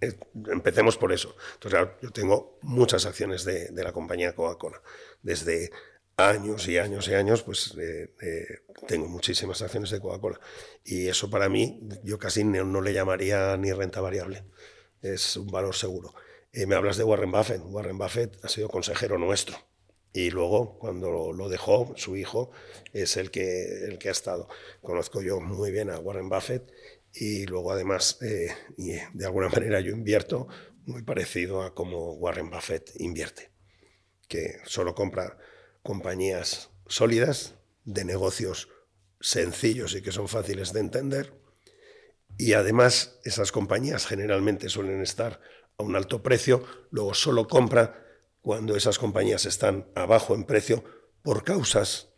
Empecemos 0.00 0.96
por 0.96 1.12
eso. 1.12 1.34
Entonces, 1.54 1.80
claro, 1.80 1.96
yo 2.00 2.12
tengo 2.12 2.60
muchas 2.62 3.06
acciones 3.06 3.44
de, 3.44 3.70
de 3.70 3.82
la 3.82 3.92
compañía 3.92 4.36
Coca-Cola. 4.36 4.80
Desde 5.20 5.72
años 6.18 6.68
y 6.68 6.78
años 6.78 7.08
y 7.08 7.14
años, 7.14 7.42
pues 7.42 7.74
eh, 7.78 8.12
eh, 8.20 8.46
tengo 8.86 9.08
muchísimas 9.08 9.62
acciones 9.62 9.90
de 9.90 10.00
Coca-Cola. 10.00 10.40
Y 10.84 11.08
eso 11.08 11.30
para 11.30 11.48
mí, 11.48 11.80
yo 12.02 12.18
casi 12.18 12.44
no, 12.44 12.64
no 12.64 12.80
le 12.80 12.92
llamaría 12.92 13.56
ni 13.56 13.72
renta 13.72 14.00
variable. 14.00 14.44
Es 15.00 15.36
un 15.36 15.46
valor 15.46 15.74
seguro. 15.74 16.12
Eh, 16.52 16.66
me 16.66 16.74
hablas 16.74 16.96
de 16.96 17.04
Warren 17.04 17.30
Buffett. 17.30 17.62
Warren 17.64 17.98
Buffett 17.98 18.44
ha 18.44 18.48
sido 18.48 18.68
consejero 18.68 19.16
nuestro. 19.16 19.56
Y 20.12 20.30
luego, 20.30 20.78
cuando 20.78 21.32
lo, 21.32 21.48
dejó, 21.48 21.92
su 21.96 22.16
hijo 22.16 22.50
es 22.92 23.16
el 23.16 23.30
que, 23.30 23.84
el 23.84 23.98
que 23.98 24.08
ha 24.08 24.12
estado. 24.12 24.48
Conozco 24.82 25.22
yo 25.22 25.40
muy 25.40 25.70
bien 25.70 25.90
a 25.90 25.98
Warren 25.98 26.28
Buffett 26.28 26.72
y 27.12 27.46
luego 27.46 27.72
además, 27.72 28.18
eh, 28.22 28.48
y 28.76 28.92
de 29.14 29.24
alguna 29.24 29.48
manera 29.54 29.80
yo 29.80 29.92
invierto 29.92 30.48
muy 30.86 31.02
parecido 31.02 31.62
a 31.62 31.74
como 31.74 32.14
Warren 32.14 32.50
Buffett 32.50 32.90
invierte, 32.96 33.50
que 34.26 34.56
solo 34.64 34.94
compra 34.94 35.38
compañías 35.88 36.68
sólidas, 36.86 37.54
de 37.86 38.04
negocios 38.04 38.68
sencillos 39.20 39.94
y 39.94 40.02
que 40.02 40.12
son 40.12 40.28
fáciles 40.28 40.74
de 40.74 40.80
entender. 40.80 41.32
Y 42.36 42.52
además 42.52 43.18
esas 43.24 43.52
compañías 43.52 44.06
generalmente 44.06 44.68
suelen 44.68 45.00
estar 45.00 45.40
a 45.78 45.82
un 45.82 45.96
alto 45.96 46.22
precio, 46.22 46.62
luego 46.90 47.14
solo 47.14 47.48
compra 47.48 48.04
cuando 48.42 48.76
esas 48.76 48.98
compañías 48.98 49.46
están 49.46 49.90
abajo 49.94 50.34
en 50.34 50.44
precio 50.44 50.84
por 51.22 51.42
causas 51.42 52.10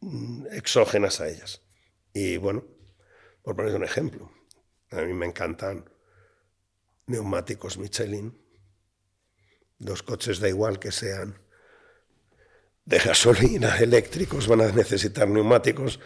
mm, 0.00 0.46
exógenas 0.52 1.20
a 1.20 1.28
ellas. 1.28 1.60
Y 2.14 2.38
bueno, 2.38 2.64
por 3.42 3.54
poner 3.54 3.74
un 3.74 3.84
ejemplo, 3.84 4.32
a 4.92 5.02
mí 5.02 5.12
me 5.12 5.26
encantan 5.26 5.90
neumáticos 7.06 7.76
Michelin. 7.76 8.34
Los 9.78 10.02
coches 10.02 10.40
da 10.40 10.48
igual 10.48 10.78
que 10.78 10.90
sean 10.90 11.47
de 12.88 12.98
gasolina, 12.98 13.76
eléctricos, 13.76 14.48
van 14.48 14.62
a 14.62 14.72
necesitar 14.72 15.28
neumáticos. 15.28 16.00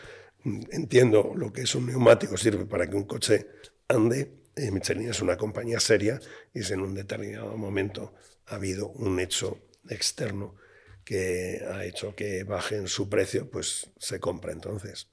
Entiendo 0.45 1.33
lo 1.37 1.53
que 1.53 1.63
es 1.63 1.75
un 1.77 1.87
neumático, 1.87 2.37
sirve 2.37 2.67
para 2.67 2.89
que 2.89 2.97
un 2.97 3.05
coche 3.05 3.47
ande. 3.87 4.43
Eh, 4.57 4.71
Michelin 4.73 5.09
es 5.09 5.23
una 5.23 5.37
compañía 5.37 5.79
seria 5.79 6.21
y 6.53 6.63
si 6.63 6.73
en 6.73 6.81
un 6.81 6.95
determinado 6.95 7.57
momento 7.57 8.15
ha 8.47 8.57
habido 8.57 8.89
un 8.89 9.21
hecho 9.21 9.61
externo 9.89 10.57
que 11.05 11.63
ha 11.73 11.85
hecho 11.85 12.17
que 12.17 12.43
bajen 12.43 12.89
su 12.89 13.09
precio, 13.09 13.49
pues 13.49 13.91
se 13.99 14.19
compra 14.19 14.53
entonces. 14.53 15.09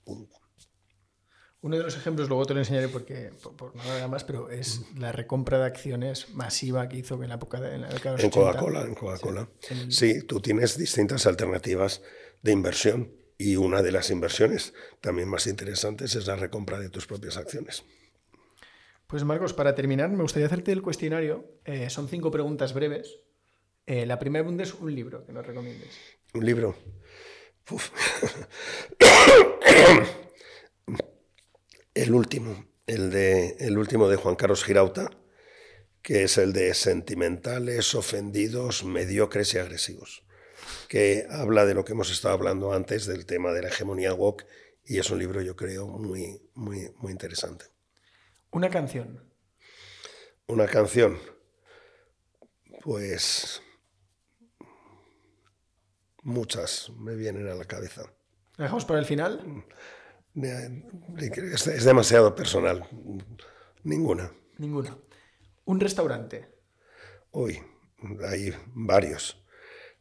Uno 1.62 1.78
de 1.78 1.84
los 1.84 1.98
ejemplos, 1.98 2.30
luego 2.30 2.46
te 2.46 2.54
lo 2.54 2.62
enseñaré 2.62 2.88
porque, 2.88 3.32
por, 3.44 3.56
por 3.56 3.76
nada 3.76 4.08
más, 4.08 4.24
pero 4.24 4.50
es 4.50 4.82
la 4.98 5.12
recompra 5.12 5.60
de 5.60 5.66
acciones 5.66 6.34
masiva 6.34 6.88
que 6.88 6.98
hizo 6.98 7.22
en 7.22 7.28
la 7.28 7.36
época 7.36 7.60
de 7.60 7.76
en 7.76 7.82
la 7.82 7.90
década 7.90 8.16
de 8.16 8.24
En 8.24 8.30
80. 8.30 8.48
Coca-Cola, 8.48 8.82
en 8.84 8.96
Coca-Cola. 8.96 9.50
Sí, 9.90 10.24
tú 10.24 10.40
tienes 10.40 10.78
distintas 10.78 11.26
alternativas 11.26 12.02
de 12.42 12.54
inversión 12.54 13.12
y 13.38 13.58
una 13.58 13.82
de 13.82 13.92
las 13.92 14.10
inversiones 14.10 14.74
también 15.02 15.28
más 15.28 15.48
interesantes 15.48 16.16
es 16.16 16.28
la 16.28 16.38
recompra 16.38 16.80
de 16.80 16.90
tus 16.90 17.08
propias 17.08 17.36
acciones. 17.36 17.84
Pues 19.08 19.24
Marcos, 19.24 19.54
para 19.54 19.76
terminar, 19.76 20.10
me 20.12 20.22
gustaría 20.22 20.46
hacerte 20.46 20.72
el 20.72 20.82
cuestionario. 20.82 21.60
Eh, 21.66 21.90
son 21.90 22.08
cinco 22.08 22.32
preguntas 22.32 22.74
breves. 22.74 23.20
Eh, 23.86 24.06
la 24.06 24.20
primera 24.20 24.44
pregunta 24.44 24.64
es 24.64 24.74
un 24.76 24.94
libro 24.94 25.26
que 25.26 25.34
nos 25.34 25.46
recomiendes. 25.46 25.98
Un 26.34 26.46
libro. 26.46 26.76
Uf. 27.72 27.90
El 32.00 32.14
último, 32.14 32.66
el, 32.88 33.10
de, 33.10 33.58
el 33.60 33.78
último 33.78 34.08
de 34.08 34.16
Juan 34.16 34.38
Carlos 34.38 34.64
Girauta, 34.64 35.12
que 36.02 36.24
es 36.24 36.38
el 36.38 36.54
de 36.54 36.74
Sentimentales, 36.74 37.94
Ofendidos, 37.94 38.86
Mediocres 38.86 39.54
y 39.54 39.58
Agresivos, 39.58 40.24
que 40.88 41.28
habla 41.30 41.66
de 41.66 41.74
lo 41.74 41.84
que 41.84 41.92
hemos 41.92 42.10
estado 42.10 42.36
hablando 42.36 42.72
antes, 42.72 43.06
del 43.06 43.26
tema 43.26 43.52
de 43.52 43.64
la 43.64 43.68
hegemonía 43.68 44.14
woke, 44.14 44.46
y 44.86 44.98
es 44.98 45.10
un 45.10 45.20
libro, 45.20 45.42
yo 45.42 45.58
creo, 45.58 45.88
muy, 45.88 46.42
muy, 46.54 46.90
muy 47.00 47.12
interesante. 47.12 47.66
Una 48.52 48.70
canción. 48.70 49.22
Una 50.48 50.68
canción, 50.68 51.20
pues 52.82 53.62
muchas 56.24 56.94
me 56.98 57.16
vienen 57.16 57.50
a 57.50 57.56
la 57.56 57.66
cabeza. 57.66 58.04
¿La 58.56 58.64
dejamos 58.64 58.86
para 58.86 59.02
el 59.02 59.06
final? 59.06 59.66
Es, 60.36 61.68
es 61.68 61.84
demasiado 61.84 62.36
personal. 62.36 62.88
Ninguna. 63.84 64.32
Ninguna. 64.58 64.98
Un 65.66 65.80
restaurante. 65.80 66.48
Uy, 67.32 67.62
hay 68.28 68.54
varios, 68.74 69.44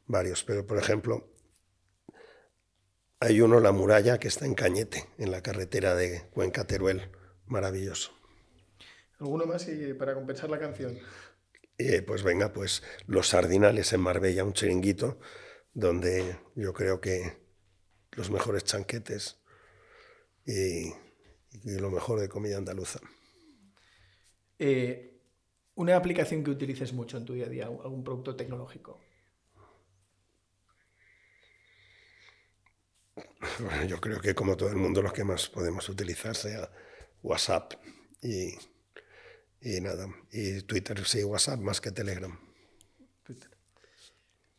varios, 0.06 0.44
pero 0.44 0.66
por 0.66 0.78
ejemplo, 0.78 1.30
hay 3.20 3.40
uno, 3.40 3.60
La 3.60 3.72
Muralla, 3.72 4.18
que 4.18 4.28
está 4.28 4.46
en 4.46 4.54
Cañete, 4.54 5.08
en 5.18 5.30
la 5.30 5.42
carretera 5.42 5.94
de 5.94 6.28
Cuenca-Teruel, 6.30 7.10
maravilloso. 7.46 8.12
¿Alguno 9.18 9.46
más 9.46 9.68
y 9.68 9.92
para 9.94 10.14
compensar 10.14 10.48
la 10.50 10.60
canción? 10.60 10.96
Eh, 11.78 12.02
pues 12.02 12.22
venga, 12.22 12.52
pues 12.52 12.82
Los 13.06 13.28
Sardinales 13.28 13.92
en 13.92 14.00
Marbella, 14.00 14.44
un 14.44 14.52
chiringuito, 14.52 15.18
donde 15.74 16.38
yo 16.54 16.72
creo 16.72 17.00
que 17.00 17.38
los 18.12 18.30
mejores 18.30 18.64
chanquetes 18.64 19.40
y, 20.48 20.94
y 21.64 21.78
lo 21.78 21.90
mejor 21.90 22.18
de 22.20 22.28
comida 22.28 22.56
andaluza. 22.56 23.00
Eh, 24.58 25.20
una 25.74 25.94
aplicación 25.94 26.42
que 26.42 26.50
utilices 26.50 26.92
mucho 26.92 27.18
en 27.18 27.24
tu 27.24 27.34
día 27.34 27.46
a 27.46 27.50
día, 27.50 27.66
algún 27.66 28.02
producto 28.02 28.34
tecnológico. 28.34 29.00
Bueno, 33.60 33.84
yo 33.84 34.00
creo 34.00 34.20
que 34.20 34.34
como 34.34 34.56
todo 34.56 34.68
el 34.68 34.76
mundo 34.76 35.02
los 35.02 35.12
que 35.12 35.24
más 35.24 35.48
podemos 35.48 35.88
utilizar 35.88 36.36
sea 36.36 36.70
WhatsApp 37.22 37.74
y, 38.22 38.54
y 39.60 39.80
nada. 39.80 40.06
Y 40.30 40.62
Twitter, 40.62 41.04
sí, 41.04 41.24
WhatsApp 41.24 41.58
más 41.58 41.80
que 41.80 41.90
Telegram. 41.90 42.38
Twitter. 43.24 43.50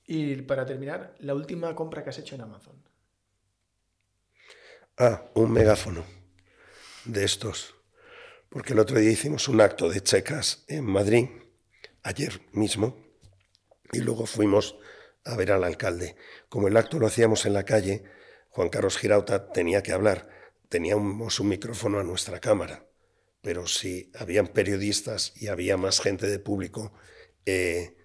Y 0.06 0.42
para 0.42 0.66
terminar, 0.66 1.16
la 1.20 1.34
última 1.34 1.74
compra 1.76 2.04
que 2.04 2.10
has 2.10 2.20
hecho 2.20 2.36
en 2.36 2.42
Amazon. 2.42 2.89
Ah, 5.02 5.24
un 5.34 5.54
megáfono 5.54 6.04
de 7.06 7.24
estos. 7.24 7.74
Porque 8.50 8.74
el 8.74 8.80
otro 8.80 9.00
día 9.00 9.10
hicimos 9.10 9.48
un 9.48 9.62
acto 9.62 9.90
de 9.90 10.02
checas 10.02 10.66
en 10.68 10.84
Madrid, 10.84 11.30
ayer 12.04 12.42
mismo, 12.52 12.98
y 13.94 14.00
luego 14.00 14.26
fuimos 14.26 14.76
a 15.24 15.38
ver 15.38 15.54
al 15.54 15.64
alcalde. 15.64 16.18
Como 16.50 16.68
el 16.68 16.76
acto 16.76 17.00
lo 17.00 17.08
hacíamos 17.08 17.46
en 17.46 17.54
la 17.54 17.64
calle, 17.64 18.04
Juan 18.50 18.68
Carlos 18.68 18.98
Girauta 18.98 19.54
tenía 19.54 19.82
que 19.84 19.94
hablar. 19.94 20.28
Teníamos 20.68 21.40
un 21.40 21.48
micrófono 21.48 22.00
a 22.00 22.04
nuestra 22.04 22.42
cámara, 22.42 22.86
pero 23.42 23.68
si 23.68 24.12
habían 24.20 24.48
periodistas 24.50 25.32
y 25.38 25.48
había 25.48 25.78
más 25.78 26.02
gente 26.02 26.28
de 26.28 26.40
público, 26.40 26.92
eh, 27.46 27.96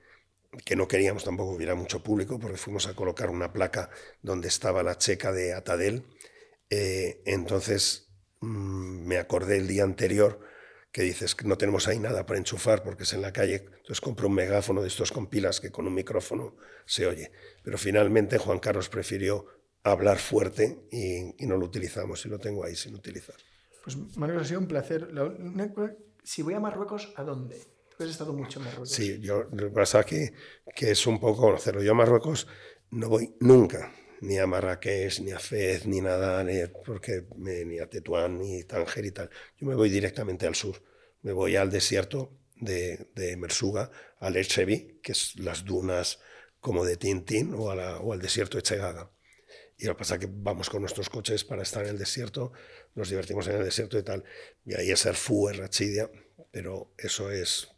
que 0.65 0.77
no 0.77 0.87
queríamos 0.87 1.25
tampoco 1.25 1.51
hubiera 1.57 1.75
mucho 1.75 2.05
público, 2.05 2.39
porque 2.39 2.57
fuimos 2.57 2.87
a 2.87 2.95
colocar 2.95 3.31
una 3.31 3.53
placa 3.53 3.91
donde 4.23 4.47
estaba 4.47 4.85
la 4.85 4.97
checa 4.97 5.33
de 5.33 5.55
Atadel. 5.55 6.05
Eh, 6.77 7.23
entonces 7.25 8.09
mm, 8.41 9.07
me 9.07 9.19
acordé 9.19 9.59
el 9.59 9.69
día 9.69 9.85
anterior 9.85 10.41
que 10.91 11.03
dices 11.03 11.37
que 11.37 11.47
no 11.47 11.57
tenemos 11.57 11.87
ahí 11.87 12.01
nada 12.01 12.27
para 12.27 12.39
enchufar 12.39 12.83
porque 12.83 13.05
es 13.05 13.13
en 13.13 13.23
la 13.23 13.33
calle, 13.33 13.67
entonces 13.67 14.01
compro 14.01 14.27
un 14.27 14.35
megáfono 14.35 14.83
de 14.83 14.89
estos 14.89 15.13
con 15.13 15.29
pilas 15.29 15.61
que 15.61 15.71
con 15.71 15.87
un 15.87 15.95
micrófono 15.95 16.57
se 16.85 17.07
oye. 17.07 17.31
Pero 17.63 17.79
finalmente 17.79 18.39
Juan 18.39 18.59
Carlos 18.59 18.89
prefirió 18.89 19.47
hablar 19.85 20.19
fuerte 20.19 20.89
y, 20.91 21.47
no 21.47 21.57
lo 21.57 21.67
utilizamos 21.67 22.27
y 22.27 22.29
lo 22.29 22.41
tengo 22.41 22.65
ahí 22.65 22.75
sin 22.75 22.95
utilizar. 22.97 23.37
Pues 23.85 23.97
Marcos, 24.17 24.43
ha 24.43 24.45
sido 24.45 24.61
un 24.61 24.67
placer. 24.67 25.09
Si 26.25 26.43
voy 26.43 26.55
a 26.55 26.61
Marruecos, 26.61 27.13
¿a 27.17 27.23
dónde? 27.23 27.61
Tú 27.97 28.03
has 28.03 28.11
estado 28.11 28.33
mucho 28.33 28.59
en 28.59 28.65
Marruecos. 28.65 28.91
Sí, 28.91 29.21
yo, 29.21 29.45
lo 29.53 29.69
que 29.69 29.75
pasa 29.75 30.03
que, 30.03 30.33
que 30.75 30.91
es 30.91 31.07
un 31.07 31.21
poco 31.21 31.43
conocerlo. 31.43 31.83
Yo 31.83 31.93
a 31.93 31.95
Marruecos 31.95 32.49
no 32.91 33.09
voy 33.09 33.35
nunca, 33.41 33.93
ni 34.25 34.39
a 34.39 34.47
Marrakech, 34.47 35.21
ni 35.21 35.33
a 35.33 35.39
Fez, 35.39 35.87
ni 35.87 36.01
nada, 36.01 36.43
ni, 36.45 36.55
porque 36.85 37.25
ni 37.37 37.79
a 37.79 37.89
Tetuán, 37.89 38.39
ni 38.39 38.65
Tánger 38.65 39.05
y 39.05 39.11
tal. 39.13 39.31
Yo 39.59 39.67
me 39.67 39.75
voy 39.75 39.91
directamente 39.91 40.47
al 40.47 40.55
sur. 40.55 40.83
Me 41.23 41.33
voy 41.33 41.57
al 41.57 41.71
desierto 41.71 42.37
de, 42.57 43.09
de 43.15 43.37
Mersuga, 43.37 43.91
al 44.19 44.37
Echevi, 44.37 45.01
que 45.03 45.13
es 45.13 45.37
las 45.37 45.65
dunas 45.65 46.21
como 46.61 46.85
de 46.85 46.97
Tintín, 46.97 47.55
o, 47.55 47.71
al 47.71 48.21
desierto 48.21 48.57
de 48.57 48.63
Chegaga. 48.63 49.11
Y 49.77 49.87
lo 49.87 49.95
que 49.95 49.99
pasa 49.99 50.15
es 50.15 50.21
que 50.21 50.29
vamos 50.31 50.71
con 50.71 50.81
nuestros 50.81 51.11
coches 51.11 51.45
para 51.45 51.63
estar 51.63 51.85
en 51.85 51.91
el 51.91 51.99
desierto, 51.99 52.53
nos 52.95 53.11
divertimos 53.11 53.47
en 53.49 53.57
el 53.57 53.65
desierto 53.65 53.99
y 53.99 54.03
tal. 54.03 54.25
Y 54.65 54.75
ahí 54.75 54.91
es 54.91 55.05
Erfú, 55.05 55.49
Rachidia, 55.49 56.11
pero 56.51 56.95
eso 56.97 57.31
es... 57.31 57.69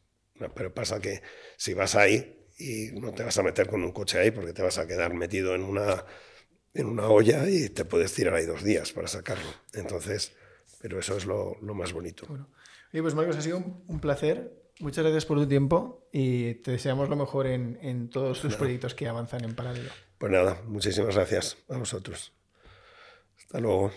pero 0.55 0.73
pasa 0.75 1.01
que 1.01 1.23
si 1.57 1.75
vas 1.75 1.95
ahí 1.95 2.47
y 2.59 2.93
no 2.93 3.13
te 3.13 3.23
vas 3.23 3.37
a 3.39 3.43
meter 3.43 3.67
con 3.67 3.83
un 3.83 3.93
coche 3.93 4.19
ahí 4.19 4.31
porque 4.31 4.53
te 4.53 4.63
vas 4.63 4.79
a 4.79 4.87
quedar 4.87 5.15
metido 5.15 5.55
en 5.55 5.63
una 5.63 6.05
en 6.77 6.87
una 6.87 7.09
olla 7.09 7.49
y 7.49 7.69
te 7.69 7.85
puedes 7.85 8.13
tirar 8.13 8.35
ahí 8.35 8.47
dos 8.47 8.63
días 8.63 8.93
para 8.93 9.09
sacarlo. 9.09 9.49
Entonces, 9.73 10.33
pero 10.81 10.99
eso 10.99 11.17
es 11.17 11.27
lo, 11.27 11.57
lo 11.63 11.75
más 11.75 11.93
bonito. 11.93 12.27
Bueno. 12.29 12.49
pues 12.93 13.15
Marcos, 13.15 13.37
ha 13.37 13.43
sido 13.43 13.59
un, 13.87 14.01
placer. 14.01 14.53
Muchas 14.81 15.05
gracias 15.05 15.25
por 15.25 15.39
tu 15.39 15.49
tiempo 15.49 16.09
y 16.13 16.55
te 16.57 16.73
deseamos 16.73 17.09
lo 17.09 17.17
mejor 17.17 17.47
en, 17.47 17.79
en 17.81 18.11
todos 18.11 18.41
tus 18.41 18.57
proyectos 18.57 18.95
que 18.95 19.09
avanzan 19.09 19.45
en 19.45 19.55
paralelo. 19.55 19.91
Pues 20.19 20.33
nada, 20.33 20.61
muchísimas 20.67 21.15
gracias 21.15 21.57
a 21.69 21.79
vosotros. 21.79 22.33
Hasta 23.39 23.61
luego. 23.61 23.91